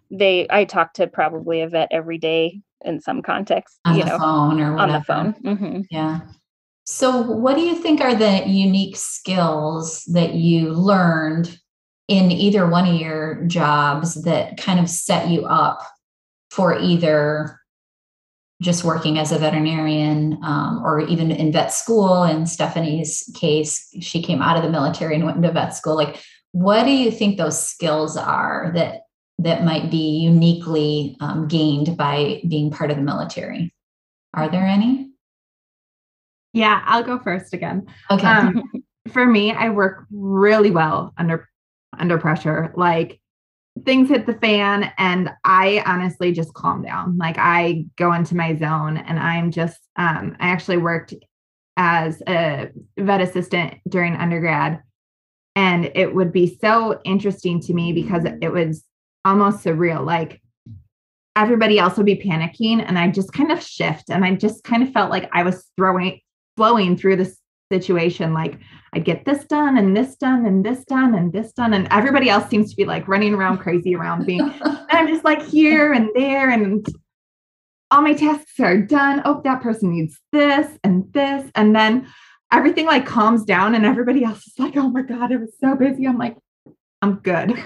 they 0.10 0.48
i 0.50 0.66
talk 0.66 0.94
to 0.94 1.06
probably 1.06 1.62
a 1.62 1.70
vet 1.70 1.90
every 1.92 2.18
day 2.18 2.60
in 2.84 3.00
some 3.00 3.22
context 3.22 3.80
on 3.86 3.96
you 3.96 4.04
the 4.04 4.10
know 4.10 4.18
phone 4.18 4.60
or 4.60 4.74
whatever. 4.74 4.82
on 4.82 5.00
the 5.00 5.04
phone 5.04 5.58
mm-hmm. 5.58 5.82
yeah 5.92 6.22
so 6.86 7.22
what 7.22 7.56
do 7.56 7.62
you 7.62 7.76
think 7.76 8.02
are 8.02 8.16
the 8.16 8.44
unique 8.48 8.98
skills 8.98 10.04
that 10.06 10.34
you 10.34 10.70
learned 10.70 11.58
in 12.08 12.32
either 12.32 12.68
one 12.68 12.88
of 12.88 13.00
your 13.00 13.44
jobs 13.46 14.24
that 14.24 14.58
kind 14.58 14.80
of 14.80 14.90
set 14.90 15.30
you 15.30 15.46
up 15.46 15.82
for 16.52 16.78
either 16.78 17.60
just 18.64 18.84
working 18.84 19.20
as 19.20 19.32
a 19.32 19.38
veterinarian 19.38 20.40
um, 20.42 20.82
or 20.84 21.02
even 21.02 21.32
in 21.32 21.52
vet 21.52 21.72
school. 21.72 22.24
In 22.24 22.46
stephanie's 22.48 23.30
case 23.36 23.94
she 24.00 24.24
came 24.24 24.42
out 24.42 24.58
of 24.58 24.64
the 24.64 24.70
military 24.70 25.16
and 25.16 25.26
went 25.26 25.38
into 25.38 25.52
vet 25.52 25.76
school. 25.76 25.96
Like 25.96 26.24
what 26.54 26.86
do 26.86 26.92
you 26.92 27.12
think 27.12 27.38
those 27.38 27.62
skills 27.62 28.16
are 28.16 28.72
that 28.76 29.02
that 29.40 29.64
might 29.64 29.92
be 29.92 30.20
uniquely 30.20 31.18
um, 31.20 31.48
gained 31.48 31.98
by 31.98 32.42
being 32.48 32.72
part 32.72 32.90
of 32.90 32.98
the 32.98 33.04
military? 33.04 33.74
Are 34.34 34.50
there 34.50 34.66
any? 34.66 35.12
Yeah 36.54 36.82
i'll 36.86 37.04
go 37.04 37.20
first 37.20 37.54
again. 37.54 37.88
Okay. 38.10 38.26
Um, 38.26 38.64
for 39.12 39.26
me 39.26 39.52
i 39.52 39.70
work 39.70 40.06
really 40.12 40.72
well 40.72 41.14
under 41.18 41.50
under 42.00 42.18
pressure. 42.18 42.74
Like 42.76 43.20
things 43.86 44.10
hit 44.10 44.26
the 44.26 44.36
fan 44.36 44.92
and 44.98 45.30
I 45.44 45.84
honestly 45.86 46.32
just 46.32 46.54
calm 46.54 46.84
down. 46.84 47.18
Like 47.18 47.38
I 47.38 47.86
go 47.98 48.14
into 48.14 48.36
my 48.36 48.56
zone 48.56 48.98
and 48.98 49.20
I'm 49.20 49.52
just 49.52 49.80
um 49.96 50.36
I 50.40 50.50
actually 50.50 50.78
worked 50.78 51.14
as 51.76 52.22
a 52.28 52.70
vet 52.98 53.22
assistant 53.22 53.76
during 53.90 54.16
undergrad 54.16 54.82
and 55.56 55.92
it 55.96 56.14
would 56.14 56.32
be 56.32 56.58
so 56.62 57.00
interesting 57.04 57.60
to 57.62 57.74
me 57.74 57.94
because 57.94 58.26
it 58.42 58.52
was 58.52 58.84
almost 59.26 59.64
surreal 59.64 60.06
like 60.06 60.42
everybody 61.36 61.80
else 61.80 61.98
would 61.98 62.06
be 62.06 62.16
panicking 62.16 62.84
and 62.86 63.00
I 63.00 63.10
just 63.10 63.34
kind 63.34 63.52
of 63.52 63.62
shift 63.62 64.10
and 64.10 64.24
I 64.24 64.36
just 64.36 64.64
kind 64.64 64.84
of 64.84 64.92
felt 64.92 65.10
like 65.10 65.30
I 65.34 65.44
was 65.44 65.66
throwing 65.78 66.20
flowing 66.56 66.96
through 66.96 67.16
this 67.16 67.40
situation 67.72 68.34
like 68.34 68.60
I 68.96 69.00
get 69.00 69.26
this 69.26 69.44
done 69.46 69.78
and 69.78 69.98
this 69.98 70.16
done 70.16 70.46
and 70.46 70.64
this 70.64 70.86
done 70.86 71.16
and 71.16 71.34
this 71.34 71.52
done. 71.52 71.74
And 71.74 71.88
everybody 71.90 72.30
else 72.30 72.48
seems 72.48 72.70
to 72.70 72.76
be 72.76 72.86
like 72.86 73.08
running 73.08 73.34
around 73.34 73.58
crazy 73.58 73.96
around 73.96 74.26
me. 74.26 74.40
and 74.64 74.80
I'm 74.92 75.08
just 75.08 75.24
like 75.24 75.42
here 75.42 75.94
and 75.94 76.10
there 76.14 76.50
and 76.50 76.86
all 77.90 78.02
my 78.02 78.14
tasks 78.14 78.60
are 78.60 78.78
done. 78.78 79.22
Oh, 79.26 79.42
that 79.44 79.62
person 79.62 79.92
needs 79.92 80.20
this 80.32 80.68
and 80.84 81.12
this. 81.12 81.50
And 81.56 81.76
then 81.76 82.08
everything 82.52 82.86
like 82.86 83.06
calms 83.06 83.44
down 83.44 83.74
and 83.74 83.86
everybody 83.86 84.24
else 84.24 84.46
is 84.46 84.54
like, 84.60 84.78
oh 84.78 84.90
my 84.90 85.02
God, 85.02 85.32
it 85.32 85.40
was 85.40 85.56
so 85.60 85.76
busy. 85.76 86.06
I'm 86.06 86.18
like, 86.18 86.38
I'm 87.02 87.16
good. 87.16 87.50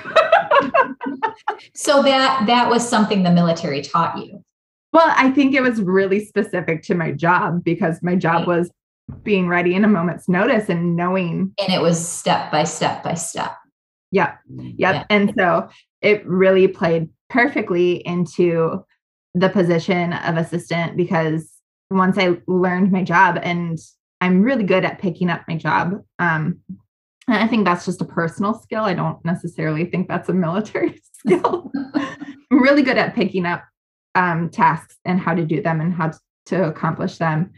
so 1.75 2.01
that 2.03 2.45
that 2.47 2.69
was 2.69 2.87
something 2.87 3.23
the 3.23 3.31
military 3.31 3.81
taught 3.81 4.17
you. 4.17 4.43
Well, 4.93 5.13
I 5.15 5.29
think 5.31 5.53
it 5.53 5.61
was 5.61 5.81
really 5.81 6.25
specific 6.25 6.83
to 6.83 6.95
my 6.95 7.11
job 7.11 7.63
because 7.63 8.01
my 8.01 8.15
job 8.15 8.47
was 8.47 8.71
being 9.23 9.47
ready 9.47 9.73
in 9.73 9.83
a 9.83 9.87
moment's 9.87 10.27
notice 10.27 10.69
and 10.69 10.95
knowing. 10.95 11.53
And 11.59 11.73
it 11.73 11.81
was 11.81 12.05
step 12.05 12.51
by 12.51 12.63
step 12.63 13.03
by 13.03 13.13
step. 13.13 13.55
Yeah. 14.11 14.35
Yep. 14.49 14.75
Yeah. 14.77 15.03
And 15.09 15.33
so 15.37 15.69
it 16.01 16.25
really 16.25 16.67
played 16.67 17.09
perfectly 17.29 18.05
into 18.07 18.83
the 19.33 19.49
position 19.49 20.13
of 20.13 20.37
assistant 20.37 20.97
because 20.97 21.51
once 21.89 22.17
I 22.17 22.37
learned 22.47 22.91
my 22.91 23.03
job 23.03 23.39
and 23.41 23.77
I'm 24.21 24.41
really 24.41 24.63
good 24.63 24.83
at 24.83 24.99
picking 24.99 25.29
up 25.29 25.41
my 25.47 25.57
job. 25.57 26.01
Um, 26.19 26.59
and 27.27 27.37
I 27.37 27.47
think 27.47 27.65
that's 27.65 27.85
just 27.85 28.01
a 28.01 28.05
personal 28.05 28.53
skill. 28.53 28.83
I 28.83 28.93
don't 28.93 29.23
necessarily 29.25 29.85
think 29.85 30.07
that's 30.07 30.29
a 30.29 30.33
military 30.33 30.99
skill. 31.13 31.71
I'm 31.95 32.63
really 32.63 32.81
good 32.81 32.97
at 32.97 33.15
picking 33.15 33.45
up 33.45 33.63
um, 34.15 34.49
tasks 34.49 34.97
and 35.05 35.19
how 35.19 35.35
to 35.35 35.45
do 35.45 35.61
them 35.61 35.81
and 35.81 35.93
how 35.93 36.11
to 36.47 36.67
accomplish 36.67 37.17
them. 37.17 37.51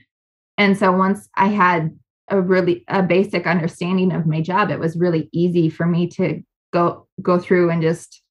And 0.59 0.77
so 0.77 0.91
once 0.91 1.27
I 1.35 1.47
had 1.47 1.97
a 2.27 2.39
really 2.39 2.83
a 2.89 3.01
basic 3.01 3.47
understanding 3.47 4.11
of 4.11 4.27
my 4.27 4.41
job, 4.41 4.69
it 4.69 4.77
was 4.77 4.97
really 4.97 5.29
easy 5.31 5.69
for 5.69 5.87
me 5.87 6.07
to 6.09 6.43
go 6.71 7.07
go 7.21 7.39
through 7.39 7.71
and 7.71 7.81
just 7.81 8.21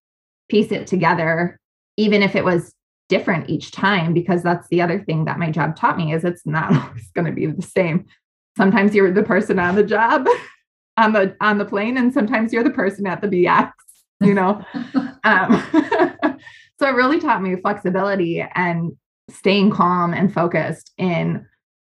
piece 0.48 0.70
it 0.70 0.86
together, 0.86 1.58
even 1.96 2.22
if 2.22 2.36
it 2.36 2.44
was 2.44 2.74
different 3.08 3.48
each 3.48 3.72
time, 3.72 4.12
because 4.12 4.42
that's 4.42 4.68
the 4.68 4.82
other 4.82 5.02
thing 5.02 5.24
that 5.24 5.38
my 5.38 5.50
job 5.50 5.74
taught 5.74 5.96
me 5.96 6.12
is 6.12 6.22
it's 6.22 6.46
not 6.46 6.70
always 6.88 7.10
going 7.12 7.24
to 7.26 7.32
be 7.32 7.46
the 7.46 7.62
same. 7.62 8.04
Sometimes 8.56 8.94
you're 8.94 9.12
the 9.12 9.22
person 9.22 9.58
on 9.58 9.74
the 9.74 9.82
job 9.82 10.28
on 10.98 11.14
the 11.14 11.34
on 11.40 11.56
the 11.56 11.64
plane, 11.64 11.96
and 11.96 12.12
sometimes 12.12 12.52
you're 12.52 12.62
the 12.62 12.70
person 12.70 13.06
at 13.06 13.22
the 13.22 13.28
BX, 13.28 13.72
you 14.20 14.34
know. 14.34 14.62
um, 15.24 15.64
so 16.78 16.86
it 16.88 16.94
really 16.94 17.20
taught 17.20 17.42
me 17.42 17.56
flexibility 17.56 18.44
and 18.54 18.92
staying 19.30 19.70
calm 19.70 20.12
and 20.12 20.32
focused 20.32 20.92
in 20.98 21.46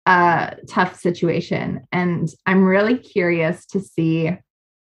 a 0.06 0.56
tough 0.68 0.98
situation. 0.98 1.86
And 1.92 2.28
I'm 2.46 2.64
really 2.64 2.98
curious 2.98 3.66
to 3.66 3.80
see. 3.80 4.28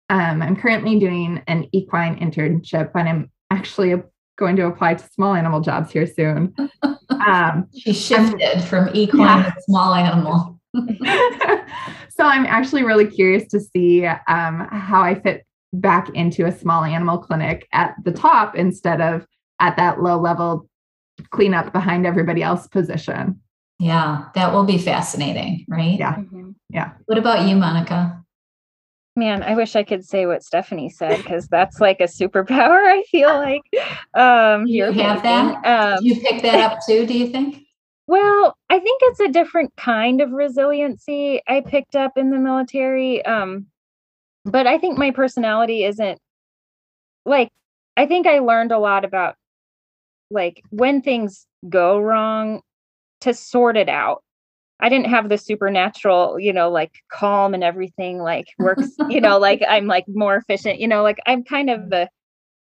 Um, 0.10 0.41
I'm 0.41 0.55
currently 0.55 0.99
doing 0.99 1.43
an 1.47 1.68
equine 1.74 2.18
internship, 2.20 2.91
and 2.95 3.10
I'm 3.10 3.32
actually 3.51 4.01
going 4.38 4.55
to 4.55 4.68
apply 4.68 4.93
to 4.93 5.10
small 5.10 5.34
animal 5.34 5.62
jobs 5.62 5.91
here 5.91 6.08
soon. 6.08 6.55
Um, 7.28 7.68
she 7.78 7.91
shifted 7.93 8.58
I'm, 8.58 8.62
from 8.62 8.89
equine 8.93 9.22
yeah. 9.22 9.49
to 9.49 9.62
small 9.62 9.93
animal. 9.93 10.62
so 12.10 12.24
I'm 12.24 12.45
actually 12.45 12.84
really 12.84 13.08
curious 13.08 13.47
to 13.49 13.60
see 13.60 14.05
um, 14.05 14.68
how 14.72 15.01
I 15.01 15.16
fit 15.20 15.45
back 15.74 16.10
into 16.10 16.45
a 16.45 16.51
small 16.51 16.84
animal 16.84 17.18
clinic 17.18 17.68
at 17.74 17.95
the 18.03 18.12
top 18.12 18.55
instead 18.55 19.01
of 19.01 19.26
at 19.60 19.76
that 19.78 20.01
low 20.01 20.20
level 20.20 20.70
cleanup 21.32 21.74
behind 21.74 22.05
everybody 22.05 22.43
else 22.43 22.68
position. 22.68 23.41
Yeah, 23.80 24.25
that 24.34 24.53
will 24.53 24.63
be 24.63 24.78
fascinating, 24.78 25.65
right? 25.67 25.99
Yeah. 25.99 26.15
Mm-hmm. 26.15 26.51
Yeah. 26.69 26.93
What 27.05 27.17
about 27.17 27.47
you, 27.47 27.55
Monika? 27.55 28.23
Man, 29.15 29.41
I 29.41 29.55
wish 29.55 29.75
I 29.75 29.84
could 29.84 30.05
say 30.05 30.25
what 30.25 30.43
Stephanie 30.43 30.89
said 30.89 31.17
because 31.17 31.47
that's 31.47 31.80
like 31.80 31.99
a 31.99 32.03
superpower. 32.03 32.86
I 32.86 33.03
feel 33.09 33.30
like 33.30 33.63
um, 34.13 34.67
you 34.67 34.84
have 34.84 35.23
that. 35.23 35.65
Um, 35.65 36.03
you 36.03 36.19
pick 36.21 36.41
that 36.43 36.59
up 36.59 36.80
too? 36.88 37.05
Do 37.05 37.17
you 37.17 37.28
think? 37.28 37.63
Well, 38.09 38.55
I 38.69 38.80
think 38.80 39.01
it's 39.03 39.19
a 39.19 39.28
different 39.28 39.75
kind 39.75 40.21
of 40.21 40.32
resiliency 40.32 41.41
I 41.45 41.59
picked 41.59 41.97
up 41.97 42.17
in 42.17 42.30
the 42.30 42.38
military. 42.38 43.21
Um, 43.25 43.67
but 44.45 44.65
I 44.65 44.78
think 44.78 44.97
my 44.97 45.11
personality 45.11 45.84
isn't 45.84 46.17
like 47.25 47.51
I 47.97 48.05
think 48.05 48.25
I 48.25 48.39
learned 48.39 48.71
a 48.71 48.80
lot 48.80 49.03
about 49.03 49.36
like 50.32 50.63
when 50.69 51.01
things 51.01 51.45
go 51.67 51.99
wrong 51.99 52.61
to 53.22 53.34
sort 53.34 53.78
it 53.78 53.89
out. 53.89 54.24
I 54.80 54.89
didn't 54.89 55.09
have 55.09 55.30
the 55.30 55.38
supernatural, 55.38 56.39
you 56.39 56.53
know, 56.53 56.70
like 56.70 56.91
calm 57.11 57.53
and 57.53 57.63
everything 57.63 58.20
like 58.20 58.47
works, 58.59 58.89
you 59.09 59.20
know, 59.20 59.39
like 59.39 59.63
I'm 59.70 59.88
like 59.88 60.05
more 60.07 60.36
efficient, 60.36 60.80
you 60.80 60.88
know, 60.88 61.01
like 61.03 61.18
I'm 61.26 61.43
kind 61.43 61.70
of 61.70 61.89
the 61.89 62.09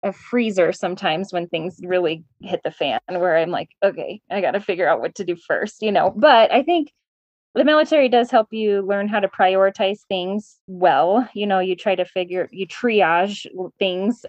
a 0.03 0.11
freezer 0.11 0.71
sometimes 0.71 1.31
when 1.31 1.47
things 1.47 1.79
really 1.83 2.23
hit 2.41 2.61
the 2.63 2.71
fan 2.71 2.99
where 3.07 3.37
I'm 3.37 3.51
like, 3.51 3.69
okay, 3.83 4.19
I 4.31 4.41
got 4.41 4.51
to 4.51 4.59
figure 4.59 4.89
out 4.89 4.99
what 4.99 5.13
to 5.15 5.23
do 5.23 5.35
first, 5.35 5.81
you 5.81 5.91
know. 5.91 6.11
But 6.15 6.51
I 6.51 6.63
think 6.63 6.91
the 7.53 7.63
military 7.63 8.09
does 8.09 8.31
help 8.31 8.47
you 8.51 8.81
learn 8.81 9.07
how 9.07 9.19
to 9.19 9.27
prioritize 9.27 9.99
things 10.07 10.57
well. 10.67 11.29
You 11.33 11.45
know, 11.45 11.59
you 11.59 11.75
try 11.75 11.95
to 11.95 12.05
figure, 12.05 12.49
you 12.51 12.65
triage 12.65 13.45
things 13.77 14.25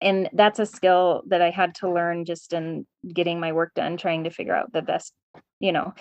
and 0.00 0.28
that's 0.32 0.58
a 0.58 0.66
skill 0.66 1.22
that 1.26 1.42
I 1.42 1.50
had 1.50 1.74
to 1.76 1.90
learn 1.90 2.24
just 2.24 2.52
in 2.52 2.86
getting 3.12 3.40
my 3.40 3.52
work 3.52 3.74
done, 3.74 3.96
trying 3.96 4.24
to 4.24 4.30
figure 4.30 4.54
out 4.54 4.72
the 4.72 4.82
best, 4.82 5.12
you 5.60 5.72
know. 5.72 5.94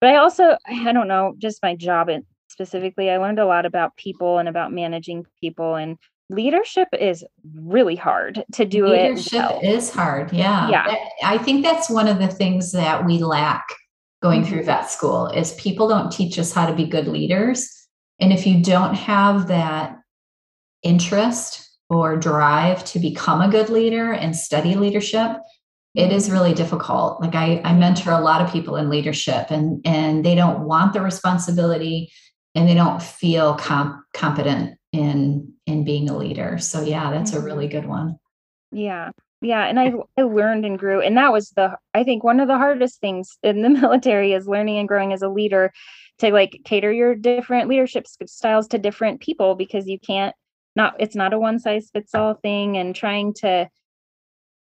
But 0.00 0.10
I 0.10 0.16
also, 0.16 0.56
I 0.66 0.92
don't 0.92 1.08
know, 1.08 1.34
just 1.38 1.62
my 1.62 1.74
job 1.74 2.10
specifically, 2.48 3.10
I 3.10 3.18
learned 3.18 3.38
a 3.38 3.46
lot 3.46 3.66
about 3.66 3.96
people 3.96 4.38
and 4.38 4.48
about 4.48 4.72
managing 4.72 5.26
people 5.40 5.74
and 5.74 5.96
leadership 6.30 6.88
is 6.98 7.24
really 7.54 7.96
hard 7.96 8.44
to 8.52 8.64
do 8.64 8.86
leadership 8.86 9.32
it. 9.32 9.36
Well. 9.38 9.60
is 9.62 9.90
hard. 9.90 10.32
Yeah. 10.32 10.68
Yeah. 10.68 10.96
I 11.24 11.38
think 11.38 11.64
that's 11.64 11.88
one 11.88 12.06
of 12.06 12.18
the 12.18 12.28
things 12.28 12.72
that 12.72 13.06
we 13.06 13.18
lack 13.18 13.66
going 14.20 14.42
mm-hmm. 14.42 14.50
through 14.50 14.64
vet 14.64 14.90
school 14.90 15.28
is 15.28 15.52
people 15.54 15.88
don't 15.88 16.12
teach 16.12 16.38
us 16.38 16.52
how 16.52 16.66
to 16.66 16.74
be 16.74 16.84
good 16.84 17.08
leaders. 17.08 17.70
And 18.20 18.32
if 18.32 18.46
you 18.46 18.62
don't 18.62 18.94
have 18.94 19.48
that 19.48 19.96
interest 20.82 21.67
or 21.90 22.16
drive 22.16 22.84
to 22.84 22.98
become 22.98 23.40
a 23.40 23.50
good 23.50 23.70
leader 23.70 24.12
and 24.12 24.36
study 24.36 24.74
leadership, 24.74 25.38
it 25.94 26.12
is 26.12 26.30
really 26.30 26.54
difficult. 26.54 27.20
Like 27.20 27.34
I, 27.34 27.60
I 27.64 27.72
mentor 27.72 28.12
a 28.12 28.20
lot 28.20 28.42
of 28.42 28.52
people 28.52 28.76
in 28.76 28.90
leadership 28.90 29.50
and, 29.50 29.80
and 29.84 30.24
they 30.24 30.34
don't 30.34 30.60
want 30.60 30.92
the 30.92 31.00
responsibility 31.00 32.12
and 32.54 32.68
they 32.68 32.74
don't 32.74 33.02
feel 33.02 33.54
comp- 33.54 34.02
competent 34.14 34.78
in 34.92 35.52
in 35.66 35.84
being 35.84 36.08
a 36.08 36.16
leader. 36.16 36.58
So 36.58 36.82
yeah, 36.82 37.10
that's 37.10 37.32
a 37.32 37.40
really 37.40 37.66
mm-hmm. 37.66 37.80
good 37.80 37.88
one. 37.88 38.18
Yeah. 38.70 39.10
Yeah, 39.40 39.66
and 39.66 39.78
I 39.78 39.92
I 40.16 40.22
learned 40.22 40.64
and 40.64 40.78
grew 40.78 41.00
and 41.00 41.16
that 41.16 41.32
was 41.32 41.50
the 41.50 41.76
I 41.94 42.02
think 42.02 42.24
one 42.24 42.40
of 42.40 42.48
the 42.48 42.58
hardest 42.58 43.00
things 43.00 43.38
in 43.42 43.62
the 43.62 43.68
military 43.80 44.32
is 44.32 44.48
learning 44.48 44.78
and 44.78 44.88
growing 44.88 45.12
as 45.12 45.22
a 45.22 45.28
leader 45.28 45.72
to 46.18 46.32
like 46.32 46.60
cater 46.64 46.92
your 46.92 47.14
different 47.14 47.68
leadership 47.68 48.06
styles 48.26 48.66
to 48.68 48.78
different 48.78 49.20
people 49.20 49.54
because 49.54 49.86
you 49.86 49.98
can't 49.98 50.34
not 50.78 50.94
it's 50.98 51.16
not 51.16 51.34
a 51.34 51.38
one 51.38 51.58
size 51.58 51.90
fits 51.92 52.14
all 52.14 52.34
thing 52.34 52.78
and 52.78 52.94
trying 52.94 53.34
to 53.34 53.68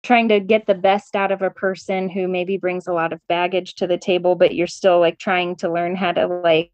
trying 0.03 0.29
to 0.29 0.41
get 0.41 0.67
the 0.67 0.75
best 0.75 1.15
out 1.15 1.31
of 1.31 1.43
a 1.43 1.51
person 1.51 2.09
who 2.09 2.27
maybe 2.27 2.57
brings 2.57 2.87
a 2.87 2.93
lot 2.93 3.13
of 3.13 3.21
baggage 3.29 3.75
to 3.75 3.87
the 3.87 3.99
table 3.99 4.35
but 4.35 4.55
you're 4.55 4.67
still 4.67 4.99
like 4.99 5.19
trying 5.19 5.55
to 5.55 5.73
learn 5.73 5.95
how 5.95 6.11
to 6.11 6.27
like 6.27 6.73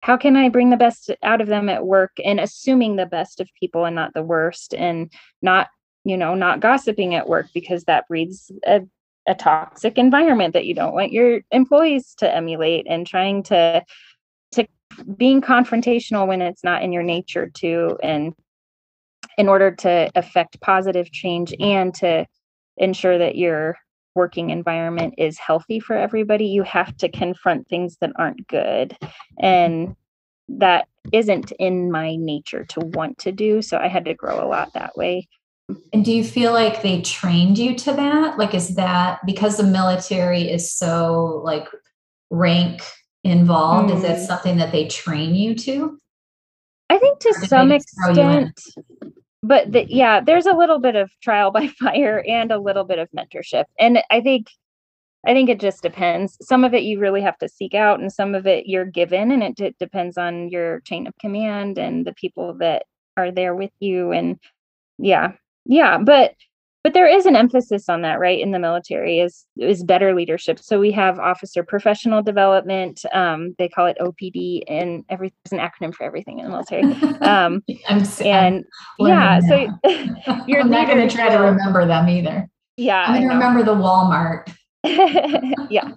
how 0.00 0.16
can 0.16 0.36
i 0.36 0.48
bring 0.48 0.68
the 0.68 0.76
best 0.76 1.10
out 1.22 1.40
of 1.40 1.48
them 1.48 1.68
at 1.70 1.86
work 1.86 2.12
and 2.24 2.40
assuming 2.40 2.96
the 2.96 3.06
best 3.06 3.40
of 3.40 3.48
people 3.58 3.86
and 3.86 3.94
not 3.94 4.12
the 4.12 4.22
worst 4.22 4.74
and 4.74 5.10
not 5.40 5.68
you 6.04 6.16
know 6.16 6.34
not 6.34 6.60
gossiping 6.60 7.14
at 7.14 7.28
work 7.28 7.46
because 7.54 7.84
that 7.84 8.06
breeds 8.08 8.50
a, 8.66 8.80
a 9.28 9.34
toxic 9.34 9.96
environment 9.96 10.52
that 10.52 10.66
you 10.66 10.74
don't 10.74 10.94
want 10.94 11.12
your 11.12 11.40
employees 11.52 12.14
to 12.16 12.34
emulate 12.34 12.86
and 12.88 13.06
trying 13.06 13.42
to 13.42 13.84
to 14.50 14.66
being 15.16 15.40
confrontational 15.40 16.26
when 16.26 16.42
it's 16.42 16.64
not 16.64 16.82
in 16.82 16.92
your 16.92 17.02
nature 17.02 17.48
to 17.54 17.96
and 18.02 18.34
in 19.38 19.48
order 19.48 19.70
to 19.70 20.10
affect 20.14 20.60
positive 20.60 21.10
change 21.10 21.54
and 21.58 21.94
to 21.94 22.26
ensure 22.76 23.18
that 23.18 23.36
your 23.36 23.76
working 24.14 24.50
environment 24.50 25.14
is 25.18 25.38
healthy 25.38 25.80
for 25.80 25.96
everybody, 25.96 26.46
you 26.46 26.62
have 26.62 26.96
to 26.98 27.08
confront 27.08 27.68
things 27.68 27.96
that 28.00 28.12
aren't 28.16 28.46
good. 28.46 28.96
And 29.40 29.96
that 30.48 30.86
isn't 31.12 31.52
in 31.52 31.90
my 31.90 32.16
nature 32.16 32.64
to 32.64 32.80
want 32.80 33.18
to 33.18 33.32
do. 33.32 33.62
So 33.62 33.78
I 33.78 33.88
had 33.88 34.04
to 34.04 34.14
grow 34.14 34.44
a 34.44 34.48
lot 34.48 34.72
that 34.74 34.96
way. 34.96 35.28
And 35.92 36.04
do 36.04 36.12
you 36.12 36.24
feel 36.24 36.52
like 36.52 36.82
they 36.82 37.00
trained 37.00 37.56
you 37.56 37.74
to 37.76 37.92
that? 37.92 38.38
Like, 38.38 38.54
is 38.54 38.74
that 38.74 39.20
because 39.24 39.56
the 39.56 39.62
military 39.62 40.42
is 40.50 40.72
so 40.72 41.40
like 41.44 41.66
rank 42.30 42.82
involved? 43.24 43.90
Mm. 43.90 43.96
Is 43.96 44.02
that 44.02 44.18
mm. 44.18 44.26
something 44.26 44.56
that 44.58 44.72
they 44.72 44.88
train 44.88 45.34
you 45.34 45.54
to? 45.54 45.98
I 46.90 46.98
think 46.98 47.20
to 47.20 47.34
some 47.46 47.72
extent, 47.72 48.60
but 49.42 49.70
the, 49.72 49.80
mm-hmm. 49.80 49.94
yeah, 49.96 50.20
there's 50.20 50.46
a 50.46 50.54
little 50.54 50.78
bit 50.78 50.96
of 50.96 51.10
trial 51.20 51.50
by 51.52 51.68
fire 51.68 52.24
and 52.26 52.50
a 52.50 52.58
little 52.58 52.84
bit 52.84 52.98
of 52.98 53.08
mentorship. 53.16 53.64
And 53.78 54.02
I 54.10 54.20
think 54.20 54.48
I 55.26 55.34
think 55.34 55.48
it 55.48 55.60
just 55.60 55.82
depends. 55.82 56.36
Some 56.42 56.64
of 56.64 56.74
it 56.74 56.82
you 56.82 56.98
really 56.98 57.22
have 57.22 57.38
to 57.38 57.48
seek 57.48 57.74
out, 57.74 58.00
and 58.00 58.12
some 58.12 58.34
of 58.34 58.46
it 58.46 58.66
you're 58.66 58.84
given, 58.84 59.30
and 59.30 59.42
it 59.42 59.54
d- 59.54 59.74
depends 59.78 60.18
on 60.18 60.48
your 60.48 60.80
chain 60.80 61.06
of 61.06 61.16
command 61.18 61.78
and 61.78 62.04
the 62.04 62.14
people 62.14 62.54
that 62.54 62.86
are 63.16 63.30
there 63.30 63.54
with 63.54 63.70
you. 63.78 64.10
And 64.10 64.38
yeah, 64.98 65.32
yeah, 65.64 65.98
but 65.98 66.34
but 66.84 66.94
there 66.94 67.06
is 67.06 67.26
an 67.26 67.36
emphasis 67.36 67.88
on 67.88 68.02
that, 68.02 68.18
right? 68.18 68.40
In 68.40 68.50
the 68.50 68.58
military 68.58 69.20
is 69.20 69.46
is 69.56 69.84
better 69.84 70.14
leadership. 70.14 70.58
So 70.58 70.80
we 70.80 70.90
have 70.92 71.18
officer 71.18 71.62
professional 71.62 72.22
development. 72.22 73.04
Um, 73.12 73.54
they 73.58 73.68
call 73.68 73.86
it 73.86 73.96
OPD, 74.00 74.62
and 74.66 75.04
every 75.08 75.32
there's 75.44 75.60
an 75.60 75.66
acronym 75.66 75.94
for 75.94 76.04
everything 76.04 76.38
in 76.38 76.46
the 76.46 76.50
military. 76.50 76.82
Um, 77.22 77.62
I'm, 77.88 78.04
and 78.24 78.64
I'm 79.00 79.06
yeah, 79.06 79.40
so 79.40 79.68
you're 80.46 80.62
I'm 80.62 80.70
not 80.70 80.88
going 80.88 81.06
to 81.06 81.14
try 81.14 81.28
to 81.28 81.36
remember 81.36 81.86
them 81.86 82.08
either. 82.08 82.48
Yeah, 82.76 83.04
I'm 83.06 83.14
going 83.14 83.28
to 83.28 83.34
remember 83.34 83.62
the 83.62 83.74
Walmart. 83.74 84.52
yeah. 85.70 85.92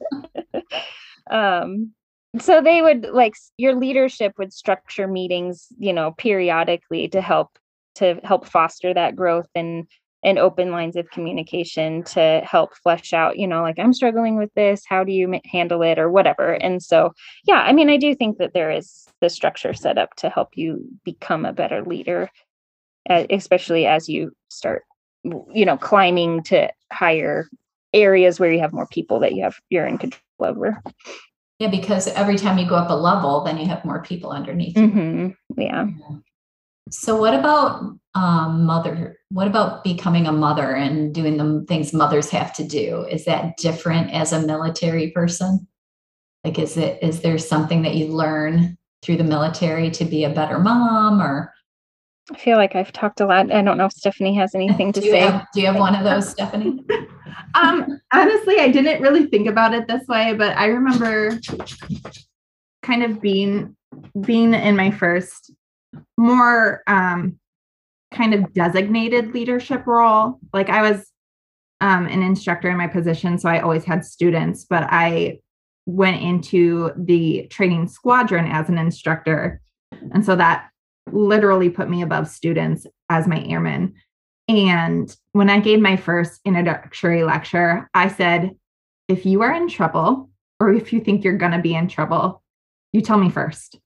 um, 1.32 1.94
so 2.40 2.62
they 2.62 2.82
would 2.82 3.08
like 3.12 3.34
your 3.58 3.76
leadership 3.76 4.34
would 4.38 4.54
structure 4.54 5.08
meetings, 5.08 5.68
you 5.78 5.94
know, 5.94 6.12
periodically 6.12 7.08
to 7.10 7.22
help 7.22 7.58
to 7.96 8.20
help 8.24 8.46
foster 8.48 8.94
that 8.94 9.16
growth 9.16 9.48
and 9.56 9.88
and 10.26 10.40
open 10.40 10.72
lines 10.72 10.96
of 10.96 11.10
communication 11.12 12.04
to 12.04 12.42
help 12.44 12.76
flesh 12.76 13.14
out 13.14 13.38
you 13.38 13.48
know 13.48 13.62
like 13.62 13.80
i'm 13.80 13.94
struggling 13.94 14.36
with 14.36 14.54
this 14.56 14.84
how 14.86 15.04
do 15.04 15.14
you 15.14 15.40
handle 15.46 15.82
it? 15.84 16.00
or 16.00 16.10
whatever. 16.10 16.54
And 16.54 16.84
so 16.84 17.14
yeah 17.46 17.62
i 17.62 17.72
mean 17.72 17.90
i 17.90 17.96
do 17.98 18.14
think 18.14 18.40
that 18.40 18.54
there 18.54 18.72
is 18.72 19.08
the 19.22 19.30
structure 19.30 19.74
set 19.74 19.98
up 19.98 20.16
to 20.18 20.30
help 20.30 20.58
you 20.58 20.84
become 21.06 21.46
a 21.46 21.54
better 21.54 21.84
leader 21.84 22.30
especially 23.08 23.86
as 23.86 24.10
you 24.10 24.36
start 24.50 24.84
you 25.54 25.66
know 25.66 25.78
climbing 25.78 26.44
to 26.44 26.70
higher 26.92 27.48
areas 27.94 28.40
where 28.40 28.52
you 28.52 28.60
have 28.60 28.74
more 28.74 28.88
people 28.88 29.20
that 29.20 29.36
you 29.36 29.44
have 29.44 29.56
you're 29.70 29.86
in 29.86 29.98
control 29.98 30.22
over. 30.40 30.82
Yeah 31.60 31.70
because 31.70 32.08
every 32.10 32.38
time 32.38 32.58
you 32.58 32.68
go 32.68 32.76
up 32.76 32.90
a 32.90 32.94
level 32.94 33.44
then 33.44 33.58
you 33.58 33.68
have 33.68 33.86
more 33.86 34.02
people 34.02 34.32
underneath 34.32 34.76
mm-hmm. 34.76 35.30
yeah. 35.60 35.88
Yeah 36.88 36.92
so, 36.92 37.18
what 37.18 37.34
about 37.34 37.98
um, 38.14 38.66
mother? 38.66 39.18
What 39.30 39.48
about 39.48 39.84
becoming 39.84 40.28
a 40.28 40.32
mother 40.32 40.76
and 40.76 41.14
doing 41.14 41.38
the 41.38 41.66
things 41.68 41.94
mothers 41.94 42.30
have 42.30 42.54
to 42.54 42.64
do? 42.64 43.06
Is 43.10 43.26
that 43.26 43.58
different 43.58 44.12
as 44.12 44.32
a 44.32 44.46
military 44.46 45.12
person? 45.12 45.68
Like, 46.44 46.60
is 46.60 46.78
it 46.78 47.00
is 47.02 47.22
there 47.22 47.38
something 47.40 47.82
that 47.82 47.96
you 47.96 48.08
learn 48.08 48.78
through 49.02 49.18
the 49.18 49.24
military 49.24 49.90
to 49.92 50.06
be 50.06 50.24
a 50.24 50.30
better 50.30 50.60
mom, 50.60 51.22
or? 51.22 51.52
I 52.32 52.38
feel 52.38 52.58
like 52.58 52.76
I've 52.76 52.92
talked 52.92 53.20
a 53.20 53.26
lot. 53.26 53.52
I 53.52 53.62
don't 53.62 53.78
know 53.78 53.86
if 53.86 53.94
Stephanie 53.94 54.36
has 54.36 54.54
anything 54.56 54.94
to 54.94 55.02
do 55.02 55.10
say. 55.10 55.20
Have, 55.22 55.48
do 55.54 55.62
you 55.62 55.68
have 55.68 55.78
one 55.78 55.96
of 55.96 56.04
those, 56.04 56.30
Stephanie? 56.32 56.84
um, 57.56 58.00
honestly, 58.14 58.60
I 58.60 58.70
didn't 58.70 59.02
really 59.02 59.26
think 59.26 59.48
about 59.48 59.74
it 59.74 59.88
this 59.88 60.08
way, 60.08 60.34
but 60.34 60.56
I 60.56 60.68
remember 60.68 61.40
kind 62.84 63.04
of 63.04 63.20
being 63.20 63.76
being 64.22 64.54
in 64.54 64.76
my 64.76 64.92
first 64.92 65.52
more 66.18 66.84
um, 66.88 67.40
kind 68.14 68.34
of 68.34 68.54
designated 68.54 69.34
leadership 69.34 69.86
role. 69.86 70.40
Like 70.54 70.70
I 70.70 70.82
was 70.82 71.12
um, 71.82 72.08
an 72.08 72.22
instructor 72.24 72.70
in 72.70 72.78
my 72.78 72.88
position, 72.88 73.38
so 73.38 73.50
I 73.50 73.60
always 73.60 73.84
had 73.84 74.06
students, 74.06 74.66
but 74.66 74.84
I 74.90 75.40
went 75.86 76.22
into 76.22 76.92
the 76.98 77.48
training 77.50 77.88
squadron 77.88 78.48
as 78.48 78.70
an 78.70 78.78
instructor. 78.78 79.62
And 80.14 80.26
so 80.26 80.36
that 80.36 80.70
literally 81.12 81.70
put 81.70 81.90
me 81.90 82.02
above 82.02 82.28
students 82.28 82.88
as 83.10 83.28
my 83.28 83.44
airman. 83.44 83.94
And 84.48 85.16
when 85.34 85.50
I 85.50 85.60
gave 85.60 85.80
my 85.80 85.96
first 85.96 86.40
introductory 86.46 87.24
lecture, 87.24 87.90
I 87.94 88.08
said, 88.08 88.52
if 89.08 89.26
you 89.26 89.42
are 89.42 89.54
in 89.54 89.68
trouble 89.68 90.30
or 90.60 90.74
if 90.74 90.92
you 90.92 91.00
think 91.02 91.24
you're 91.24 91.38
going 91.38 91.52
to 91.52 91.60
be 91.60 91.76
in 91.76 91.88
trouble, 91.88 92.42
you 92.92 93.02
tell 93.02 93.18
me 93.18 93.30
first 93.30 93.80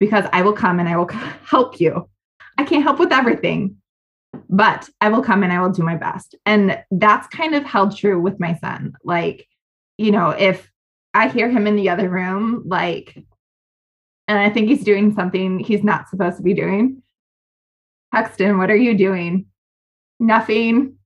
because 0.00 0.24
I 0.32 0.42
will 0.42 0.52
come 0.52 0.80
and 0.80 0.88
I 0.88 0.96
will 0.96 1.08
help 1.46 1.80
you. 1.80 2.08
I 2.58 2.64
can't 2.64 2.82
help 2.82 2.98
with 2.98 3.12
everything, 3.12 3.76
but 4.48 4.88
I 5.00 5.08
will 5.08 5.22
come 5.22 5.42
and 5.42 5.52
I 5.52 5.60
will 5.60 5.70
do 5.70 5.82
my 5.82 5.96
best. 5.96 6.34
And 6.46 6.82
that's 6.90 7.26
kind 7.28 7.54
of 7.54 7.64
held 7.64 7.96
true 7.96 8.20
with 8.20 8.38
my 8.38 8.56
son. 8.56 8.94
Like, 9.02 9.48
you 9.98 10.12
know, 10.12 10.30
if 10.30 10.70
I 11.14 11.28
hear 11.28 11.48
him 11.48 11.66
in 11.66 11.76
the 11.76 11.88
other 11.88 12.08
room, 12.08 12.62
like, 12.66 13.16
and 14.26 14.38
I 14.38 14.50
think 14.50 14.68
he's 14.68 14.84
doing 14.84 15.14
something 15.14 15.58
he's 15.58 15.84
not 15.84 16.08
supposed 16.08 16.36
to 16.38 16.42
be 16.42 16.54
doing. 16.54 17.02
Hexton, 18.14 18.58
what 18.58 18.70
are 18.70 18.76
you 18.76 18.96
doing? 18.96 19.46
Nothing. 20.20 20.96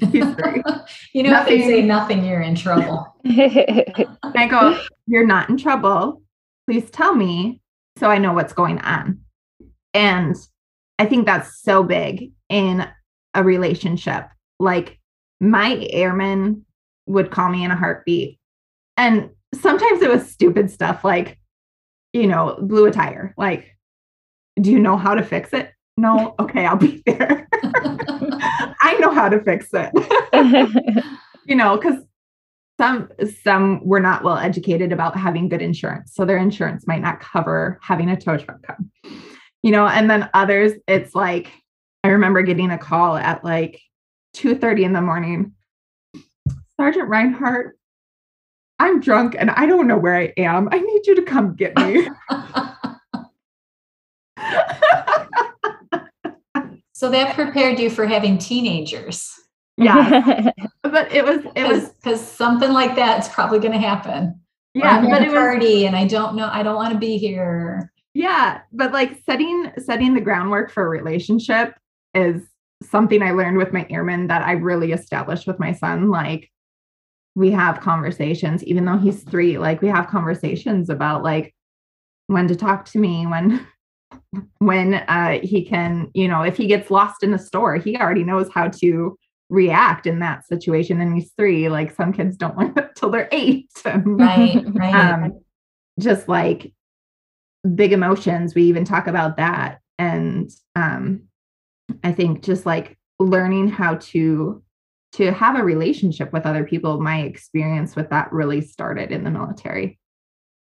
you 0.00 0.24
know, 0.24 0.34
nothing. 0.34 0.84
if 1.14 1.46
they 1.46 1.60
say 1.62 1.82
nothing, 1.82 2.24
you're 2.24 2.40
in 2.40 2.54
trouble. 2.54 3.14
I 3.26 4.48
go, 4.50 4.80
You're 5.06 5.26
not 5.26 5.48
in 5.48 5.56
trouble. 5.56 6.22
Please 6.66 6.90
tell 6.90 7.14
me 7.14 7.59
so 8.00 8.10
I 8.10 8.18
know 8.18 8.32
what's 8.32 8.54
going 8.54 8.80
on. 8.80 9.20
And 9.92 10.34
I 10.98 11.04
think 11.04 11.26
that's 11.26 11.60
so 11.62 11.82
big 11.82 12.32
in 12.48 12.88
a 13.34 13.44
relationship. 13.44 14.26
Like 14.58 14.98
my 15.38 15.86
airman 15.90 16.64
would 17.06 17.30
call 17.30 17.50
me 17.50 17.62
in 17.62 17.70
a 17.70 17.76
heartbeat. 17.76 18.38
And 18.96 19.30
sometimes 19.54 20.00
it 20.00 20.10
was 20.10 20.30
stupid 20.30 20.70
stuff 20.70 21.04
like, 21.04 21.38
you 22.14 22.26
know, 22.26 22.58
blew 22.60 22.86
a 22.86 22.90
tire. 22.90 23.34
Like, 23.36 23.76
do 24.60 24.70
you 24.70 24.78
know 24.78 24.96
how 24.96 25.14
to 25.14 25.22
fix 25.22 25.52
it? 25.52 25.70
No. 25.96 26.34
Okay, 26.40 26.64
I'll 26.64 26.76
be 26.76 27.02
there. 27.04 27.46
I 27.62 28.96
know 29.00 29.12
how 29.12 29.28
to 29.28 29.42
fix 29.42 29.68
it. 29.74 29.92
you 31.46 31.54
know, 31.54 31.76
because 31.76 32.02
some 32.80 33.10
some 33.44 33.84
were 33.84 34.00
not 34.00 34.24
well 34.24 34.38
educated 34.38 34.90
about 34.90 35.14
having 35.14 35.50
good 35.50 35.60
insurance. 35.60 36.14
So 36.14 36.24
their 36.24 36.38
insurance 36.38 36.86
might 36.86 37.02
not 37.02 37.20
cover 37.20 37.78
having 37.82 38.08
a 38.08 38.18
tow 38.18 38.38
truck 38.38 38.62
come. 38.62 38.90
You 39.62 39.72
know, 39.72 39.86
and 39.86 40.08
then 40.08 40.30
others, 40.32 40.72
it's 40.88 41.14
like 41.14 41.52
I 42.04 42.08
remember 42.08 42.40
getting 42.40 42.70
a 42.70 42.78
call 42.78 43.18
at 43.18 43.44
like 43.44 43.82
2 44.32 44.54
30 44.54 44.84
in 44.84 44.94
the 44.94 45.02
morning. 45.02 45.52
Sergeant 46.78 47.10
Rinehart, 47.10 47.72
I'm 48.78 49.00
drunk 49.00 49.36
and 49.38 49.50
I 49.50 49.66
don't 49.66 49.86
know 49.86 49.98
where 49.98 50.16
I 50.16 50.32
am. 50.38 50.70
I 50.72 50.78
need 50.78 51.06
you 51.06 51.16
to 51.16 51.22
come 51.22 51.56
get 51.56 51.76
me. 51.76 52.08
so 56.94 57.10
that 57.10 57.34
prepared 57.34 57.78
you 57.78 57.90
for 57.90 58.06
having 58.06 58.38
teenagers. 58.38 59.38
Yeah. 59.80 60.50
but 60.82 61.10
it 61.12 61.24
was 61.24 61.40
it 61.56 61.66
was 61.66 61.90
because 61.90 62.20
something 62.20 62.72
like 62.72 62.94
that's 62.94 63.28
probably 63.28 63.58
gonna 63.58 63.78
happen. 63.78 64.40
Yeah, 64.74 65.00
but 65.00 65.22
it 65.22 65.30
party 65.30 65.82
was, 65.82 65.84
and 65.84 65.96
I 65.96 66.06
don't 66.06 66.36
know, 66.36 66.48
I 66.52 66.62
don't 66.62 66.76
want 66.76 66.92
to 66.92 66.98
be 66.98 67.18
here. 67.18 67.92
Yeah, 68.14 68.60
but 68.72 68.92
like 68.92 69.20
setting 69.24 69.72
setting 69.78 70.14
the 70.14 70.20
groundwork 70.20 70.70
for 70.70 70.84
a 70.84 70.88
relationship 70.88 71.74
is 72.14 72.42
something 72.82 73.22
I 73.22 73.32
learned 73.32 73.58
with 73.58 73.72
my 73.72 73.86
airman 73.90 74.28
that 74.28 74.42
I 74.42 74.52
really 74.52 74.92
established 74.92 75.46
with 75.46 75.58
my 75.58 75.72
son. 75.72 76.10
Like 76.10 76.50
we 77.34 77.50
have 77.50 77.80
conversations, 77.80 78.64
even 78.64 78.84
though 78.84 78.98
he's 78.98 79.22
three, 79.22 79.58
like 79.58 79.82
we 79.82 79.88
have 79.88 80.08
conversations 80.08 80.88
about 80.88 81.22
like 81.22 81.54
when 82.26 82.48
to 82.48 82.56
talk 82.56 82.84
to 82.86 82.98
me, 82.98 83.26
when 83.26 83.66
when 84.58 84.94
uh 84.94 85.38
he 85.42 85.64
can, 85.64 86.10
you 86.14 86.28
know, 86.28 86.42
if 86.42 86.56
he 86.56 86.66
gets 86.66 86.90
lost 86.90 87.22
in 87.22 87.34
a 87.34 87.38
store, 87.38 87.76
he 87.76 87.96
already 87.96 88.24
knows 88.24 88.48
how 88.52 88.68
to 88.68 89.16
react 89.50 90.06
in 90.06 90.20
that 90.20 90.46
situation. 90.46 91.00
And 91.00 91.14
he's 91.14 91.32
three. 91.36 91.68
Like 91.68 91.94
some 91.94 92.12
kids 92.12 92.36
don't 92.36 92.56
learn 92.76 92.88
till 92.94 93.10
they're 93.10 93.28
eight. 93.32 93.68
right, 93.84 94.62
right. 94.66 94.94
Um, 94.94 95.40
just 95.98 96.28
like 96.28 96.72
big 97.74 97.92
emotions, 97.92 98.54
we 98.54 98.62
even 98.64 98.84
talk 98.84 99.06
about 99.06 99.36
that. 99.36 99.80
And 99.98 100.50
um 100.76 101.24
I 102.02 102.12
think 102.12 102.42
just 102.42 102.64
like 102.64 102.96
learning 103.18 103.68
how 103.68 103.96
to 103.96 104.62
to 105.12 105.32
have 105.32 105.58
a 105.58 105.64
relationship 105.64 106.32
with 106.32 106.46
other 106.46 106.64
people, 106.64 107.00
my 107.00 107.22
experience 107.22 107.96
with 107.96 108.10
that 108.10 108.32
really 108.32 108.60
started 108.60 109.10
in 109.10 109.24
the 109.24 109.30
military. 109.30 109.98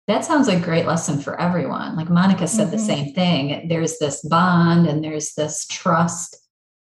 That 0.08 0.24
sounds 0.24 0.48
like 0.48 0.60
a 0.60 0.66
great 0.66 0.86
lesson 0.86 1.20
for 1.20 1.40
everyone. 1.40 1.98
Like 1.98 2.08
Monika 2.08 2.48
said 2.48 2.68
mm-hmm. 2.68 2.72
the 2.72 2.80
same 2.80 3.14
thing. 3.14 3.68
There's 3.68 4.00
this 4.00 4.22
bond 4.22 4.88
and 4.88 5.04
there's 5.04 5.34
this 5.34 5.68
trust 5.68 6.38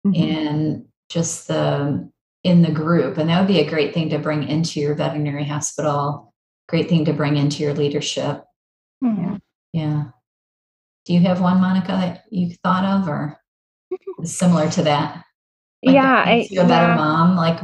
mm-hmm. 0.04 0.14
in 0.14 0.86
just 1.14 1.46
the 1.46 2.10
in 2.42 2.60
the 2.60 2.70
group. 2.70 3.16
And 3.16 3.30
that 3.30 3.38
would 3.38 3.48
be 3.48 3.60
a 3.60 3.70
great 3.70 3.94
thing 3.94 4.10
to 4.10 4.18
bring 4.18 4.46
into 4.46 4.80
your 4.80 4.94
veterinary 4.94 5.44
hospital, 5.44 6.34
great 6.68 6.88
thing 6.90 7.06
to 7.06 7.12
bring 7.14 7.36
into 7.36 7.62
your 7.62 7.72
leadership. 7.72 8.44
Mm-hmm. 9.02 9.36
Yeah. 9.72 10.04
Do 11.06 11.14
you 11.14 11.20
have 11.20 11.40
one, 11.40 11.58
Monika, 11.58 11.88
that 11.88 12.24
you 12.30 12.54
thought 12.62 12.84
of 12.84 13.08
or 13.08 13.38
similar 14.24 14.68
to 14.70 14.82
that? 14.82 15.24
Like 15.82 15.94
yeah, 15.94 16.24
I, 16.26 16.46
you 16.50 16.60
a 16.60 16.66
better 16.66 16.88
yeah. 16.88 16.96
mom. 16.96 17.36
Like, 17.36 17.60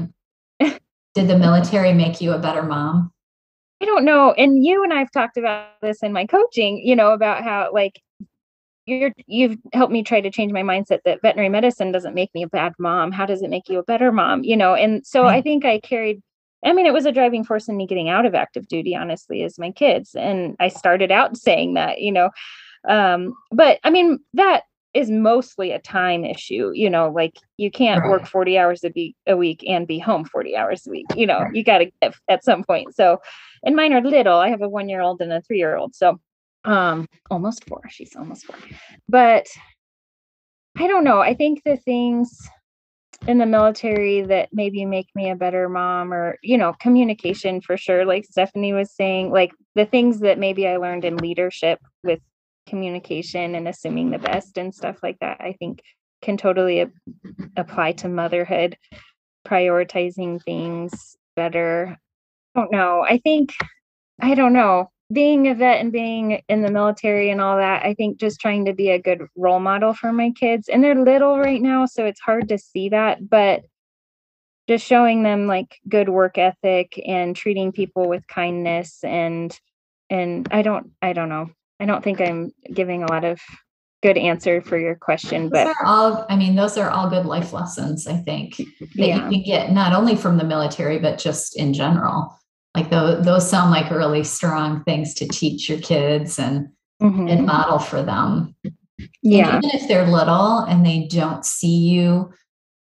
did 1.15 1.29
the 1.29 1.39
military 1.39 1.93
make 1.93 2.21
you 2.21 2.33
a 2.33 2.39
better 2.39 2.63
mom? 2.63 3.13
I 3.83 3.87
don't 3.87 4.05
know. 4.05 4.33
And 4.33 4.65
you 4.65 4.85
and 4.85 4.93
I've 4.93 5.11
talked 5.11 5.39
about 5.39 5.69
this 5.83 6.03
in 6.03 6.13
my 6.13 6.27
coaching. 6.27 6.79
You 6.79 6.97
know 6.97 7.13
about 7.13 7.43
how 7.43 7.71
like 7.73 8.01
you're 8.91 9.13
you've 9.27 9.57
helped 9.73 9.93
me 9.93 10.03
try 10.03 10.21
to 10.21 10.31
change 10.31 10.53
my 10.53 10.63
mindset 10.63 11.01
that 11.05 11.23
veterinary 11.23 11.49
medicine 11.49 11.93
doesn't 11.93 12.15
make 12.15 12.35
me 12.35 12.43
a 12.43 12.49
bad 12.49 12.73
mom. 12.79 13.13
How 13.13 13.27
does 13.27 13.43
it 13.43 13.51
make 13.51 13.69
you 13.69 13.79
a 13.79 13.85
better 13.85 14.13
mom? 14.13 14.45
You 14.45 14.57
know. 14.57 14.75
And 14.75 15.07
so 15.07 15.23
right. 15.23 15.37
I 15.37 15.43
think 15.43 15.65
I 15.65 15.81
carried. 15.81 16.23
I 16.65 16.73
mean, 16.75 16.87
it 16.87 16.93
was 16.93 17.07
a 17.07 17.13
driving 17.13 17.45
force 17.45 17.69
in 17.69 17.77
me 17.77 17.87
getting 17.87 18.11
out 18.11 18.27
of 18.27 18.35
active 18.35 18.69
duty. 18.69 18.95
Honestly, 18.95 19.43
is 19.43 19.59
my 19.59 19.71
kids, 19.71 20.15
and 20.15 20.57
I 20.61 20.69
started 20.69 21.11
out 21.11 21.37
saying 21.37 21.75
that. 21.75 22.01
You 22.01 22.13
know, 22.13 22.31
um, 22.89 23.35
but 23.51 23.79
I 23.85 23.91
mean 23.91 24.19
that 24.35 24.65
is 24.93 25.11
mostly 25.11 25.71
a 25.71 25.79
time 25.79 26.25
issue 26.25 26.73
you 26.75 26.91
know 26.91 27.11
like 27.11 27.37
you 27.57 27.71
can't 27.71 28.03
right. 28.03 28.11
work 28.11 28.27
40 28.27 28.59
hours 28.59 28.83
a, 28.83 28.91
be- 28.91 29.15
a 29.27 29.37
week 29.37 29.63
and 29.67 29.87
be 29.87 30.01
home 30.01 30.25
40 30.25 30.57
hours 30.57 30.85
a 30.87 30.91
week 30.91 31.07
you 31.15 31.27
know 31.27 31.41
right. 31.41 31.55
you 31.55 31.63
got 31.63 31.79
to 31.79 31.91
give 32.03 32.21
at 32.29 32.45
some 32.45 32.65
point 32.65 32.95
so 32.95 33.21
and 33.63 33.77
mine 33.77 33.93
are 33.93 34.01
little 34.01 34.39
i 34.39 34.49
have 34.49 34.63
a 34.63 34.69
one 34.69 34.89
year 34.89 35.01
old 35.01 35.21
and 35.21 35.33
a 35.33 35.41
three 35.43 35.59
year 35.59 35.77
old 35.77 35.95
so 35.95 36.19
um 36.65 37.07
almost 37.31 37.67
four 37.67 37.83
she's 37.89 38.17
almost 38.17 38.45
four. 38.45 38.57
But 39.09 39.47
i 40.77 40.87
don't 40.87 41.05
know 41.05 41.21
i 41.21 41.35
think 41.35 41.63
the 41.65 41.77
things 41.77 42.49
in 43.27 43.39
the 43.39 43.47
military 43.47 44.23
that 44.23 44.49
maybe 44.53 44.85
make 44.85 45.09
me 45.15 45.31
a 45.31 45.37
better 45.37 45.69
mom 45.69 46.13
or 46.13 46.39
you 46.43 46.57
know 46.57 46.73
communication 46.81 47.61
for 47.61 47.77
sure 47.77 48.05
like 48.05 48.25
stephanie 48.25 48.73
was 48.73 48.95
saying 48.95 49.31
like 49.31 49.51
the 49.75 49.85
things 49.85 50.21
that 50.21 50.39
maybe 50.39 50.67
i 50.67 50.77
learned 50.77 51.05
in 51.05 51.17
leadership 51.17 51.79
with 52.03 52.21
communication 52.67 53.55
and 53.55 53.69
assuming 53.69 54.11
the 54.11 54.19
best 54.19 54.57
and 54.57 54.75
stuff 54.75 54.99
like 55.03 55.19
that 55.21 55.39
i 55.41 55.53
think 55.59 55.83
can 56.23 56.37
totally 56.37 56.87
apply 57.57 57.93
to 57.93 58.09
motherhood 58.09 58.77
prioritizing 59.47 60.43
things 60.43 61.17
better. 61.35 61.97
I 62.55 62.61
don't 62.61 62.73
know 62.73 63.05
i 63.09 63.19
think 63.19 63.53
i 64.21 64.35
don't 64.35 64.53
know 64.53 64.91
being 65.13 65.49
a 65.49 65.55
vet 65.55 65.81
and 65.81 65.93
being 65.93 66.43
in 66.49 66.63
the 66.63 66.71
military 66.71 67.31
and 67.31 67.41
all 67.41 67.57
that 67.57 67.85
i 67.85 67.95
think 67.95 68.19
just 68.19 68.41
trying 68.41 68.65
to 68.65 68.73
be 68.73 68.91
a 68.91 68.99
good 68.99 69.27
role 69.37 69.61
model 69.61 69.93
for 69.93 70.13
my 70.13 70.31
kids 70.31 70.69
and 70.69 70.83
they're 70.83 70.95
little 70.95 71.39
right 71.39 71.63
now 71.63 71.87
so 71.87 72.05
it's 72.05 72.21
hard 72.21 72.49
to 72.49 72.59
see 72.59 72.89
that 72.89 73.29
but 73.29 73.65
just 74.69 74.87
showing 74.87 75.23
them 75.23 75.47
like 75.47 75.79
good 75.89 76.09
work 76.09 76.39
ethic 76.39 77.01
and 77.07 77.35
treating 77.35 77.73
people 77.73 78.09
with 78.09 78.27
kindness 78.29 79.03
and 79.03 79.59
and 80.09 80.49
i 80.51 80.63
don't 80.63 80.91
i 81.03 81.13
don't 81.13 81.29
know 81.29 81.51
I 81.81 81.87
don't 81.87 82.05
think 82.05 82.21
I'm 82.21 82.53
giving 82.73 83.03
a 83.03 83.11
lot 83.11 83.25
of 83.25 83.41
good 84.03 84.19
answer 84.19 84.61
for 84.61 84.79
your 84.79 84.95
question, 84.95 85.49
those 85.49 85.65
but 85.65 85.77
all 85.85 86.27
I 86.29 86.37
mean, 86.37 86.55
those 86.55 86.77
are 86.77 86.91
all 86.91 87.09
good 87.09 87.27
life 87.27 87.53
lessons, 87.53 88.07
I 88.07 88.17
think, 88.17 88.57
that 88.57 88.89
yeah. 88.95 89.17
you 89.17 89.31
can 89.31 89.43
get 89.43 89.73
not 89.73 89.95
only 89.95 90.15
from 90.15 90.37
the 90.37 90.45
military, 90.45 90.99
but 90.99 91.19
just 91.19 91.57
in 91.57 91.73
general. 91.73 92.39
Like 92.77 92.91
those, 92.91 93.25
those 93.25 93.51
sound 93.51 93.71
like 93.71 93.91
really 93.91 94.23
strong 94.23 94.85
things 94.85 95.15
to 95.15 95.27
teach 95.27 95.69
your 95.69 95.81
kids 95.81 96.39
and 96.39 96.69
mm-hmm. 97.03 97.29
and 97.29 97.47
model 97.47 97.79
for 97.79 98.03
them. 98.03 98.55
Yeah. 99.23 99.57
And 99.57 99.65
even 99.65 99.77
if 99.77 99.89
they're 99.89 100.07
little 100.07 100.59
and 100.61 100.87
they 100.87 101.09
don't 101.09 101.45
see 101.45 101.89
you 101.89 102.33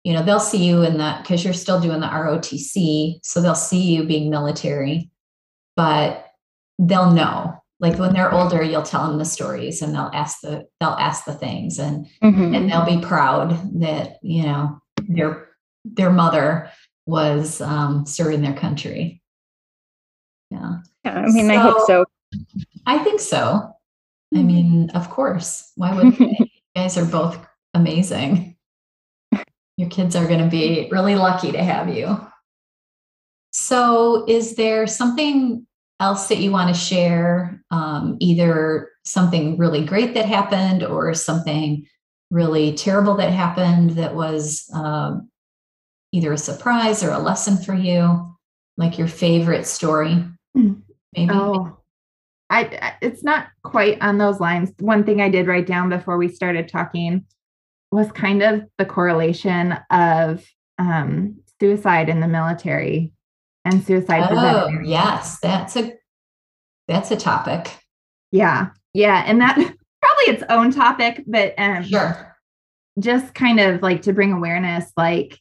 you 0.03 0.13
know, 0.13 0.23
they'll 0.23 0.39
see 0.39 0.65
you 0.65 0.83
in 0.83 0.97
that 0.97 1.21
because 1.23 1.43
you're 1.43 1.53
still 1.53 1.79
doing 1.79 2.01
the 2.01 2.07
ROTC. 2.07 3.19
So 3.23 3.41
they'll 3.41 3.55
see 3.55 3.93
you 3.93 4.03
being 4.03 4.29
military, 4.29 5.09
but 5.75 6.27
they'll 6.77 7.11
know. 7.11 7.55
Like 7.79 7.97
when 7.97 8.13
they're 8.13 8.33
older, 8.33 8.61
you'll 8.61 8.83
tell 8.83 9.07
them 9.07 9.17
the 9.17 9.25
stories 9.25 9.81
and 9.81 9.93
they'll 9.93 10.11
ask 10.13 10.41
the 10.41 10.65
they'll 10.79 10.89
ask 10.89 11.25
the 11.25 11.33
things 11.33 11.79
and 11.79 12.05
Mhm. 12.21 12.55
and 12.55 12.71
they'll 12.71 12.85
be 12.85 13.01
proud 13.01 13.81
that 13.81 14.19
you 14.21 14.43
know 14.43 14.79
their 15.07 15.49
their 15.83 16.11
mother 16.11 16.69
was 17.05 17.59
um, 17.59 18.05
serving 18.05 18.41
their 18.41 18.53
country. 18.53 19.21
Yeah, 20.53 20.77
Yeah, 21.03 21.19
I 21.19 21.27
mean, 21.27 21.49
I 21.49 21.57
hope 21.57 21.85
so. 21.87 22.05
I 22.85 22.99
think 22.99 23.19
so. 23.19 23.73
I 24.35 24.43
mean, 24.43 24.89
of 24.91 25.09
course. 25.09 25.71
Why 25.75 25.93
wouldn't? 25.93 26.19
You 26.75 26.81
guys 26.81 26.97
are 26.97 27.05
both 27.05 27.37
amazing. 27.75 28.55
Your 29.77 29.89
kids 29.89 30.15
are 30.15 30.25
going 30.25 30.43
to 30.43 30.49
be 30.49 30.89
really 30.91 31.13
lucky 31.13 31.51
to 31.51 31.63
have 31.63 31.87
you. 31.87 32.19
So, 33.51 34.25
is 34.27 34.55
there 34.55 34.87
something 34.87 35.67
else 35.99 36.27
that 36.29 36.39
you 36.39 36.51
want 36.51 36.73
to 36.73 36.81
share? 36.81 37.63
Um, 37.69 38.17
either 38.19 38.89
something 39.05 39.57
really 39.59 39.85
great 39.85 40.15
that 40.15 40.25
happened 40.25 40.83
or 40.83 41.13
something 41.13 41.85
really 42.31 42.73
terrible 42.73 43.15
that 43.17 43.31
happened 43.31 43.91
that 43.91 44.15
was 44.15 44.67
um, 44.73 45.29
either 46.11 46.33
a 46.33 46.37
surprise 46.37 47.03
or 47.03 47.11
a 47.11 47.19
lesson 47.19 47.57
for 47.57 47.75
you, 47.75 48.35
like 48.77 48.97
your 48.97 49.07
favorite 49.07 49.67
story. 49.67 50.25
Maybe? 50.53 51.29
Oh, 51.31 51.77
I, 52.49 52.93
it's 53.01 53.23
not 53.23 53.47
quite 53.63 54.01
on 54.01 54.17
those 54.17 54.39
lines. 54.39 54.71
One 54.79 55.03
thing 55.03 55.21
I 55.21 55.29
did 55.29 55.47
write 55.47 55.65
down 55.65 55.89
before 55.89 56.17
we 56.17 56.27
started 56.27 56.67
talking 56.67 57.25
was 57.91 58.11
kind 58.11 58.43
of 58.43 58.63
the 58.77 58.85
correlation 58.85 59.77
of 59.89 60.45
um, 60.77 61.37
suicide 61.59 62.09
in 62.09 62.19
the 62.19 62.27
military 62.27 63.11
and 63.65 63.83
suicide. 63.83 64.23
Oh, 64.23 64.27
prevention. 64.27 64.85
yes, 64.85 65.39
that's 65.41 65.75
a 65.77 65.93
that's 66.87 67.11
a 67.11 67.15
topic. 67.15 67.75
Yeah. 68.31 68.69
Yeah. 68.93 69.23
And 69.25 69.39
that 69.41 69.55
probably 70.01 70.33
its 70.33 70.43
own 70.49 70.71
topic, 70.71 71.23
but 71.25 71.53
um, 71.57 71.83
Sure. 71.85 72.35
just 72.99 73.33
kind 73.33 73.59
of 73.59 73.81
like 73.81 74.01
to 74.03 74.13
bring 74.13 74.31
awareness, 74.33 74.91
like 74.97 75.39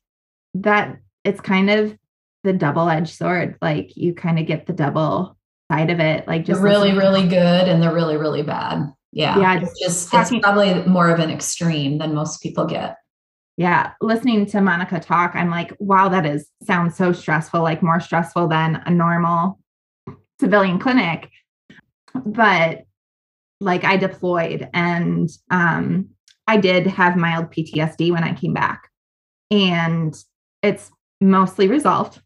that 0.55 0.99
it's 1.25 1.41
kind 1.41 1.69
of 1.71 1.97
the 2.45 2.53
double 2.53 2.89
edged 2.89 3.15
sword. 3.15 3.57
Like 3.63 3.97
you 3.97 4.15
kind 4.15 4.39
of 4.39 4.47
get 4.47 4.67
the 4.67 4.73
double 4.73 5.37
side 5.71 5.91
of 5.91 6.01
it. 6.01 6.27
Like 6.27 6.43
The 6.47 6.53
just 6.53 6.63
really, 6.63 6.93
listening- 6.93 6.99
really 6.99 7.29
good 7.29 7.69
and 7.69 7.83
the 7.83 7.93
really, 7.93 8.17
really 8.17 8.43
bad. 8.43 8.93
Yeah. 9.13 9.39
Yeah, 9.39 9.61
It's 9.61 9.79
just 9.81 10.11
just 10.11 10.33
it's 10.33 10.43
probably 10.43 10.85
more 10.87 11.09
of 11.11 11.21
an 11.21 11.31
extreme 11.31 11.99
than 11.99 12.15
most 12.15 12.43
people 12.43 12.65
get. 12.67 12.97
yeah 13.59 13.93
listening 14.01 14.47
to 14.47 14.57
monika 14.59 14.99
talk 15.01 15.33
i'm 15.35 15.51
like 15.51 15.77
wow 15.79 16.09
that 16.09 16.25
is 16.25 16.49
sounds 16.63 16.97
so 16.97 17.13
stressful 17.13 17.61
like 17.63 17.83
more 17.83 18.01
stressful 18.01 18.49
than 18.49 18.77
a 18.87 18.91
normal 18.91 19.59
civilian 20.41 20.79
clinic 20.79 21.29
but 22.25 22.85
like 23.61 23.85
i 23.85 23.99
deployed 23.99 24.69
and 24.73 25.29
um 25.51 26.09
i 26.47 26.57
did 26.57 26.87
have 26.87 27.15
mild 27.17 27.47
ptsd 27.53 28.11
when 28.11 28.25
i 28.25 28.33
came 28.33 28.55
back 28.55 28.89
and 29.51 30.15
it's 30.63 30.91
mostly 31.21 31.69
resolved 31.69 32.23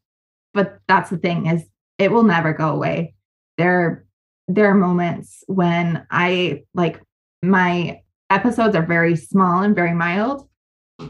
but 0.57 0.81
that's 0.89 1.11
the 1.11 1.19
thing 1.19 1.47
is 1.47 1.65
it 1.99 2.11
will 2.11 2.25
never 2.25 2.53
go 2.53 2.71
away. 2.71 3.15
There 3.59 4.05
there 4.49 4.67
are 4.67 4.75
moments 4.75 5.43
when 5.49 6.07
i 6.11 6.63
like 6.73 7.03
my 7.43 8.01
episodes 8.31 8.77
are 8.77 8.87
very 8.87 9.17
small 9.17 9.63
and 9.63 9.75
very 9.75 9.93
mild 9.93 10.49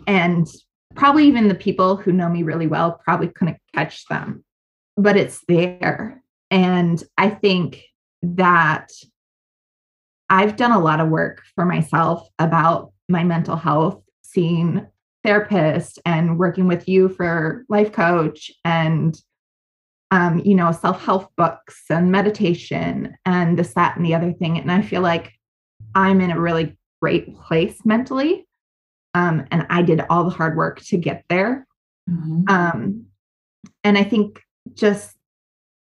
and 0.07 0.47
probably 0.94 1.26
even 1.26 1.49
the 1.49 1.55
people 1.55 1.97
who 1.97 2.12
know 2.12 2.30
me 2.30 2.42
really 2.42 2.66
well 2.66 2.99
probably 3.05 3.28
couldn't 3.28 3.59
catch 3.74 4.07
them 4.07 4.42
but 4.97 5.16
it's 5.16 5.44
there. 5.49 6.22
And 6.51 7.03
i 7.18 7.28
think 7.28 7.82
that 8.22 8.90
i've 10.30 10.57
done 10.57 10.72
a 10.72 10.78
lot 10.78 11.01
of 11.01 11.09
work 11.09 11.42
for 11.55 11.66
myself 11.66 12.26
about 12.38 12.92
my 13.09 13.22
mental 13.22 13.57
health 13.57 14.03
seeing 14.22 14.86
therapist 15.22 15.99
and 16.07 16.38
working 16.38 16.66
with 16.66 16.88
you 16.88 17.09
for 17.11 17.64
life 17.68 17.92
coach 17.92 18.51
and 18.64 19.20
um, 20.11 20.40
you 20.44 20.54
know 20.54 20.70
self-help 20.72 21.34
books 21.36 21.84
and 21.90 22.12
meditation 22.12 23.16
and 23.24 23.59
this 23.59 23.74
that 23.74 23.96
and 23.96 24.07
the 24.07 24.14
other 24.14 24.32
thing 24.32 24.59
and 24.59 24.70
i 24.70 24.80
feel 24.80 25.02
like 25.02 25.32
i'm 25.94 26.20
in 26.20 26.30
a 26.30 26.40
really 26.40 26.76
great 27.00 27.36
place 27.36 27.84
mentally 27.84 28.46
um, 29.16 29.46
and 29.50 29.66
I 29.70 29.80
did 29.80 30.02
all 30.11 30.24
the 30.24 30.30
hard 30.30 30.59
work 30.59 30.82
to 30.82 30.98
get 30.98 31.24
there. 31.30 31.66
Mhm. 32.09 32.50
Um, 32.50 33.07
and 33.82 33.96
I 33.96 34.04
think 34.04 34.42
just 34.74 35.16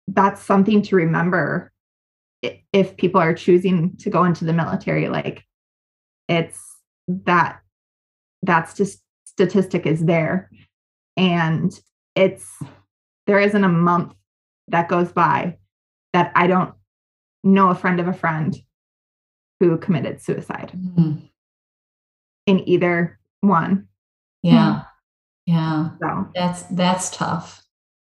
that's 0.06 0.42
something 0.42 0.82
to 0.82 0.98
remember 0.98 1.72
if 2.42 2.98
people 2.98 3.22
are 3.22 3.34
choosing 3.34 3.96
to 3.98 4.10
go 4.10 4.26
into 4.26 4.44
the 4.44 4.52
military. 4.52 5.08
Like 5.08 5.46
it's 6.28 6.60
that 7.08 7.62
that's 8.42 8.74
just 8.74 9.02
statistic 9.24 9.86
is 9.86 10.04
there, 10.04 10.52
and 11.16 11.72
it's 12.16 12.52
there 13.32 13.40
isn't 13.40 13.64
a 13.64 13.70
month 13.70 14.14
that 14.68 14.90
goes 14.90 15.10
by 15.14 15.58
that 16.12 16.34
I 16.36 16.48
don't 16.48 16.74
know 17.46 17.70
a 17.70 17.76
friend 17.76 18.02
of 18.02 18.08
a 18.10 18.14
friend 18.14 18.54
who 19.62 19.78
committed 19.78 20.22
suicide 20.22 20.72
Mhm. 20.76 21.30
in 22.46 22.68
either 22.68 23.20
one. 23.40 23.88
Yeah. 24.44 24.84
Yeah. 25.46 25.92
So 26.02 26.30
That's 26.36 26.64
that's 26.64 27.10
tough. 27.16 27.64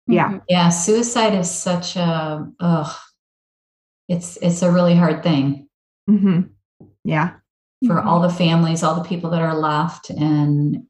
yeah. 0.07 0.29
Mhm. 0.29 0.41
Yeah. 0.47 0.69
Suicide 0.69 1.33
is 1.33 1.51
such 1.51 1.97
a 1.97 2.47
ugh. 2.61 2.95
It's 4.07 4.37
it's 4.37 4.61
a 4.61 4.71
really 4.71 4.95
hard 4.95 5.21
thing 5.21 5.67
hmm 6.07 6.43
Yeah. 7.03 7.33
for 7.85 7.95
Mhm. 7.95 8.05
all 8.05 8.21
the 8.21 8.29
families, 8.29 8.83
all 8.83 8.95
the 8.95 9.09
people 9.09 9.31
that 9.31 9.41
are 9.41 9.53
left. 9.57 10.11
And 10.11 10.87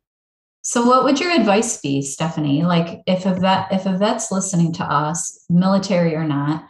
so 0.70 0.86
what 0.86 1.04
would 1.04 1.20
your 1.20 1.32
advice 1.32 1.82
be, 1.82 2.02
Stephanie? 2.04 2.64
Like 2.64 3.02
if 3.08 3.26
a 3.26 3.34
vet, 3.34 3.68
if 3.72 3.88
a 3.88 3.98
vet's 3.98 4.32
listening 4.32 4.72
to 4.74 4.84
us, 4.84 5.44
military 5.50 6.14
or 6.16 6.24
not, 6.24 6.64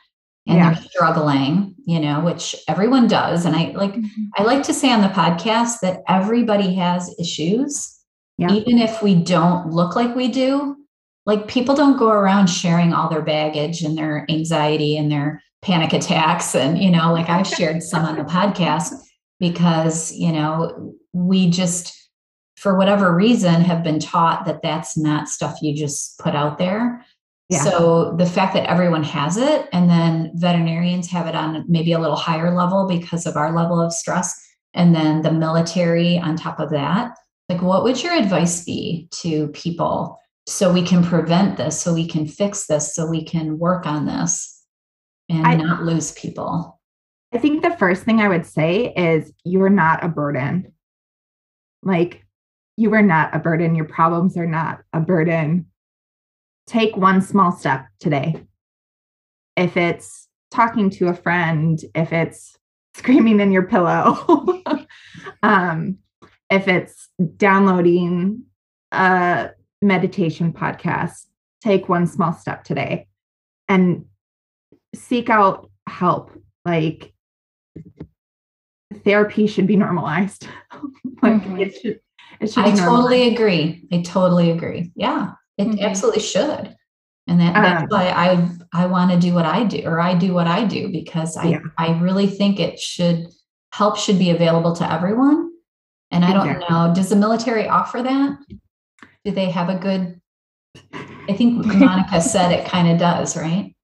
and 0.47 0.58
Yeah. 0.58 0.74
they're 0.74 0.84
struggling, 0.84 1.76
you 1.86 2.00
know, 2.00 2.22
which 2.22 2.56
everyone 2.70 3.08
does. 3.08 3.45
And 3.45 3.56
I 3.58 3.74
like 3.76 3.95
Mhm. 3.95 4.10
I 4.38 4.43
like 4.43 4.64
to 4.64 4.74
say 4.74 4.89
on 4.91 5.02
the 5.02 5.10
podcast 5.10 5.82
that 5.82 6.02
everybody 6.08 6.76
has 6.76 7.14
issues, 7.20 8.00
Yeah. 8.38 8.52
even 8.54 8.78
if 8.80 9.04
we 9.04 9.16
don't 9.16 9.72
look 9.72 9.97
like 9.97 10.16
we 10.16 10.30
do. 10.30 10.78
Like 11.26 11.50
people 11.50 11.76
don't 11.76 11.97
go 11.97 12.08
around 12.10 12.47
sharing 12.47 12.93
all 12.93 13.10
their 13.10 13.22
baggage 13.22 13.82
and 13.84 13.97
their 13.97 14.26
anxiety 14.30 14.95
and 14.97 15.12
their 15.12 15.43
panic 15.62 15.91
attacks. 15.91 16.56
And, 16.56 16.82
you 16.82 16.89
know, 16.89 17.12
like 17.12 17.30
I've 17.30 17.45
shared 17.45 17.84
some 17.84 18.06
on 18.06 18.16
the 18.16 18.24
podcast 18.38 18.93
because, 19.41 20.14
you 20.14 20.32
know, 20.32 20.93
we 21.14 21.50
just, 21.50 21.93
for 22.60 22.78
whatever 22.78 23.16
reason, 23.16 23.62
have 23.62 23.84
been 23.84 23.99
taught 23.99 24.45
that 24.45 24.62
that's 24.62 24.97
not 24.97 25.30
stuff 25.30 25.62
you 25.62 25.74
just 25.76 26.20
put 26.20 26.36
out 26.36 26.57
there. 26.57 27.05
Yeah. 27.47 27.64
So 27.64 28.16
the 28.18 28.26
fact 28.26 28.53
that 28.53 28.70
everyone 28.70 29.03
has 29.03 29.38
it 29.38 29.68
and 29.74 29.89
then 29.89 30.32
veterinarians 30.36 31.10
have 31.10 31.26
it 31.26 31.36
on 31.36 31.66
maybe 31.68 31.93
a 31.93 31.99
little 31.99 32.16
higher 32.16 32.53
level 32.53 32.88
because 32.88 33.26
of 33.26 33.36
our 33.36 33.55
level 33.55 33.82
of 33.82 33.93
stress, 33.93 34.39
and 34.74 34.93
then 34.93 35.24
the 35.24 35.32
military 35.32 36.20
on 36.20 36.36
top 36.36 36.60
of 36.60 36.70
that, 36.70 37.18
like 37.47 37.62
what 37.62 37.84
would 37.84 38.03
your 38.03 38.14
advice 38.14 38.64
be 38.64 39.07
to 39.12 39.47
people 39.47 40.20
so 40.47 40.72
we 40.72 40.84
can 40.84 41.03
prevent 41.03 41.57
this, 41.57 41.80
so 41.82 41.93
we 41.93 42.07
can 42.07 42.28
fix 42.28 42.68
this, 42.68 42.93
so 42.93 43.07
we 43.07 43.24
can 43.24 43.57
work 43.57 43.86
on 43.88 44.05
this 44.05 44.64
and 45.30 45.47
I- 45.47 45.55
not 45.55 45.84
lose 45.84 46.12
people? 46.12 46.80
I 47.34 47.38
think 47.38 47.62
the 47.62 47.78
first 47.78 48.03
thing 48.03 48.22
I 48.22 48.28
would 48.28 48.45
say 48.45 48.91
is 48.95 49.32
you're 49.43 49.70
not 49.70 50.03
a 50.03 50.07
burden. 50.07 50.74
Like 51.84 52.26
you 52.80 52.94
are 52.94 53.02
not 53.02 53.36
a 53.36 53.40
burden. 53.40 53.76
Your 53.76 53.84
problems 53.84 54.38
are 54.38 54.48
not 54.48 54.80
a 54.94 55.02
burden. 55.02 55.66
Take 56.66 56.96
one 56.96 57.22
small 57.22 57.52
step 57.52 57.86
today. 58.00 58.42
If 59.58 59.76
it's 59.76 60.30
talking 60.50 60.90
to 60.92 61.10
a 61.10 61.14
friend, 61.14 61.78
if 61.94 62.14
it's 62.14 62.56
screaming 62.96 63.42
in 63.42 63.52
your 63.52 63.64
pillow, 63.64 64.64
um, 65.44 65.98
if 66.50 66.70
it's 66.70 67.10
downloading 67.36 68.44
a 68.94 69.50
meditation 69.82 70.54
podcast, 70.54 71.26
take 71.62 71.90
one 71.90 72.08
small 72.08 72.32
step 72.32 72.64
today 72.64 73.08
and 73.68 74.06
seek 74.96 75.30
out 75.30 75.70
help. 75.86 76.32
Like 76.64 77.14
therapy 79.04 79.48
should 79.48 79.68
be 79.68 79.76
normalized. 79.76 80.48
like 81.22 81.44
Mhm. 81.44 81.60
it 81.60 81.76
should 81.82 82.00
it 82.40 82.52
should 82.52 82.64
I 82.66 82.72
totally 82.72 83.20
normalized. 83.20 83.34
agree. 83.34 83.88
I 83.92 84.02
totally 84.02 84.52
agree. 84.52 84.92
Yeah, 84.96 85.32
it 85.58 85.68
Mhm. 85.68 85.82
absolutely 85.82 86.22
should. 86.22 86.76
And 87.28 87.40
that, 87.40 87.54
that's 87.54 87.84
Um, 87.84 87.88
why 87.90 88.08
I 88.10 88.50
I 88.74 88.86
want 88.88 89.12
to 89.12 89.18
do 89.20 89.34
what 89.34 89.46
I 89.46 89.64
do, 89.64 89.84
or 89.86 90.00
I 90.00 90.14
do 90.16 90.34
what 90.34 90.48
I 90.48 90.66
do 90.66 90.90
because 90.92 91.38
I 91.38 91.46
Yeah. 91.46 91.60
I 91.78 92.00
really 92.00 92.28
think 92.28 92.60
it 92.60 92.80
should 92.80 93.28
help 93.72 93.98
should 93.98 94.18
be 94.18 94.32
available 94.32 94.74
to 94.76 94.92
everyone. 94.92 95.52
And 96.12 96.26
I 96.26 96.34
don't 96.34 96.48
Exactly. 96.50 96.76
know, 96.76 96.94
does 96.94 97.10
the 97.10 97.16
military 97.16 97.68
offer 97.68 98.02
that? 98.02 98.38
Do 99.26 99.32
they 99.32 99.52
have 99.52 99.70
a 99.70 99.76
good? 99.76 100.20
I 101.30 101.34
think 101.34 101.64
Monika 101.66 102.20
said 102.22 102.52
it 102.52 102.66
kind 102.66 102.88
of 102.90 102.98
does, 102.98 103.38
right? 103.38 103.76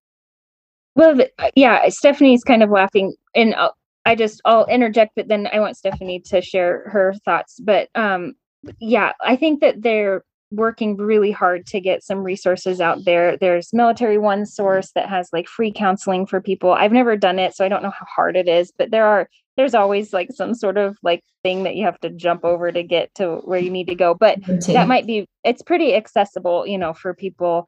Well, 0.95 1.17
yeah, 1.55 1.87
Stephanie's 1.89 2.43
kind 2.43 2.63
of 2.63 2.69
laughing, 2.71 3.13
and 3.35 3.53
I'll, 3.53 3.75
I 4.05 4.15
just 4.15 4.41
I'll 4.45 4.65
interject, 4.65 5.11
but 5.15 5.27
then 5.27 5.47
I 5.53 5.59
want 5.59 5.77
Stephanie 5.77 6.19
to 6.27 6.41
share 6.41 6.89
her 6.89 7.13
thoughts. 7.25 7.59
But 7.59 7.89
um, 7.95 8.33
yeah, 8.79 9.13
I 9.21 9.35
think 9.35 9.61
that 9.61 9.81
they're 9.81 10.23
working 10.51 10.95
really 10.97 11.31
hard 11.31 11.65
to 11.67 11.79
get 11.79 12.03
some 12.03 12.19
resources 12.19 12.79
out 12.79 13.03
there. 13.05 13.37
There's 13.37 13.73
Military 13.73 14.17
One 14.17 14.45
Source 14.45 14.91
that 14.93 15.09
has 15.09 15.29
like 15.33 15.47
free 15.47 15.71
counseling 15.71 16.25
for 16.25 16.41
people. 16.41 16.71
I've 16.71 16.91
never 16.91 17.17
done 17.17 17.39
it, 17.39 17.55
so 17.55 17.65
I 17.65 17.69
don't 17.69 17.83
know 17.83 17.91
how 17.91 18.05
hard 18.05 18.35
it 18.35 18.47
is, 18.47 18.71
but 18.77 18.91
there 18.91 19.05
are 19.05 19.27
there's 19.57 19.75
always 19.75 20.11
like 20.11 20.29
some 20.33 20.53
sort 20.53 20.77
of 20.77 20.97
like 21.01 21.23
thing 21.43 21.63
that 21.63 21.75
you 21.75 21.85
have 21.85 21.99
to 22.01 22.09
jump 22.09 22.43
over 22.43 22.71
to 22.71 22.83
get 22.83 23.13
to 23.15 23.37
where 23.45 23.59
you 23.59 23.69
need 23.69 23.87
to 23.87 23.95
go. 23.95 24.13
But 24.13 24.39
that 24.67 24.87
might 24.87 25.07
be 25.07 25.27
it's 25.43 25.61
pretty 25.61 25.95
accessible, 25.95 26.67
you 26.67 26.77
know, 26.77 26.93
for 26.93 27.13
people. 27.13 27.67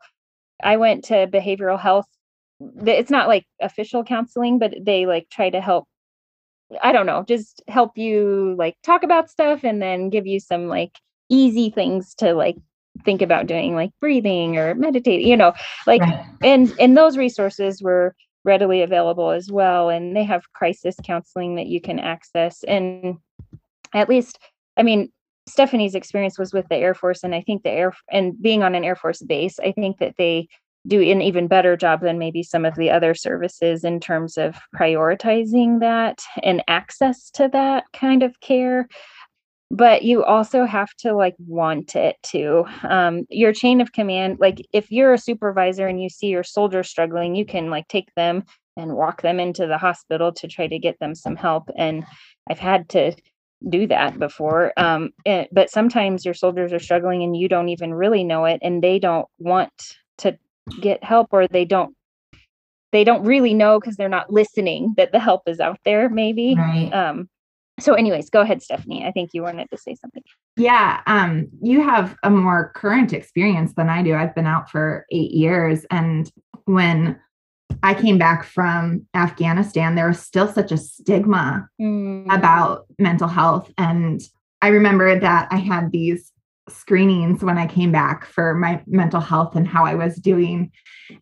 I 0.63 0.77
went 0.77 1.05
to 1.05 1.27
behavioral 1.27 1.79
health. 1.79 2.07
It's 2.59 3.11
not 3.11 3.27
like 3.27 3.45
official 3.61 4.03
counseling, 4.03 4.59
but 4.59 4.73
they 4.81 5.05
like 5.05 5.29
try 5.29 5.49
to 5.49 5.61
help 5.61 5.87
I 6.83 6.91
don't 6.91 7.05
know, 7.05 7.23
just 7.27 7.61
help 7.67 7.97
you 7.97 8.55
like 8.57 8.75
talk 8.83 9.03
about 9.03 9.29
stuff 9.29 9.63
and 9.63 9.81
then 9.81 10.09
give 10.09 10.27
you 10.27 10.39
some 10.39 10.67
like 10.67 10.91
easy 11.29 11.69
things 11.69 12.13
to 12.15 12.33
like 12.33 12.57
think 13.05 13.21
about 13.21 13.47
doing 13.47 13.75
like 13.75 13.91
breathing 13.99 14.57
or 14.57 14.75
meditating 14.75 15.27
you 15.27 15.37
know 15.37 15.53
like 15.85 16.01
right. 16.01 16.25
and 16.43 16.73
and 16.79 16.97
those 16.97 17.17
resources 17.17 17.81
were 17.81 18.15
readily 18.43 18.81
available 18.81 19.31
as 19.31 19.51
well 19.51 19.89
and 19.89 20.15
they 20.15 20.23
have 20.23 20.51
crisis 20.53 20.95
counseling 21.03 21.55
that 21.55 21.67
you 21.67 21.81
can 21.81 21.99
access 21.99 22.63
and 22.63 23.17
at 23.93 24.09
least 24.09 24.39
i 24.77 24.83
mean 24.83 25.11
stephanie's 25.47 25.95
experience 25.95 26.39
was 26.39 26.53
with 26.53 26.67
the 26.69 26.75
air 26.75 26.93
force 26.93 27.23
and 27.23 27.35
i 27.35 27.41
think 27.41 27.63
the 27.63 27.69
air 27.69 27.93
and 28.11 28.41
being 28.41 28.63
on 28.63 28.73
an 28.73 28.83
air 28.83 28.95
force 28.95 29.21
base 29.21 29.59
i 29.59 29.71
think 29.71 29.99
that 29.99 30.15
they 30.17 30.47
do 30.87 31.01
an 31.01 31.21
even 31.21 31.47
better 31.47 31.75
job 31.75 32.01
than 32.01 32.17
maybe 32.17 32.43
some 32.43 32.65
of 32.65 32.75
the 32.75 32.89
other 32.89 33.13
services 33.13 33.83
in 33.83 33.99
terms 33.99 34.37
of 34.37 34.57
prioritizing 34.75 35.79
that 35.79 36.21
and 36.43 36.63
access 36.67 37.29
to 37.31 37.49
that 37.51 37.85
kind 37.93 38.23
of 38.23 38.39
care. 38.39 38.87
But 39.69 40.03
you 40.03 40.23
also 40.23 40.65
have 40.65 40.93
to 40.99 41.13
like 41.13 41.35
want 41.39 41.95
it 41.95 42.15
to. 42.27 42.63
Um, 42.83 43.25
your 43.29 43.51
chain 43.51 43.81
of 43.81 43.91
command 43.91 44.37
like 44.39 44.61
if 44.73 44.91
you're 44.91 45.13
a 45.13 45.17
supervisor 45.17 45.87
and 45.87 46.01
you 46.01 46.09
see 46.09 46.27
your 46.27 46.43
soldiers 46.43 46.89
struggling 46.89 47.35
you 47.35 47.45
can 47.45 47.69
like 47.69 47.87
take 47.87 48.13
them 48.15 48.43
and 48.77 48.93
walk 48.93 49.21
them 49.21 49.39
into 49.39 49.67
the 49.67 49.77
hospital 49.77 50.31
to 50.31 50.47
try 50.47 50.67
to 50.67 50.79
get 50.79 50.99
them 50.99 51.15
some 51.15 51.35
help 51.35 51.69
and 51.75 52.05
i've 52.49 52.59
had 52.59 52.87
to 52.89 53.11
do 53.67 53.87
that 53.87 54.19
before. 54.19 54.73
Um, 54.77 55.11
and, 55.25 55.45
eh, 55.45 55.47
but 55.51 55.69
sometimes 55.69 56.25
your 56.25 56.33
soldiers 56.33 56.73
are 56.73 56.79
struggling 56.79 57.23
and 57.23 57.35
you 57.35 57.49
don't 57.49 57.69
even 57.69 57.93
really 57.93 58.23
know 58.23 58.45
it 58.45 58.59
and 58.61 58.83
they 58.83 58.99
don't 58.99 59.27
want 59.39 59.71
get 60.81 61.03
help 61.03 61.29
or 61.31 61.47
they 61.47 61.65
don't 61.65 61.95
they 62.91 63.03
don't 63.03 63.23
really 63.23 63.53
know 63.53 63.79
because 63.79 63.95
they're 63.95 64.09
not 64.09 64.31
listening 64.31 64.93
that 64.97 65.11
the 65.11 65.19
help 65.19 65.43
is 65.47 65.59
out 65.59 65.79
there 65.85 66.09
maybe 66.09 66.55
right. 66.55 66.91
um 66.93 67.29
so 67.79 67.93
anyways 67.93 68.29
go 68.29 68.41
ahead 68.41 68.61
stephanie 68.61 69.05
i 69.05 69.11
think 69.11 69.31
you 69.33 69.41
wanted 69.41 69.69
to 69.69 69.77
say 69.77 69.95
something 69.95 70.23
yeah 70.55 71.01
um 71.07 71.47
you 71.61 71.81
have 71.81 72.15
a 72.23 72.29
more 72.29 72.71
current 72.75 73.13
experience 73.13 73.73
than 73.73 73.89
i 73.89 74.01
do 74.01 74.15
i've 74.15 74.35
been 74.35 74.47
out 74.47 74.69
for 74.69 75.05
eight 75.11 75.31
years 75.31 75.85
and 75.91 76.31
when 76.65 77.19
i 77.83 77.93
came 77.93 78.17
back 78.17 78.43
from 78.43 79.05
afghanistan 79.13 79.95
there 79.95 80.07
was 80.07 80.19
still 80.19 80.47
such 80.47 80.71
a 80.71 80.77
stigma 80.77 81.67
mm. 81.79 82.25
about 82.33 82.85
mental 82.97 83.27
health 83.27 83.71
and 83.77 84.21
i 84.61 84.69
remember 84.69 85.19
that 85.19 85.47
i 85.51 85.57
had 85.57 85.91
these 85.91 86.31
screenings 86.69 87.43
when 87.43 87.57
i 87.57 87.65
came 87.65 87.91
back 87.91 88.25
for 88.25 88.53
my 88.53 88.81
mental 88.87 89.21
health 89.21 89.55
and 89.55 89.67
how 89.67 89.85
i 89.85 89.95
was 89.95 90.15
doing. 90.15 90.71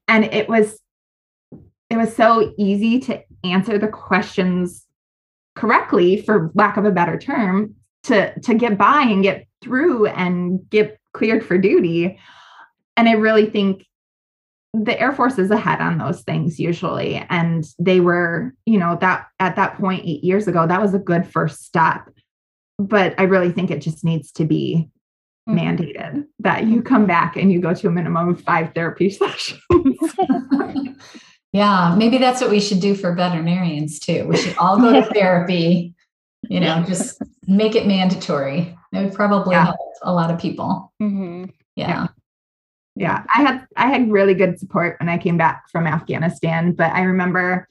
And 0.08 0.26
it 0.26 0.50
was 0.50 0.80
it 1.90 1.98
was 1.98 2.16
so 2.16 2.54
easy 2.58 3.00
to 3.02 3.22
answer 3.44 3.78
the 3.78 3.88
questions 3.88 4.86
correctly 5.56 6.22
for 6.22 6.52
lack 6.56 6.78
of 6.78 6.86
a 6.86 6.92
better 6.92 7.18
term 7.18 7.76
to 8.04 8.38
to 8.40 8.54
get 8.54 8.78
by 8.78 9.02
and 9.02 9.24
get 9.24 9.48
through 9.62 10.08
and 10.08 10.70
get 10.70 11.00
cleared 11.14 11.46
for 11.46 11.58
duty. 11.58 12.20
And 12.98 13.08
i 13.08 13.14
really 13.14 13.46
think 13.46 13.86
the 14.74 15.00
air 15.00 15.14
force 15.14 15.40
is 15.40 15.52
ahead 15.52 15.80
on 15.80 15.98
those 15.98 16.22
things 16.24 16.60
usually. 16.60 17.16
And 17.30 17.66
they 17.80 18.00
were 18.00 18.54
you 18.66 18.78
know 18.78 18.98
that 19.02 19.28
at 19.40 19.56
that 19.56 19.78
point 19.78 20.06
8 20.06 20.24
years 20.24 20.48
ago 20.48 20.68
that 20.68 20.82
was 20.82 20.94
a 20.94 21.00
good 21.00 21.28
first 21.28 21.64
step. 21.64 22.10
But 22.78 23.18
i 23.20 23.24
really 23.24 23.52
think 23.52 23.72
it 23.72 23.82
just 23.82 24.04
needs 24.04 24.32
to 24.34 24.46
be 24.46 24.90
mm-hmm. 25.48 25.58
mandated 25.58 26.26
that 26.40 26.66
you 26.66 26.82
come 26.82 27.06
back 27.06 27.36
and 27.36 27.52
you 27.52 27.60
go 27.60 27.74
to 27.74 27.88
a 27.88 27.92
minimum 27.92 28.30
of 28.30 28.42
5 28.42 28.74
therapy 28.74 29.10
sessions 29.12 29.60
Yeah, 31.56 31.96
maybe 31.98 32.18
that's 32.18 32.42
what 32.42 32.50
we 32.50 32.60
should 32.60 32.82
do 32.82 32.96
for 32.96 33.16
veterinarians 33.16 33.98
too. 34.00 34.28
We 34.28 34.36
should 34.36 34.58
all 34.58 34.78
go 34.78 34.92
to 34.92 35.04
therapy, 35.14 35.96
you 36.50 36.60
know, 36.60 36.84
just 36.86 37.22
make 37.48 37.76
it 37.76 37.88
mandatory. 37.88 38.78
It 38.92 39.06
would 39.06 39.14
probably 39.14 39.54
yeah. 39.54 39.68
help 39.68 39.78
a 40.02 40.14
lot 40.14 40.32
of 40.32 40.38
people. 40.38 40.92
Mm-hmm. 41.02 41.46
Yeah. 41.78 41.88
yeah. 41.88 42.08
Yeah, 42.98 43.24
I 43.34 43.42
had 43.42 43.68
I 43.76 43.88
had 43.88 44.12
really 44.12 44.34
good 44.34 44.58
support 44.60 44.98
when 45.00 45.10
I 45.10 45.18
came 45.18 45.38
back 45.38 45.70
from 45.70 45.86
Afghanistan, 45.86 46.72
but 46.72 46.92
I 46.92 47.04
remember 47.04 47.68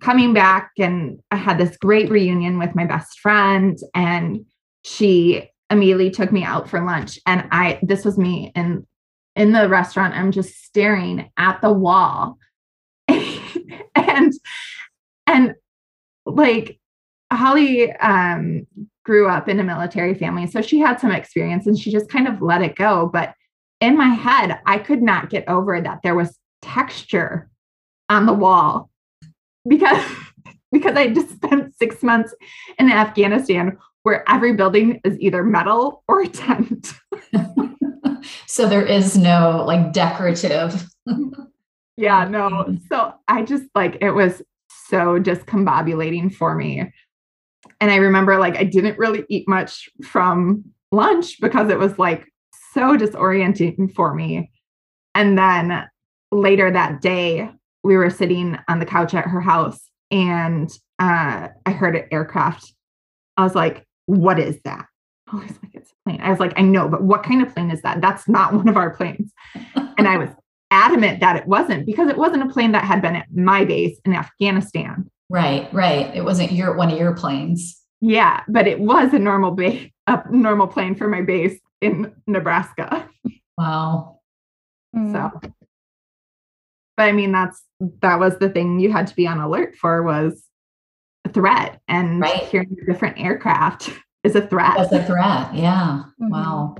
coming 0.00 0.34
back 0.34 0.70
and 0.78 1.20
I 1.30 1.36
had 1.36 1.58
this 1.58 1.76
great 1.78 2.10
reunion 2.10 2.58
with 2.58 2.74
my 2.74 2.84
best 2.84 3.20
friend 3.20 3.78
and 3.94 4.44
she 4.84 5.48
immediately 5.70 6.10
took 6.10 6.32
me 6.32 6.44
out 6.44 6.68
for 6.68 6.84
lunch 6.84 7.18
and 7.26 7.48
I 7.50 7.78
this 7.82 8.04
was 8.04 8.18
me 8.18 8.52
in 8.54 8.86
in 9.34 9.52
the 9.52 9.68
restaurant 9.68 10.14
I'm 10.14 10.32
just 10.32 10.64
staring 10.64 11.30
at 11.36 11.60
the 11.60 11.72
wall 11.72 12.38
and 13.08 14.32
and 15.26 15.54
like 16.24 16.78
Holly 17.32 17.92
um, 17.92 18.66
grew 19.04 19.28
up 19.28 19.48
in 19.48 19.60
a 19.60 19.64
military 19.64 20.14
family, 20.14 20.46
so 20.46 20.60
she 20.60 20.78
had 20.78 21.00
some 21.00 21.10
experience 21.10 21.66
and 21.66 21.78
she 21.78 21.90
just 21.90 22.08
kind 22.08 22.28
of 22.28 22.42
let 22.42 22.62
it 22.62 22.76
go. 22.76 23.10
But 23.12 23.34
in 23.80 23.96
my 23.96 24.08
head, 24.08 24.60
I 24.66 24.78
could 24.78 25.02
not 25.02 25.30
get 25.30 25.48
over 25.48 25.80
that 25.80 26.00
there 26.02 26.14
was 26.14 26.38
texture 26.62 27.48
on 28.08 28.26
the 28.26 28.32
wall 28.32 28.90
because 29.68 30.04
because 30.72 30.96
I 30.96 31.08
just 31.08 31.30
spent 31.30 31.74
six 31.76 32.02
months 32.02 32.34
in 32.78 32.90
Afghanistan 32.90 33.78
where 34.06 34.28
every 34.30 34.52
building 34.52 35.00
is 35.02 35.18
either 35.18 35.42
metal 35.42 36.04
or 36.06 36.22
a 36.22 36.28
tent. 36.44 36.92
so 38.46 38.68
there 38.68 38.84
is 38.84 39.16
no 39.16 39.64
like 39.66 39.92
decorative 39.92 40.86
yeah, 41.96 42.28
no. 42.28 42.76
So 42.90 43.14
I 43.26 43.42
just 43.42 43.64
like 43.74 43.98
it 44.00 44.10
was 44.10 44.42
so 44.88 45.18
discombobulating 45.18 46.34
for 46.34 46.54
me. 46.54 46.92
And 47.80 47.90
I 47.90 47.96
remember 47.96 48.38
like 48.38 48.56
I 48.56 48.64
didn't 48.64 48.98
really 48.98 49.24
eat 49.28 49.48
much 49.48 49.88
from 50.04 50.64
lunch 50.92 51.40
because 51.40 51.70
it 51.70 51.78
was 51.78 51.98
like 51.98 52.26
so 52.72 52.96
disorienting 52.96 53.92
for 53.94 54.14
me. 54.14 54.50
And 55.14 55.38
then 55.38 55.86
later 56.30 56.70
that 56.70 57.00
day, 57.00 57.50
we 57.82 57.96
were 57.96 58.10
sitting 58.10 58.58
on 58.68 58.78
the 58.78 58.86
couch 58.86 59.14
at 59.14 59.26
her 59.26 59.40
house 59.40 59.80
and 60.10 60.70
uh, 60.98 61.48
I 61.64 61.70
heard 61.70 61.96
an 61.96 62.04
aircraft. 62.10 62.74
I 63.36 63.42
was 63.42 63.54
like, 63.54 63.85
what 64.06 64.38
is 64.38 64.58
that? 64.64 64.86
I 65.32 65.36
was 65.36 65.52
like, 65.62 65.74
it's 65.74 65.90
a 65.90 65.94
plane. 66.04 66.20
I 66.22 66.30
was 66.30 66.40
like, 66.40 66.52
I 66.56 66.62
know, 66.62 66.88
but 66.88 67.02
what 67.02 67.22
kind 67.22 67.42
of 67.42 67.52
plane 67.52 67.70
is 67.70 67.82
that? 67.82 68.00
That's 68.00 68.28
not 68.28 68.54
one 68.54 68.68
of 68.68 68.76
our 68.76 68.90
planes. 68.90 69.32
and 69.98 70.08
I 70.08 70.16
was 70.16 70.30
adamant 70.70 71.20
that 71.20 71.36
it 71.36 71.46
wasn't 71.46 71.86
because 71.86 72.08
it 72.08 72.16
wasn't 72.16 72.42
a 72.42 72.52
plane 72.52 72.72
that 72.72 72.84
had 72.84 73.02
been 73.02 73.16
at 73.16 73.26
my 73.34 73.64
base 73.64 73.98
in 74.04 74.14
Afghanistan. 74.14 75.10
Right, 75.28 75.72
right. 75.72 76.14
It 76.14 76.24
wasn't 76.24 76.52
your 76.52 76.76
one 76.76 76.90
of 76.90 76.98
your 76.98 77.14
planes. 77.14 77.80
Yeah, 78.00 78.42
but 78.48 78.66
it 78.66 78.78
was 78.78 79.12
a 79.14 79.18
normal 79.18 79.52
base, 79.52 79.90
a 80.06 80.22
normal 80.30 80.66
plane 80.66 80.94
for 80.94 81.08
my 81.08 81.22
base 81.22 81.58
in 81.80 82.14
Nebraska. 82.26 83.08
Wow. 83.58 84.20
Mm. 84.94 85.12
So, 85.12 85.50
but 86.96 87.02
I 87.02 87.12
mean, 87.12 87.32
that's 87.32 87.62
that 88.02 88.18
was 88.18 88.38
the 88.38 88.48
thing 88.48 88.80
you 88.80 88.92
had 88.92 89.06
to 89.08 89.16
be 89.16 89.26
on 89.26 89.40
alert 89.40 89.76
for 89.76 90.02
was 90.02 90.44
a 91.26 91.32
threat, 91.32 91.80
and 91.88 92.20
right. 92.20 92.44
hearing 92.44 92.76
different 92.86 93.18
aircraft 93.18 93.90
is 94.24 94.34
a 94.34 94.46
threat. 94.46 94.78
As 94.78 94.92
a 94.92 95.04
threat, 95.04 95.54
yeah. 95.54 96.04
Mm-hmm. 96.20 96.30
Wow. 96.30 96.76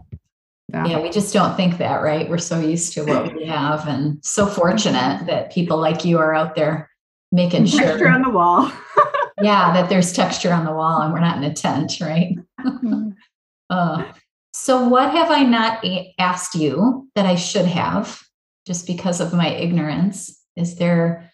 Yeah. 0.72 0.86
yeah. 0.86 1.00
we 1.00 1.10
just 1.10 1.32
don't 1.32 1.56
think 1.56 1.78
that, 1.78 2.02
right? 2.02 2.28
We're 2.28 2.38
so 2.38 2.58
used 2.58 2.92
to 2.94 3.04
what 3.04 3.34
we 3.34 3.46
have 3.46 3.86
and 3.86 4.24
so 4.24 4.46
fortunate 4.46 5.26
that 5.26 5.52
people 5.52 5.76
like 5.76 6.04
you 6.04 6.18
are 6.18 6.34
out 6.34 6.56
there 6.56 6.90
making 7.30 7.64
texture 7.64 7.78
sure. 7.78 7.88
Texture 7.88 8.08
on 8.08 8.22
the 8.22 8.30
wall. 8.30 8.72
yeah, 9.42 9.72
that 9.74 9.88
there's 9.88 10.12
texture 10.12 10.52
on 10.52 10.64
the 10.64 10.72
wall 10.72 11.02
and 11.02 11.12
we're 11.12 11.20
not 11.20 11.36
in 11.36 11.44
a 11.44 11.54
tent, 11.54 12.00
right? 12.00 12.36
Mm-hmm. 12.60 13.10
uh, 13.70 14.12
so, 14.52 14.88
what 14.88 15.10
have 15.10 15.30
I 15.30 15.42
not 15.42 15.84
a- 15.84 16.14
asked 16.18 16.54
you 16.54 17.08
that 17.14 17.26
I 17.26 17.36
should 17.36 17.66
have 17.66 18.20
just 18.66 18.86
because 18.86 19.20
of 19.20 19.34
my 19.34 19.48
ignorance? 19.48 20.42
Is 20.56 20.76
there 20.76 21.30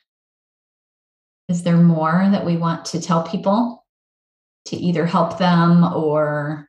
is 1.53 1.63
there 1.63 1.77
more 1.77 2.27
that 2.33 2.47
we 2.47 2.57
want 2.57 2.87
to 2.87 3.01
tell 3.01 3.23
people 3.23 3.85
to 4.65 4.77
either 4.77 5.05
help 5.05 5.39
them 5.39 5.85
or 5.85 6.69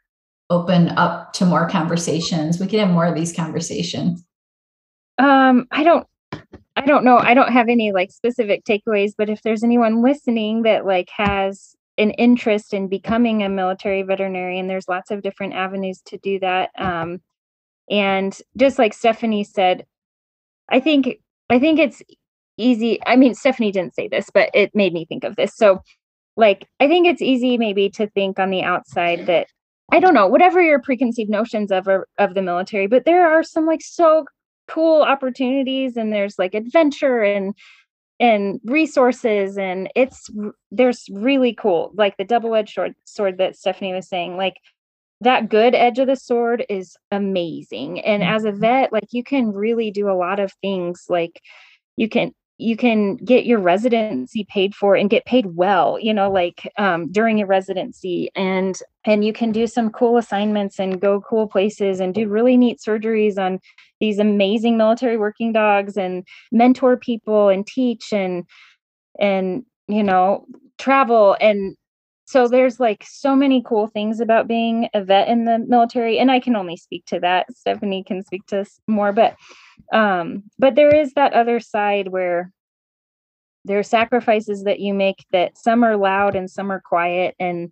open 0.49 0.89
up 0.89 1.31
to 1.33 1.45
more 1.45 1.69
conversations. 1.69 2.59
We 2.59 2.67
could 2.67 2.79
have 2.79 2.89
more 2.89 3.05
of 3.05 3.15
these 3.15 3.33
conversations. 3.33 4.23
Um, 5.17 5.67
I 5.71 5.83
don't 5.83 6.05
I 6.75 6.85
don't 6.85 7.05
know. 7.05 7.17
I 7.17 7.33
don't 7.33 7.51
have 7.51 7.69
any 7.69 7.91
like 7.91 8.11
specific 8.11 8.65
takeaways, 8.65 9.13
but 9.17 9.29
if 9.29 9.41
there's 9.41 9.63
anyone 9.63 10.01
listening 10.01 10.63
that 10.63 10.85
like 10.85 11.09
has 11.15 11.75
an 11.97 12.11
interest 12.11 12.73
in 12.73 12.87
becoming 12.87 13.41
a 13.41 13.49
military 13.49 14.01
veterinarian, 14.01 14.67
there's 14.67 14.89
lots 14.89 15.11
of 15.11 15.21
different 15.21 15.53
avenues 15.53 16.01
to 16.07 16.17
do 16.17 16.39
that. 16.39 16.71
Um, 16.77 17.21
and 17.89 18.37
just 18.57 18.79
like 18.79 18.93
Stephanie 18.93 19.43
said, 19.43 19.85
I 20.67 20.79
think 20.79 21.19
I 21.49 21.59
think 21.59 21.79
it's 21.79 22.01
easy. 22.57 22.99
I 23.05 23.15
mean, 23.15 23.35
Stephanie 23.35 23.71
didn't 23.71 23.95
say 23.95 24.07
this, 24.07 24.29
but 24.33 24.49
it 24.53 24.73
made 24.73 24.93
me 24.93 25.05
think 25.05 25.23
of 25.23 25.35
this. 25.35 25.55
So, 25.55 25.81
like, 26.35 26.67
I 26.79 26.87
think 26.87 27.07
it's 27.07 27.21
easy 27.21 27.57
maybe 27.57 27.89
to 27.91 28.07
think 28.07 28.39
on 28.39 28.49
the 28.49 28.63
outside 28.63 29.25
that 29.27 29.47
I 29.91 29.99
don't 29.99 30.13
know, 30.13 30.27
whatever 30.27 30.61
your 30.61 30.81
preconceived 30.81 31.29
notions 31.29 31.71
of 31.71 31.87
of 32.17 32.33
the 32.33 32.41
military, 32.41 32.87
but 32.87 33.05
there 33.05 33.27
are 33.27 33.43
some 33.43 33.65
like 33.65 33.81
so 33.81 34.25
cool 34.67 35.01
opportunities 35.01 35.97
and 35.97 36.11
there's 36.13 36.39
like 36.39 36.53
adventure 36.53 37.21
and 37.21 37.53
and 38.19 38.59
resources 38.63 39.57
and 39.57 39.89
it's 39.95 40.29
there's 40.71 41.05
really 41.11 41.53
cool 41.53 41.91
like 41.95 42.15
the 42.17 42.23
double-edged 42.23 42.73
sword, 42.73 42.95
sword 43.05 43.37
that 43.37 43.55
stephanie 43.55 43.93
was 43.93 44.07
saying 44.07 44.37
like 44.37 44.55
that 45.21 45.49
good 45.49 45.73
edge 45.73 45.99
of 45.99 46.07
the 46.07 46.15
sword 46.15 46.63
is 46.69 46.95
amazing 47.11 47.99
and 48.01 48.21
mm-hmm. 48.21 48.35
as 48.35 48.45
a 48.45 48.51
vet 48.51 48.93
like 48.93 49.07
you 49.11 49.23
can 49.23 49.51
really 49.51 49.89
do 49.91 50.09
a 50.09 50.13
lot 50.13 50.39
of 50.39 50.53
things 50.61 51.05
like 51.09 51.41
you 51.97 52.07
can 52.07 52.31
you 52.57 52.77
can 52.77 53.15
get 53.17 53.45
your 53.45 53.59
residency 53.59 54.45
paid 54.49 54.75
for 54.75 54.95
and 54.95 55.09
get 55.09 55.25
paid 55.25 55.47
well 55.55 55.97
you 55.99 56.13
know 56.13 56.31
like 56.31 56.71
um, 56.77 57.11
during 57.11 57.37
your 57.37 57.47
residency 57.47 58.29
and 58.35 58.79
and 59.05 59.25
you 59.25 59.33
can 59.33 59.51
do 59.51 59.67
some 59.67 59.89
cool 59.89 60.17
assignments 60.17 60.79
and 60.79 61.01
go 61.01 61.19
cool 61.21 61.47
places 61.47 61.99
and 61.99 62.13
do 62.13 62.27
really 62.27 62.55
neat 62.55 62.79
surgeries 62.79 63.37
on 63.37 63.59
these 63.99 64.19
amazing 64.19 64.77
military 64.77 65.17
working 65.17 65.51
dogs 65.51 65.97
and 65.97 66.25
mentor 66.51 66.95
people 66.95 67.49
and 67.49 67.65
teach 67.65 68.13
and 68.13 68.45
and 69.19 69.65
you 69.87 70.03
know 70.03 70.45
travel 70.77 71.35
and 71.41 71.75
so 72.33 72.47
there's 72.47 72.79
like 72.79 73.05
so 73.07 73.35
many 73.35 73.61
cool 73.63 73.85
things 73.85 74.19
about 74.19 74.47
being 74.47 74.89
a 74.95 75.03
vet 75.03 75.27
in 75.27 75.45
the 75.45 75.59
military 75.59 76.17
and 76.17 76.31
i 76.31 76.39
can 76.39 76.55
only 76.55 76.75
speak 76.75 77.05
to 77.05 77.19
that. 77.19 77.45
Stephanie 77.53 78.03
can 78.03 78.23
speak 78.23 78.43
to 78.47 78.65
more 78.87 79.13
but 79.13 79.35
um 79.93 80.43
but 80.57 80.73
there 80.73 80.93
is 80.93 81.13
that 81.13 81.33
other 81.33 81.59
side 81.59 82.07
where 82.07 82.51
there 83.65 83.77
are 83.77 83.83
sacrifices 83.83 84.63
that 84.63 84.79
you 84.79 84.95
make 84.95 85.23
that 85.31 85.57
some 85.57 85.83
are 85.83 85.95
loud 85.95 86.35
and 86.35 86.49
some 86.49 86.71
are 86.71 86.81
quiet 86.81 87.35
and 87.39 87.71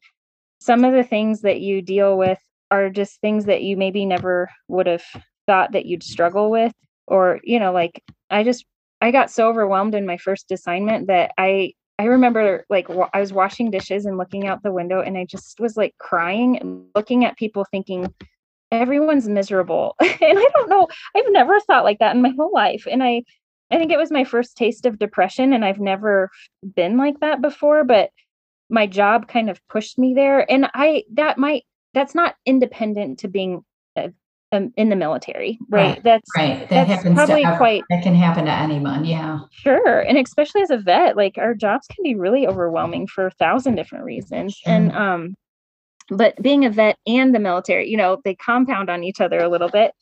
some 0.60 0.86
of 0.86 0.94
the 0.94 1.04
things 1.04 1.42
that 1.42 1.60
you 1.60 1.82
deal 1.82 2.16
with 2.16 2.40
are 2.70 2.92
just 2.92 3.20
things 3.20 3.46
that 3.46 3.64
you 3.64 3.76
maybe 3.76 4.06
never 4.06 4.48
would 4.68 4.86
have 4.86 5.04
thought 5.48 5.72
that 5.72 5.88
you'd 5.88 6.04
struggle 6.04 6.52
with 6.52 6.74
or 7.08 7.40
you 7.44 7.60
know 7.60 7.74
like 7.74 8.04
i 8.30 8.44
just 8.44 8.64
i 9.02 9.10
got 9.10 9.32
so 9.32 9.48
overwhelmed 9.48 9.96
in 9.96 10.06
my 10.06 10.18
first 10.18 10.52
assignment 10.52 11.08
that 11.08 11.32
i 11.40 11.74
i 12.02 12.06
remember 12.06 12.66
like 12.70 12.88
i 13.14 13.20
was 13.20 13.32
washing 13.32 13.70
dishes 13.70 14.06
and 14.06 14.18
looking 14.18 14.48
out 14.48 14.64
the 14.64 14.72
window 14.72 15.02
and 15.02 15.18
i 15.18 15.24
just 15.24 15.60
was 15.60 15.78
like 15.78 15.96
crying 16.00 16.58
and 16.58 16.86
looking 16.96 17.24
at 17.24 17.38
people 17.38 17.66
thinking 17.70 18.12
everyone's 18.72 19.28
miserable. 19.28 19.96
And 20.02 20.40
i 20.40 20.48
don't 20.54 20.70
know 20.70 20.88
i've 21.16 21.26
never 21.30 21.60
thought 21.60 21.84
like 21.84 22.00
that 22.00 22.16
in 22.16 22.22
my 22.22 22.34
whole 22.38 22.52
life 22.54 22.88
and 22.90 23.04
i 23.04 23.24
i 23.70 23.78
think 23.78 23.92
it 23.92 23.98
was 23.98 24.12
my 24.12 24.24
first 24.24 24.58
taste 24.58 24.86
of 24.86 25.00
depression 25.00 25.54
and 25.54 25.64
i've 25.64 25.80
never 25.80 26.30
been 26.76 26.98
like 26.98 27.20
that 27.20 27.42
before 27.42 27.84
but 27.84 28.10
my 28.70 28.88
job 28.88 29.28
kind 29.28 29.50
of 29.50 29.60
pushed 29.68 30.00
me 30.00 30.14
there 30.14 30.50
and 30.50 30.68
i 30.74 31.04
that 31.14 31.38
might 31.38 31.64
that's 31.94 32.16
not 32.16 32.36
independent 32.46 33.20
to 33.20 33.28
being 33.28 33.64
a, 33.98 34.12
um, 34.52 34.74
in 34.76 34.90
the 34.90 34.96
military 34.96 35.58
right, 35.70 35.96
right 35.96 36.04
that's 36.04 36.30
right. 36.36 36.60
That 36.60 36.70
that's 36.70 36.90
happens 36.90 37.16
probably 37.16 37.44
to, 37.44 37.58
quite 37.58 37.84
that 37.90 38.04
can 38.04 38.16
happen 38.16 38.46
to 38.46 38.52
anyone 38.52 39.06
yeah. 39.06 39.40
Sure 39.52 40.00
and 40.00 40.18
especially 40.18 40.62
as 40.62 40.70
a 40.70 40.78
vet 40.78 41.16
like 41.16 41.38
our 41.38 41.54
jobs 41.54 41.88
can 41.88 42.04
be 42.04 42.16
really 42.16 42.48
overwhelming 42.48 43.08
for 43.08 43.28
a 43.28 43.32
thousand 43.32 43.76
different 43.76 44.04
reasons 44.04 44.56
sure. 44.56 44.74
and 44.74 44.92
um 44.94 45.36
but 46.10 46.36
being 46.42 46.66
a 46.66 46.70
vet 46.70 46.98
and 47.08 47.34
the 47.34 47.40
military 47.40 47.90
you 47.90 47.98
know 47.98 48.20
they 48.24 48.36
compound 48.36 48.90
on 48.90 49.04
each 49.04 49.22
other 49.22 49.40
a 49.40 49.50
little 49.50 49.70
bit 49.70 49.94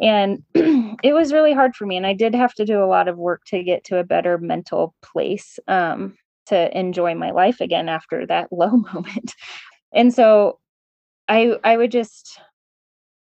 and 0.00 0.42
it 0.54 1.14
was 1.14 1.32
really 1.32 1.52
hard 1.52 1.76
for 1.76 1.86
me 1.86 1.96
and 1.96 2.06
i 2.06 2.12
did 2.12 2.34
have 2.34 2.54
to 2.54 2.64
do 2.64 2.82
a 2.82 2.86
lot 2.86 3.08
of 3.08 3.18
work 3.18 3.42
to 3.46 3.62
get 3.62 3.84
to 3.84 3.98
a 3.98 4.04
better 4.04 4.38
mental 4.38 4.94
place 5.02 5.58
um, 5.68 6.16
to 6.46 6.76
enjoy 6.76 7.14
my 7.14 7.30
life 7.30 7.60
again 7.60 7.88
after 7.88 8.26
that 8.26 8.48
low 8.52 8.70
moment 8.70 9.34
and 9.92 10.12
so 10.12 10.58
i 11.28 11.56
i 11.64 11.76
would 11.76 11.90
just 11.90 12.40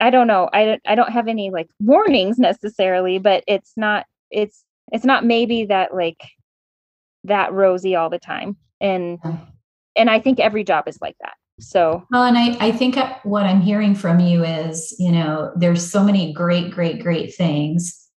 i 0.03 0.11
don't 0.11 0.27
know 0.27 0.49
i 0.53 0.79
i 0.87 0.95
don't 0.95 1.13
have 1.13 1.29
any 1.29 1.51
like 1.51 1.69
warnings 1.81 2.39
necessarily 2.39 3.19
but 3.19 3.43
it's 3.47 3.73
not 3.77 4.05
it's 4.31 4.65
it's 4.93 5.05
not 5.05 5.25
maybe 5.25 5.65
that 5.65 5.95
like 5.95 6.21
that 7.25 7.53
rosy 7.53 7.97
all 7.97 8.11
the 8.11 8.19
time 8.19 8.57
and 8.81 9.19
and 9.97 10.11
i 10.11 10.21
think 10.21 10.39
every 10.39 10.65
job 10.65 10.87
is 10.87 10.99
like 11.01 11.17
that 11.21 11.35
so, 11.61 12.05
well, 12.11 12.25
and 12.25 12.37
I, 12.37 12.57
I 12.61 12.73
think 12.73 12.97
what 13.25 13.45
I'm 13.45 13.61
hearing 13.61 13.95
from 13.95 14.21
you 14.21 14.45
is, 14.45 14.97
you 14.99 15.13
know, 15.13 15.53
there's 15.55 15.89
so 15.89 16.03
many 16.03 16.33
great, 16.33 16.71
great, 16.71 17.01
great 17.01 17.35
things, 17.35 18.09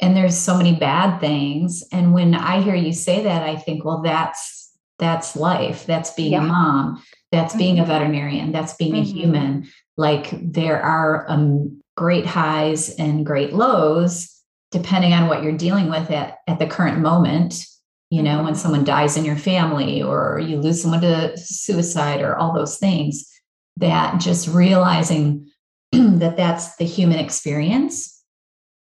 and 0.00 0.16
there's 0.16 0.36
so 0.36 0.56
many 0.56 0.74
bad 0.74 1.20
things. 1.20 1.84
And 1.92 2.12
when 2.12 2.34
I 2.34 2.60
hear 2.60 2.74
you 2.74 2.92
say 2.92 3.22
that, 3.22 3.42
I 3.42 3.56
think, 3.56 3.84
well, 3.84 4.02
that's 4.02 4.72
that's 4.98 5.36
life. 5.36 5.86
That's 5.86 6.12
being 6.12 6.32
yeah. 6.32 6.44
a 6.44 6.46
mom. 6.46 7.02
That's 7.34 7.52
mm-hmm. 7.52 7.58
being 7.58 7.78
a 7.80 7.84
veterinarian. 7.84 8.52
That's 8.52 8.74
being 8.74 8.94
mm-hmm. 8.94 9.16
a 9.16 9.20
human. 9.20 9.68
Like 9.96 10.30
there 10.32 10.82
are 10.82 11.26
um, 11.28 11.82
great 11.96 12.26
highs 12.26 12.90
and 12.96 13.24
great 13.26 13.52
lows 13.52 14.30
depending 14.70 15.12
on 15.12 15.28
what 15.28 15.42
you're 15.42 15.56
dealing 15.56 15.88
with 15.88 16.10
at, 16.10 16.38
at 16.48 16.58
the 16.58 16.66
current 16.66 16.98
moment 16.98 17.64
you 18.10 18.22
know 18.22 18.42
when 18.42 18.54
someone 18.54 18.84
dies 18.84 19.16
in 19.16 19.24
your 19.24 19.36
family 19.36 20.02
or 20.02 20.38
you 20.38 20.60
lose 20.60 20.82
someone 20.82 21.00
to 21.00 21.36
suicide 21.36 22.20
or 22.20 22.36
all 22.36 22.52
those 22.52 22.78
things 22.78 23.30
that 23.76 24.20
just 24.20 24.48
realizing 24.48 25.48
that 25.92 26.36
that's 26.36 26.76
the 26.76 26.84
human 26.84 27.18
experience 27.18 28.22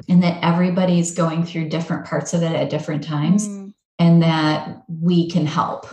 and 0.09 0.21
that 0.21 0.43
everybody's 0.43 1.11
going 1.11 1.45
through 1.45 1.69
different 1.69 2.05
parts 2.05 2.33
of 2.33 2.43
it 2.43 2.51
at 2.51 2.69
different 2.69 3.03
times 3.03 3.47
mm. 3.47 3.73
and 3.99 4.21
that 4.21 4.83
we 4.87 5.29
can 5.29 5.45
help 5.45 5.87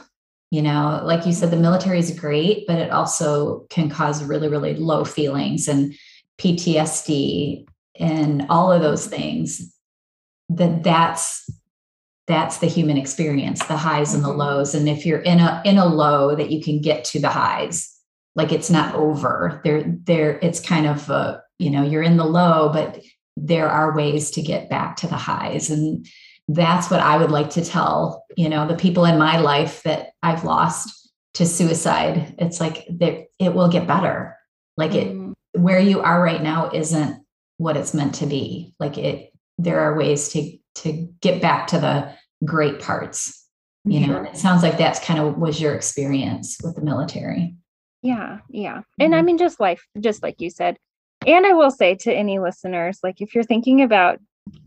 you 0.52 0.62
know 0.62 1.00
like 1.04 1.26
you 1.26 1.32
said 1.32 1.50
the 1.50 1.56
military 1.56 1.98
is 1.98 2.16
great 2.18 2.64
but 2.68 2.78
it 2.78 2.90
also 2.90 3.66
can 3.70 3.90
cause 3.90 4.22
really 4.22 4.48
really 4.48 4.74
low 4.74 5.04
feelings 5.04 5.66
and 5.66 5.94
ptsd 6.38 7.66
and 7.98 8.46
all 8.48 8.70
of 8.70 8.82
those 8.82 9.06
things 9.06 9.74
that 10.48 10.82
that's 10.82 11.48
that's 12.26 12.58
the 12.58 12.66
human 12.66 12.96
experience 12.96 13.64
the 13.66 13.76
highs 13.76 14.14
and 14.14 14.24
the 14.24 14.28
mm-hmm. 14.28 14.38
lows. 14.38 14.74
And 14.74 14.88
if 14.88 15.04
you're 15.04 15.20
in 15.20 15.40
a 15.40 15.62
in 15.64 15.78
a 15.78 15.86
low 15.86 16.34
that 16.34 16.50
you 16.50 16.62
can 16.62 16.80
get 16.80 17.04
to 17.06 17.20
the 17.20 17.28
highs 17.28 17.88
like 18.34 18.52
it's 18.52 18.70
not 18.70 18.94
over. 18.94 19.60
There 19.64 19.84
there 20.04 20.38
it's 20.42 20.60
kind 20.60 20.86
of 20.86 21.10
a 21.10 21.42
you 21.58 21.70
know 21.70 21.82
you're 21.82 22.02
in 22.02 22.16
the 22.16 22.24
low 22.24 22.70
but 22.72 23.02
there 23.36 23.68
are 23.68 23.96
ways 23.96 24.30
to 24.32 24.42
get 24.42 24.70
back 24.70 24.96
to 24.96 25.06
the 25.06 25.16
highs. 25.16 25.70
And 25.70 26.06
that's 26.48 26.90
what 26.90 27.00
i 27.00 27.16
would 27.16 27.30
like 27.30 27.50
to 27.50 27.64
tell 27.64 28.24
you 28.36 28.48
know 28.48 28.66
the 28.66 28.76
people 28.76 29.04
in 29.04 29.18
my 29.18 29.38
life 29.38 29.82
that 29.84 30.10
i've 30.22 30.44
lost 30.44 31.02
to 31.34 31.46
suicide. 31.46 32.34
It's 32.38 32.60
like 32.60 32.86
that 32.98 33.26
it 33.38 33.54
will 33.54 33.68
get 33.68 33.86
better. 33.86 34.36
Like 34.76 34.94
it 34.94 35.08
mm. 35.08 35.32
where 35.52 35.78
you 35.78 36.00
are 36.00 36.22
right 36.22 36.42
now 36.42 36.70
isn't 36.72 37.22
what 37.58 37.76
it's 37.76 37.94
meant 37.94 38.14
to 38.16 38.26
be. 38.26 38.74
Like 38.78 38.98
it 38.98 39.32
there 39.58 39.80
are 39.80 39.96
ways 39.96 40.30
to 40.30 40.56
to 40.76 41.08
get 41.20 41.42
back 41.42 41.66
to 41.68 41.78
the 41.78 42.12
great 42.44 42.80
parts 42.80 43.38
you 43.84 44.04
know 44.04 44.16
and 44.16 44.26
it 44.26 44.36
sounds 44.36 44.62
like 44.62 44.78
that's 44.78 44.98
kind 44.98 45.20
of 45.20 45.36
was 45.36 45.60
your 45.60 45.74
experience 45.74 46.58
with 46.62 46.76
the 46.76 46.82
military. 46.82 47.54
Yeah 48.02 48.38
yeah. 48.48 48.82
And 48.98 49.12
mm-hmm. 49.12 49.14
i 49.14 49.22
mean 49.22 49.38
just 49.38 49.60
life 49.60 49.84
just 50.00 50.22
like 50.22 50.40
you 50.40 50.50
said. 50.50 50.76
And 51.26 51.46
i 51.46 51.52
will 51.52 51.70
say 51.70 51.94
to 51.96 52.12
any 52.12 52.38
listeners 52.38 52.98
like 53.02 53.20
if 53.20 53.34
you're 53.34 53.44
thinking 53.44 53.82
about 53.82 54.18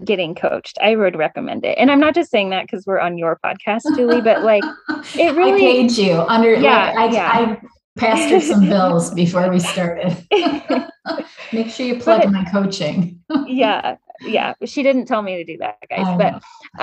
getting 0.04 0.36
coached. 0.36 0.78
I 0.82 0.96
would 0.96 1.16
recommend 1.16 1.66
it. 1.66 1.78
And 1.78 1.92
i'm 1.92 2.00
not 2.00 2.16
just 2.16 2.32
saying 2.32 2.50
that 2.50 2.64
because 2.66 2.86
we're 2.86 3.00
on 3.00 3.18
your 3.18 3.40
podcast 3.44 3.84
julie 3.96 4.22
but 4.22 4.44
like 4.44 4.64
it 5.16 5.36
really 5.36 5.54
I 5.54 5.60
paid 5.60 5.92
you 5.92 6.14
under 6.22 6.54
yeah, 6.54 6.94
like, 6.96 7.12
I, 7.12 7.14
yeah. 7.14 7.32
I 7.34 7.62
passed 7.98 8.30
her 8.30 8.42
some 8.42 8.66
bills 8.70 9.14
before 9.14 9.50
we 9.50 9.60
started. 9.60 10.18
Make 11.54 11.70
sure 11.70 11.86
you 11.86 12.00
plug 12.00 12.24
but, 12.24 12.32
my 12.32 12.46
coaching. 12.52 13.22
Yeah 13.48 13.98
yeah. 14.22 14.54
She 14.64 14.82
didn't 14.82 15.06
tell 15.08 15.22
me 15.22 15.36
to 15.38 15.44
do 15.44 15.58
that 15.58 15.78
guys 15.90 16.18
but 16.18 16.34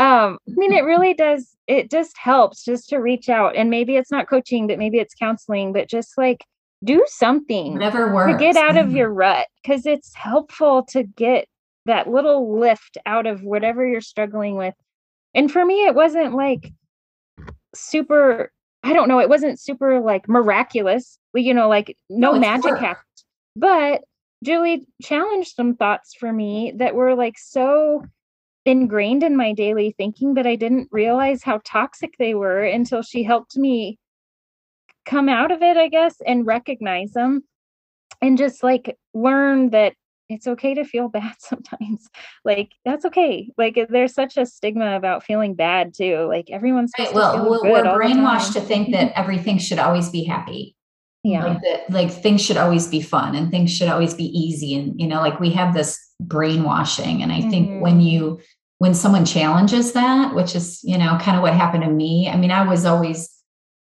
um 0.00 0.38
i 0.48 0.52
mean 0.54 0.72
it 0.72 0.84
really 0.84 1.14
does 1.14 1.56
it 1.66 1.90
just 1.90 2.16
helps 2.18 2.64
just 2.64 2.88
to 2.90 2.98
reach 2.98 3.28
out. 3.28 3.56
And 3.56 3.70
maybe 3.70 3.96
it's 3.96 4.10
not 4.10 4.28
coaching 4.28 4.66
but 4.66 4.78
maybe 4.78 4.98
it's 4.98 5.14
counseling 5.14 5.72
but 5.72 5.88
just 5.88 6.18
like 6.18 6.44
do 6.84 7.04
something 7.06 7.78
never 7.78 8.12
works 8.12 8.32
to 8.32 8.38
get 8.38 8.56
out 8.56 8.76
of 8.76 8.92
your 8.92 9.08
rut 9.08 9.46
because 9.62 9.86
it's 9.86 10.14
helpful 10.14 10.84
to 10.84 11.04
get 11.04 11.46
that 11.86 12.08
little 12.08 12.58
lift 12.58 12.98
out 13.06 13.26
of 13.26 13.42
whatever 13.42 13.86
you're 13.86 14.00
struggling 14.00 14.56
with. 14.56 14.74
And 15.34 15.50
for 15.50 15.64
me 15.64 15.86
it 15.86 15.94
wasn't 15.94 16.34
like 16.34 16.72
super 17.74 18.52
i 18.82 18.92
don't 18.92 19.08
know 19.08 19.18
it 19.18 19.28
wasn't 19.28 19.58
super 19.58 19.98
like 19.98 20.28
miraculous 20.28 21.18
you 21.34 21.54
know 21.54 21.66
like 21.66 21.96
no, 22.10 22.32
no 22.32 22.38
magic 22.38 22.76
happened 22.76 23.06
But 23.56 24.02
Julie 24.44 24.86
challenged 25.00 25.54
some 25.54 25.76
thoughts 25.76 26.14
for 26.14 26.32
me 26.32 26.72
that 26.76 26.94
were 26.94 27.14
like 27.14 27.38
so 27.38 28.04
ingrained 28.64 29.22
in 29.22 29.36
my 29.36 29.52
daily 29.52 29.94
thinking 29.96 30.34
that 30.34 30.46
I 30.46 30.56
didn't 30.56 30.88
realize 30.90 31.42
how 31.42 31.60
toxic 31.64 32.14
they 32.18 32.34
were 32.34 32.62
until 32.62 33.02
she 33.02 33.22
helped 33.22 33.56
me 33.56 33.98
come 35.04 35.28
out 35.28 35.50
of 35.50 35.62
it, 35.62 35.76
I 35.76 35.88
guess, 35.88 36.16
and 36.26 36.46
recognize 36.46 37.12
them 37.12 37.44
and 38.20 38.38
just 38.38 38.62
like 38.62 38.96
learn 39.14 39.70
that 39.70 39.94
it's 40.32 40.46
okay 40.46 40.74
to 40.74 40.84
feel 40.84 41.08
bad 41.20 41.34
sometimes. 41.38 42.08
Like 42.44 42.72
that's 42.84 43.04
okay. 43.06 43.50
Like 43.56 43.78
there's 43.88 44.14
such 44.14 44.36
a 44.36 44.46
stigma 44.46 44.96
about 44.96 45.24
feeling 45.24 45.54
bad 45.54 45.94
too. 45.94 46.26
Like 46.28 46.50
everyone's 46.50 46.92
right. 46.98 47.12
well, 47.14 47.48
well 47.48 47.62
we're 47.62 47.82
brainwashed 47.82 48.54
to 48.54 48.60
think 48.60 48.92
that 48.92 49.12
everything 49.16 49.58
should 49.58 49.78
always 49.78 50.10
be 50.10 50.24
happy. 50.24 50.76
Yeah. 51.24 51.44
Like 51.44 51.60
that 51.62 51.90
like 51.90 52.10
things 52.10 52.42
should 52.42 52.56
always 52.56 52.88
be 52.88 53.00
fun 53.00 53.36
and 53.36 53.50
things 53.50 53.70
should 53.70 53.88
always 53.88 54.14
be 54.14 54.26
easy. 54.36 54.74
And 54.74 55.00
you 55.00 55.06
know, 55.06 55.20
like 55.20 55.38
we 55.38 55.50
have 55.50 55.74
this 55.74 55.98
brainwashing. 56.20 57.22
And 57.22 57.30
I 57.30 57.40
mm-hmm. 57.40 57.50
think 57.50 57.82
when 57.82 58.00
you 58.00 58.40
when 58.78 58.94
someone 58.94 59.24
challenges 59.24 59.92
that, 59.92 60.34
which 60.34 60.56
is, 60.56 60.82
you 60.82 60.98
know, 60.98 61.16
kind 61.20 61.36
of 61.36 61.42
what 61.44 61.54
happened 61.54 61.84
to 61.84 61.88
me. 61.88 62.28
I 62.28 62.36
mean, 62.36 62.50
I 62.50 62.66
was 62.66 62.84
always 62.84 63.30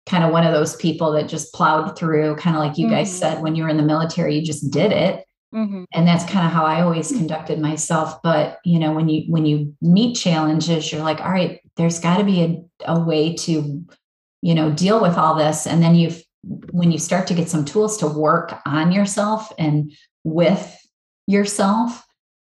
kind 0.06 0.24
of 0.24 0.32
one 0.32 0.46
of 0.46 0.54
those 0.54 0.76
people 0.78 1.12
that 1.12 1.28
just 1.28 1.54
plowed 1.54 1.98
through, 1.98 2.38
kind 2.38 2.56
of 2.56 2.62
like 2.62 2.78
you 2.78 2.86
mm-hmm. 2.86 2.96
guys 2.96 3.14
said, 3.14 3.42
when 3.42 3.56
you 3.56 3.64
were 3.64 3.70
in 3.70 3.76
the 3.76 3.84
military, 3.84 4.36
you 4.36 4.46
just 4.46 4.72
did 4.72 4.94
it. 4.94 5.25
Mm-hmm. 5.54 5.84
And 5.94 6.08
that's 6.08 6.26
kind 6.26 6.46
of 6.46 6.52
how 6.52 6.66
I 6.66 6.82
always 6.82 7.12
conducted 7.12 7.60
myself. 7.60 8.22
But 8.22 8.60
you 8.66 8.80
know, 8.80 8.94
when 8.94 9.10
you 9.10 9.32
when 9.32 9.46
you 9.46 9.76
meet 9.82 10.16
challenges, 10.16 10.92
you're 10.92 11.04
like, 11.04 11.22
all 11.22 11.32
right, 11.32 11.62
there's 11.78 12.00
got 12.00 12.18
to 12.18 12.24
be 12.24 12.42
a, 12.42 12.94
a 12.94 13.00
way 13.00 13.36
to, 13.36 13.86
you 14.42 14.56
know, 14.56 14.72
deal 14.72 15.02
with 15.02 15.18
all 15.18 15.36
this. 15.36 15.66
And 15.66 15.82
then 15.82 15.96
you've 15.96 16.22
when 16.72 16.92
you 16.92 17.00
start 17.00 17.28
to 17.28 17.34
get 17.34 17.50
some 17.50 17.66
tools 17.66 17.98
to 17.98 18.08
work 18.08 18.60
on 18.66 18.92
yourself 18.92 19.52
and 19.58 19.92
with 20.24 20.78
yourself, 21.28 22.06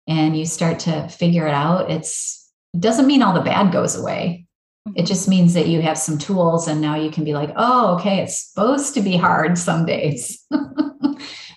and 0.10 0.36
you 0.36 0.46
start 0.46 0.80
to 0.80 1.08
figure 1.08 1.48
it 1.48 1.54
out, 1.54 1.90
it's 1.90 2.52
it 2.74 2.82
doesn't 2.82 3.08
mean 3.08 3.22
all 3.22 3.34
the 3.34 3.42
bad 3.42 3.72
goes 3.72 3.96
away. 3.96 4.48
It 4.96 5.06
just 5.06 5.28
means 5.28 5.54
that 5.54 5.68
you 5.68 5.82
have 5.82 5.98
some 5.98 6.18
tools 6.18 6.68
and 6.68 6.82
now 6.82 6.96
you 6.96 7.12
can 7.12 7.24
be 7.24 7.34
like, 7.34 7.52
oh, 7.56 7.96
okay, 7.96 8.20
it's 8.24 8.50
supposed 8.50 8.96
to 8.96 9.02
be 9.02 9.16
hard 9.16 9.58
some 9.58 9.86
days. 9.86 10.44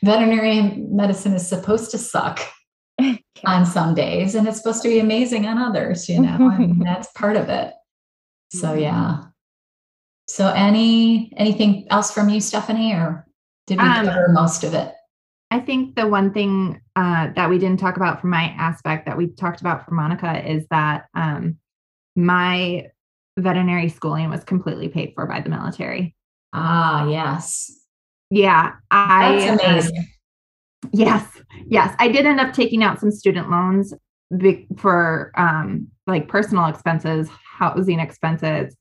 Veterinary 0.02 0.60
medicine 0.88 1.32
is 1.34 1.48
supposed 1.48 1.90
to 1.92 1.98
suck 1.98 2.40
on 3.44 3.66
some 3.66 3.94
days 3.94 4.34
and 4.34 4.46
it's 4.46 4.58
supposed 4.58 4.82
to 4.82 4.88
be 4.88 4.98
amazing 4.98 5.46
on 5.46 5.58
others, 5.58 6.08
you 6.08 6.20
know, 6.20 6.50
and 6.50 6.82
that's 6.84 7.10
part 7.12 7.36
of 7.36 7.48
it. 7.48 7.72
So 8.50 8.68
mm-hmm. 8.68 8.80
yeah. 8.80 9.18
So 10.28 10.48
any 10.48 11.32
anything 11.36 11.86
else 11.90 12.12
from 12.12 12.28
you, 12.28 12.40
Stephanie, 12.40 12.92
or 12.92 13.26
did 13.66 13.78
we 13.78 13.84
um, 13.84 14.06
cover 14.06 14.28
most 14.28 14.64
of 14.64 14.74
it? 14.74 14.92
I 15.50 15.60
think 15.60 15.96
the 15.96 16.06
one 16.06 16.32
thing 16.32 16.80
uh, 16.96 17.28
that 17.36 17.50
we 17.50 17.58
didn't 17.58 17.78
talk 17.80 17.96
about 17.96 18.20
from 18.20 18.30
my 18.30 18.54
aspect 18.56 19.06
that 19.06 19.18
we 19.18 19.28
talked 19.28 19.60
about 19.60 19.84
for 19.84 19.90
Monika 19.90 20.46
is 20.48 20.66
that 20.70 21.06
um, 21.14 21.58
my 22.16 22.86
veterinary 23.38 23.88
schooling 23.88 24.30
was 24.30 24.44
completely 24.44 24.88
paid 24.88 25.12
for 25.14 25.26
by 25.26 25.40
the 25.40 25.50
military. 25.50 26.14
Ah, 26.52 27.08
yes. 27.08 27.70
Yeah, 28.34 28.72
I 28.90 29.44
That's 29.44 29.62
amazing. 29.62 29.98
Uh, 29.98 30.88
yes. 30.90 31.28
Yes, 31.66 31.94
I 31.98 32.08
did 32.08 32.24
end 32.24 32.40
up 32.40 32.54
taking 32.54 32.82
out 32.82 32.98
some 32.98 33.10
student 33.10 33.50
loans 33.50 33.92
for 34.78 35.32
um 35.36 35.88
like 36.06 36.28
personal 36.28 36.64
expenses, 36.64 37.28
housing 37.58 38.00
expenses, 38.00 38.74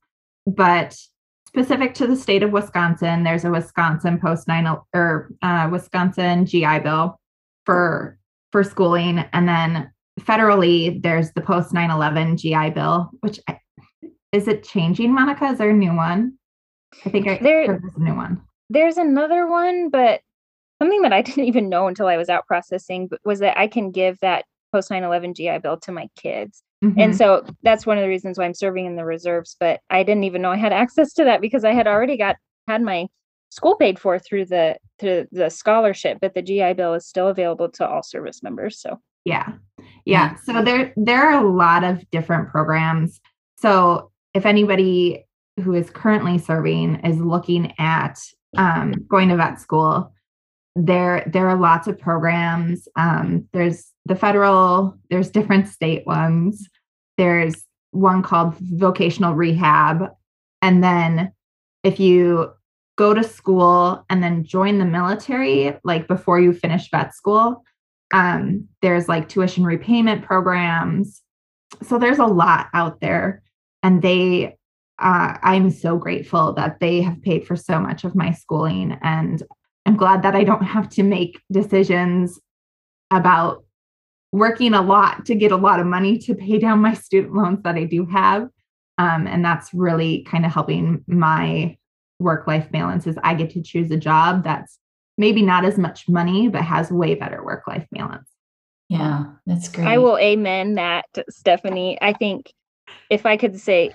but 0.47 0.95
specific 1.45 1.93
to 1.95 2.07
the 2.07 2.15
state 2.15 2.43
of 2.43 2.53
Wisconsin, 2.53 3.23
there's 3.23 3.43
a 3.43 3.51
Wisconsin 3.51 4.21
post 4.21 4.47
9 4.47 4.77
or 4.95 5.31
uh, 5.41 5.67
Wisconsin 5.69 6.45
GI 6.45 6.79
bill 6.79 7.19
for 7.65 8.17
for 8.53 8.63
schooling 8.63 9.19
and 9.33 9.49
then 9.49 9.91
federally 10.21 11.01
there's 11.03 11.33
the 11.33 11.41
post 11.41 11.73
9/11 11.73 12.37
GI 12.37 12.69
bill 12.69 13.11
which 13.19 13.37
I, 13.49 13.59
is 14.31 14.47
it 14.47 14.63
changing, 14.63 15.11
Monika? 15.11 15.51
Is 15.51 15.57
there 15.57 15.71
a 15.71 15.73
new 15.73 15.93
one? 15.93 16.37
I 17.05 17.09
think 17.09 17.27
I 17.27 17.37
there, 17.37 17.67
there's 17.67 17.95
a 17.97 18.01
new 18.01 18.15
one. 18.15 18.41
There's 18.71 18.97
another 18.97 19.47
one, 19.47 19.89
but 19.89 20.21
something 20.81 21.01
that 21.01 21.13
I 21.13 21.21
didn't 21.27 21.45
even 21.45 21.69
know 21.69 21.87
until 21.87 22.07
I 22.07 22.17
was 22.17 22.29
out 22.29 22.47
processing 22.47 23.09
was 23.23 23.39
that 23.39 23.57
I 23.57 23.67
can 23.67 23.91
give 23.91 24.19
that 24.21 24.45
post 24.71 24.89
9/11 24.89 25.35
GI 25.35 25.59
Bill 25.59 25.77
to 25.77 25.91
my 25.91 26.07
kids. 26.15 26.63
Mm-hmm. 26.83 26.99
And 26.99 27.15
so 27.15 27.45
that's 27.61 27.85
one 27.85 27.97
of 27.97 28.01
the 28.01 28.07
reasons 28.07 28.37
why 28.37 28.45
I'm 28.45 28.53
serving 28.53 28.85
in 28.85 28.95
the 28.95 29.05
reserves. 29.05 29.55
But 29.59 29.81
I 29.89 30.03
didn't 30.03 30.23
even 30.23 30.41
know 30.41 30.51
I 30.51 30.57
had 30.57 30.73
access 30.83 31.13
to 31.13 31.23
that 31.25 31.41
because 31.41 31.63
I 31.63 31.73
had 31.73 31.87
already 31.87 32.17
got 32.17 32.37
had 32.67 32.81
my 32.81 33.07
school 33.49 33.75
paid 33.75 33.99
for 33.99 34.17
through 34.17 34.45
the 34.45 34.77
through 34.99 35.27
the 35.31 35.49
scholarship, 35.49 36.19
but 36.21 36.33
the 36.33 36.41
GI 36.41 36.73
Bill 36.73 36.93
is 36.93 37.05
still 37.05 37.27
available 37.27 37.69
to 37.69 37.87
all 37.87 38.01
service 38.01 38.41
members. 38.41 38.79
So 38.79 38.99
yeah, 39.25 39.53
yeah. 40.05 40.35
So 40.45 40.63
there 40.63 40.93
there 40.95 41.27
are 41.27 41.45
a 41.45 41.49
lot 41.49 41.83
of 41.83 42.09
different 42.11 42.49
programs. 42.49 43.19
So 43.57 44.11
if 44.33 44.45
anybody 44.45 45.25
who 45.61 45.73
is 45.73 45.89
currently 45.89 46.37
serving 46.37 46.95
is 47.01 47.19
looking 47.19 47.73
at 47.77 48.19
um, 48.57 48.93
going 49.07 49.29
to 49.29 49.37
vet 49.37 49.59
school, 49.59 50.13
there 50.75 51.29
there 51.31 51.49
are 51.49 51.57
lots 51.57 51.87
of 51.87 51.99
programs. 51.99 52.87
Um, 52.95 53.47
there's 53.53 53.91
the 54.05 54.15
federal, 54.15 54.97
there's 55.09 55.29
different 55.29 55.67
state 55.67 56.05
ones. 56.05 56.67
There's 57.17 57.63
one 57.91 58.23
called 58.23 58.55
vocational 58.57 59.33
rehab, 59.33 60.09
and 60.61 60.83
then 60.83 61.33
if 61.83 61.99
you 61.99 62.51
go 62.97 63.13
to 63.13 63.23
school 63.23 64.05
and 64.09 64.21
then 64.21 64.43
join 64.43 64.77
the 64.77 64.85
military, 64.85 65.75
like 65.83 66.07
before 66.07 66.39
you 66.39 66.53
finish 66.53 66.89
vet 66.91 67.15
school, 67.15 67.63
um, 68.13 68.67
there's 68.81 69.07
like 69.07 69.29
tuition 69.29 69.63
repayment 69.63 70.23
programs. 70.23 71.21
So 71.83 71.97
there's 71.97 72.19
a 72.19 72.25
lot 72.25 72.67
out 72.73 72.99
there 72.99 73.41
and 73.81 74.01
they 74.01 74.57
uh, 75.01 75.37
i'm 75.43 75.69
so 75.69 75.97
grateful 75.97 76.53
that 76.53 76.79
they 76.79 77.01
have 77.01 77.21
paid 77.21 77.45
for 77.45 77.55
so 77.55 77.79
much 77.79 78.03
of 78.03 78.15
my 78.15 78.31
schooling 78.31 78.97
and 79.01 79.43
i'm 79.85 79.97
glad 79.97 80.21
that 80.23 80.35
i 80.35 80.43
don't 80.43 80.63
have 80.63 80.89
to 80.89 81.03
make 81.03 81.41
decisions 81.51 82.39
about 83.11 83.63
working 84.31 84.73
a 84.73 84.81
lot 84.81 85.25
to 85.25 85.35
get 85.35 85.51
a 85.51 85.57
lot 85.57 85.79
of 85.79 85.85
money 85.85 86.17
to 86.17 86.33
pay 86.33 86.57
down 86.57 86.79
my 86.79 86.93
student 86.93 87.33
loans 87.33 87.61
that 87.63 87.75
i 87.75 87.83
do 87.83 88.05
have. 88.05 88.47
Um, 88.97 89.25
and 89.25 89.43
that's 89.43 89.73
really 89.73 90.23
kind 90.29 90.45
of 90.45 90.53
helping 90.53 91.03
my 91.07 91.75
work 92.19 92.45
life 92.45 92.71
balance 92.71 93.07
is 93.07 93.17
i 93.23 93.33
get 93.33 93.49
to 93.49 93.61
choose 93.61 93.89
a 93.89 93.97
job 93.97 94.43
that's 94.43 94.77
maybe 95.17 95.41
not 95.41 95.65
as 95.65 95.77
much 95.77 96.07
money 96.07 96.47
but 96.47 96.61
has 96.61 96.91
way 96.91 97.15
better 97.15 97.43
work 97.43 97.67
life 97.67 97.85
balance. 97.91 98.29
Yeah 98.89 99.25
that's 99.45 99.67
great. 99.69 99.87
i 99.87 99.97
will 99.97 100.17
amen 100.17 100.75
that 100.75 101.05
stephanie. 101.29 101.97
I 102.01 102.13
think 102.13 102.53
if 103.09 103.25
I 103.25 103.37
could 103.37 103.59
say, 103.59 103.91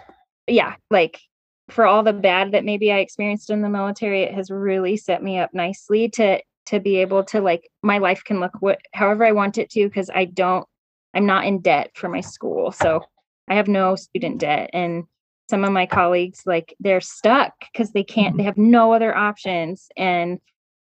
yeah, 0.46 0.76
like 0.90 1.20
for 1.68 1.86
all 1.86 2.02
the 2.02 2.12
bad 2.12 2.52
that 2.52 2.64
maybe 2.64 2.92
I 2.92 2.98
experienced 2.98 3.50
in 3.50 3.62
the 3.62 3.68
military, 3.68 4.22
it 4.22 4.34
has 4.34 4.50
really 4.50 4.96
set 4.96 5.22
me 5.22 5.38
up 5.38 5.52
nicely 5.52 6.08
to 6.10 6.40
to 6.66 6.80
be 6.80 6.96
able 6.96 7.22
to 7.22 7.40
like 7.40 7.70
my 7.82 7.98
life 7.98 8.24
can 8.24 8.40
look 8.40 8.52
what 8.60 8.80
however 8.92 9.24
I 9.24 9.32
want 9.32 9.58
it 9.58 9.70
to 9.70 9.84
because 9.84 10.10
I 10.12 10.24
don't 10.24 10.66
I'm 11.14 11.26
not 11.26 11.44
in 11.44 11.60
debt 11.60 11.90
for 11.94 12.08
my 12.08 12.20
school. 12.20 12.72
So 12.72 13.02
I 13.48 13.54
have 13.54 13.68
no 13.68 13.94
student 13.96 14.38
debt 14.38 14.70
and 14.72 15.04
some 15.48 15.64
of 15.64 15.72
my 15.72 15.86
colleagues 15.86 16.42
like 16.44 16.74
they're 16.80 17.00
stuck 17.00 17.52
because 17.72 17.92
they 17.92 18.04
can't 18.04 18.30
mm-hmm. 18.30 18.38
they 18.38 18.44
have 18.44 18.58
no 18.58 18.92
other 18.92 19.16
options 19.16 19.88
and 19.96 20.38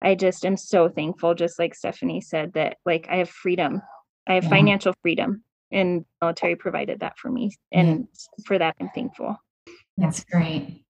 I 0.03 0.15
just 0.15 0.47
am 0.47 0.57
so 0.57 0.89
thankful 0.89 1.35
just 1.35 1.59
like 1.59 1.75
Stephanie 1.75 2.21
said 2.21 2.55
that 2.55 2.79
like 2.87 3.07
I 3.11 3.17
have 3.17 3.31
freedom. 3.31 3.83
I 4.27 4.35
have 4.35 4.45
yeah. 4.45 4.51
financial 4.51 4.95
freedom 5.03 5.45
and 5.73 6.05
military 6.21 6.57
provided 6.57 7.01
that 7.01 7.19
for 7.19 7.31
me 7.31 7.57
and 7.73 8.07
for 8.45 8.59
that 8.59 8.77
i'm 8.81 8.91
thankful 8.95 9.37
that's 10.01 10.25
great. 10.25 10.85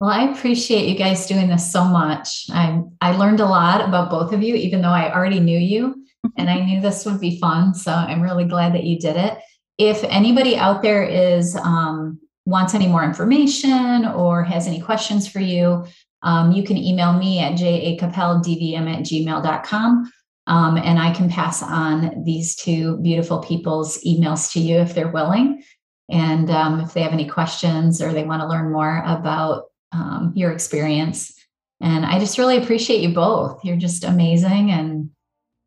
Well 0.00 0.10
i 0.10 0.24
appreciate 0.24 0.88
you 0.88 0.96
guys 0.96 1.26
doing 1.26 1.48
this 1.48 1.70
so 1.70 1.84
much. 1.84 2.46
I 2.50 2.82
i 3.00 3.16
learned 3.16 3.40
a 3.40 3.46
lot 3.46 3.86
about 3.86 4.10
both 4.10 4.32
of 4.32 4.42
you 4.42 4.54
even 4.54 4.82
though 4.82 4.88
i 4.88 5.12
already 5.14 5.40
knew 5.40 5.58
you 5.58 6.04
and 6.38 6.50
i 6.50 6.60
knew 6.64 6.80
this 6.80 7.04
would 7.06 7.20
be 7.20 7.38
fun 7.38 7.74
so 7.74 7.92
i'm 7.92 8.20
really 8.20 8.44
glad 8.44 8.74
that 8.74 8.84
you 8.84 8.98
did 8.98 9.16
it. 9.16 9.38
If 9.76 10.04
anybody 10.04 10.56
out 10.56 10.82
there 10.82 11.02
is 11.02 11.56
um, 11.56 12.20
wants 12.46 12.74
any 12.74 12.86
more 12.86 13.02
information 13.02 14.04
or 14.04 14.44
has 14.44 14.66
any 14.66 14.80
questions 14.80 15.28
for 15.28 15.40
you 15.40 15.86
um, 16.22 16.52
you 16.52 16.64
can 16.64 16.76
email 16.76 17.12
me 17.12 17.38
at 17.40 17.52
jacapeldvm 17.52 18.92
at 18.92 19.02
gmail.com 19.02 20.10
um, 20.46 20.76
and 20.76 20.98
I 20.98 21.12
can 21.12 21.30
pass 21.30 21.62
on 21.62 22.22
these 22.24 22.54
two 22.54 22.98
beautiful 22.98 23.38
people's 23.38 24.02
emails 24.04 24.52
to 24.52 24.60
you 24.60 24.76
if 24.76 24.94
they're 24.94 25.10
willing. 25.10 25.62
And 26.10 26.50
um, 26.50 26.80
if 26.80 26.92
they 26.92 27.02
have 27.02 27.12
any 27.12 27.26
questions 27.26 28.02
or 28.02 28.12
they 28.12 28.24
want 28.24 28.42
to 28.42 28.48
learn 28.48 28.70
more 28.70 29.02
about 29.06 29.64
um, 29.92 30.32
your 30.34 30.52
experience. 30.52 31.32
And 31.80 32.04
I 32.04 32.18
just 32.18 32.38
really 32.38 32.56
appreciate 32.56 33.00
you 33.00 33.14
both. 33.14 33.64
You're 33.64 33.76
just 33.76 34.04
amazing. 34.04 34.70
And 34.70 35.10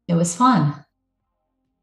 it 0.08 0.16
was 0.16 0.36
fun. 0.36 0.86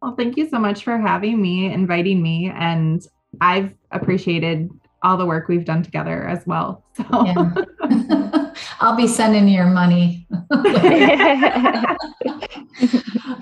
Well, 0.01 0.15
thank 0.15 0.37
you 0.37 0.49
so 0.49 0.59
much 0.59 0.85
for 0.85 0.99
having 0.99 1.41
me, 1.41 1.73
inviting 1.73 2.23
me. 2.23 2.53
And 2.55 3.05
I've 3.41 3.75
appreciated 3.91 4.71
all 5.03 5.17
the 5.17 5.27
work 5.27 5.49
we've 5.49 5.65
done 5.65 5.83
together 5.83 6.27
as 6.27 6.47
well. 6.47 6.85
So 6.97 7.05
yeah. 7.25 8.31
I'll 8.81 8.97
be 8.97 9.07
sending 9.07 9.49
your 9.49 9.67
money. 9.67 10.27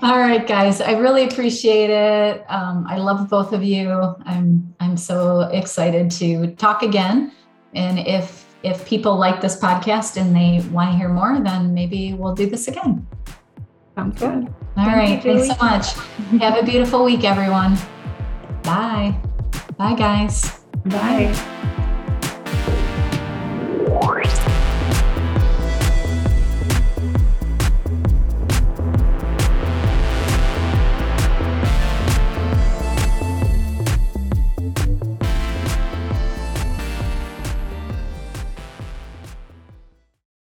All 0.01 0.17
right, 0.19 0.45
guys. 0.47 0.81
I 0.81 0.93
really 0.97 1.25
appreciate 1.25 1.89
it. 1.89 2.43
Um, 2.49 2.85
I 2.87 2.97
love 2.97 3.29
both 3.29 3.53
of 3.53 3.63
you. 3.63 4.15
I'm 4.25 4.75
I'm 4.79 4.97
so 4.97 5.41
excited 5.51 6.11
to 6.11 6.55
talk 6.55 6.83
again. 6.83 7.31
And 7.73 7.99
if 7.99 8.45
if 8.63 8.85
people 8.85 9.17
like 9.17 9.41
this 9.41 9.59
podcast 9.59 10.17
and 10.17 10.35
they 10.35 10.67
want 10.69 10.91
to 10.91 10.97
hear 10.97 11.09
more, 11.09 11.39
then 11.39 11.73
maybe 11.73 12.13
we'll 12.13 12.35
do 12.35 12.49
this 12.49 12.67
again. 12.67 13.05
Sounds 13.95 14.19
good. 14.19 14.47
All 14.75 14.85
Thank 14.85 14.87
right. 14.87 15.25
You, 15.25 15.37
thanks 15.37 15.57
so 15.57 15.63
much. 15.63 15.93
Have 16.41 16.57
a 16.57 16.63
beautiful 16.63 17.03
week, 17.03 17.23
everyone. 17.23 17.77
Bye. 18.63 19.15
Bye, 19.77 19.95
guys. 19.95 20.59
Bye. 20.85 21.31
Bye. 21.33 21.79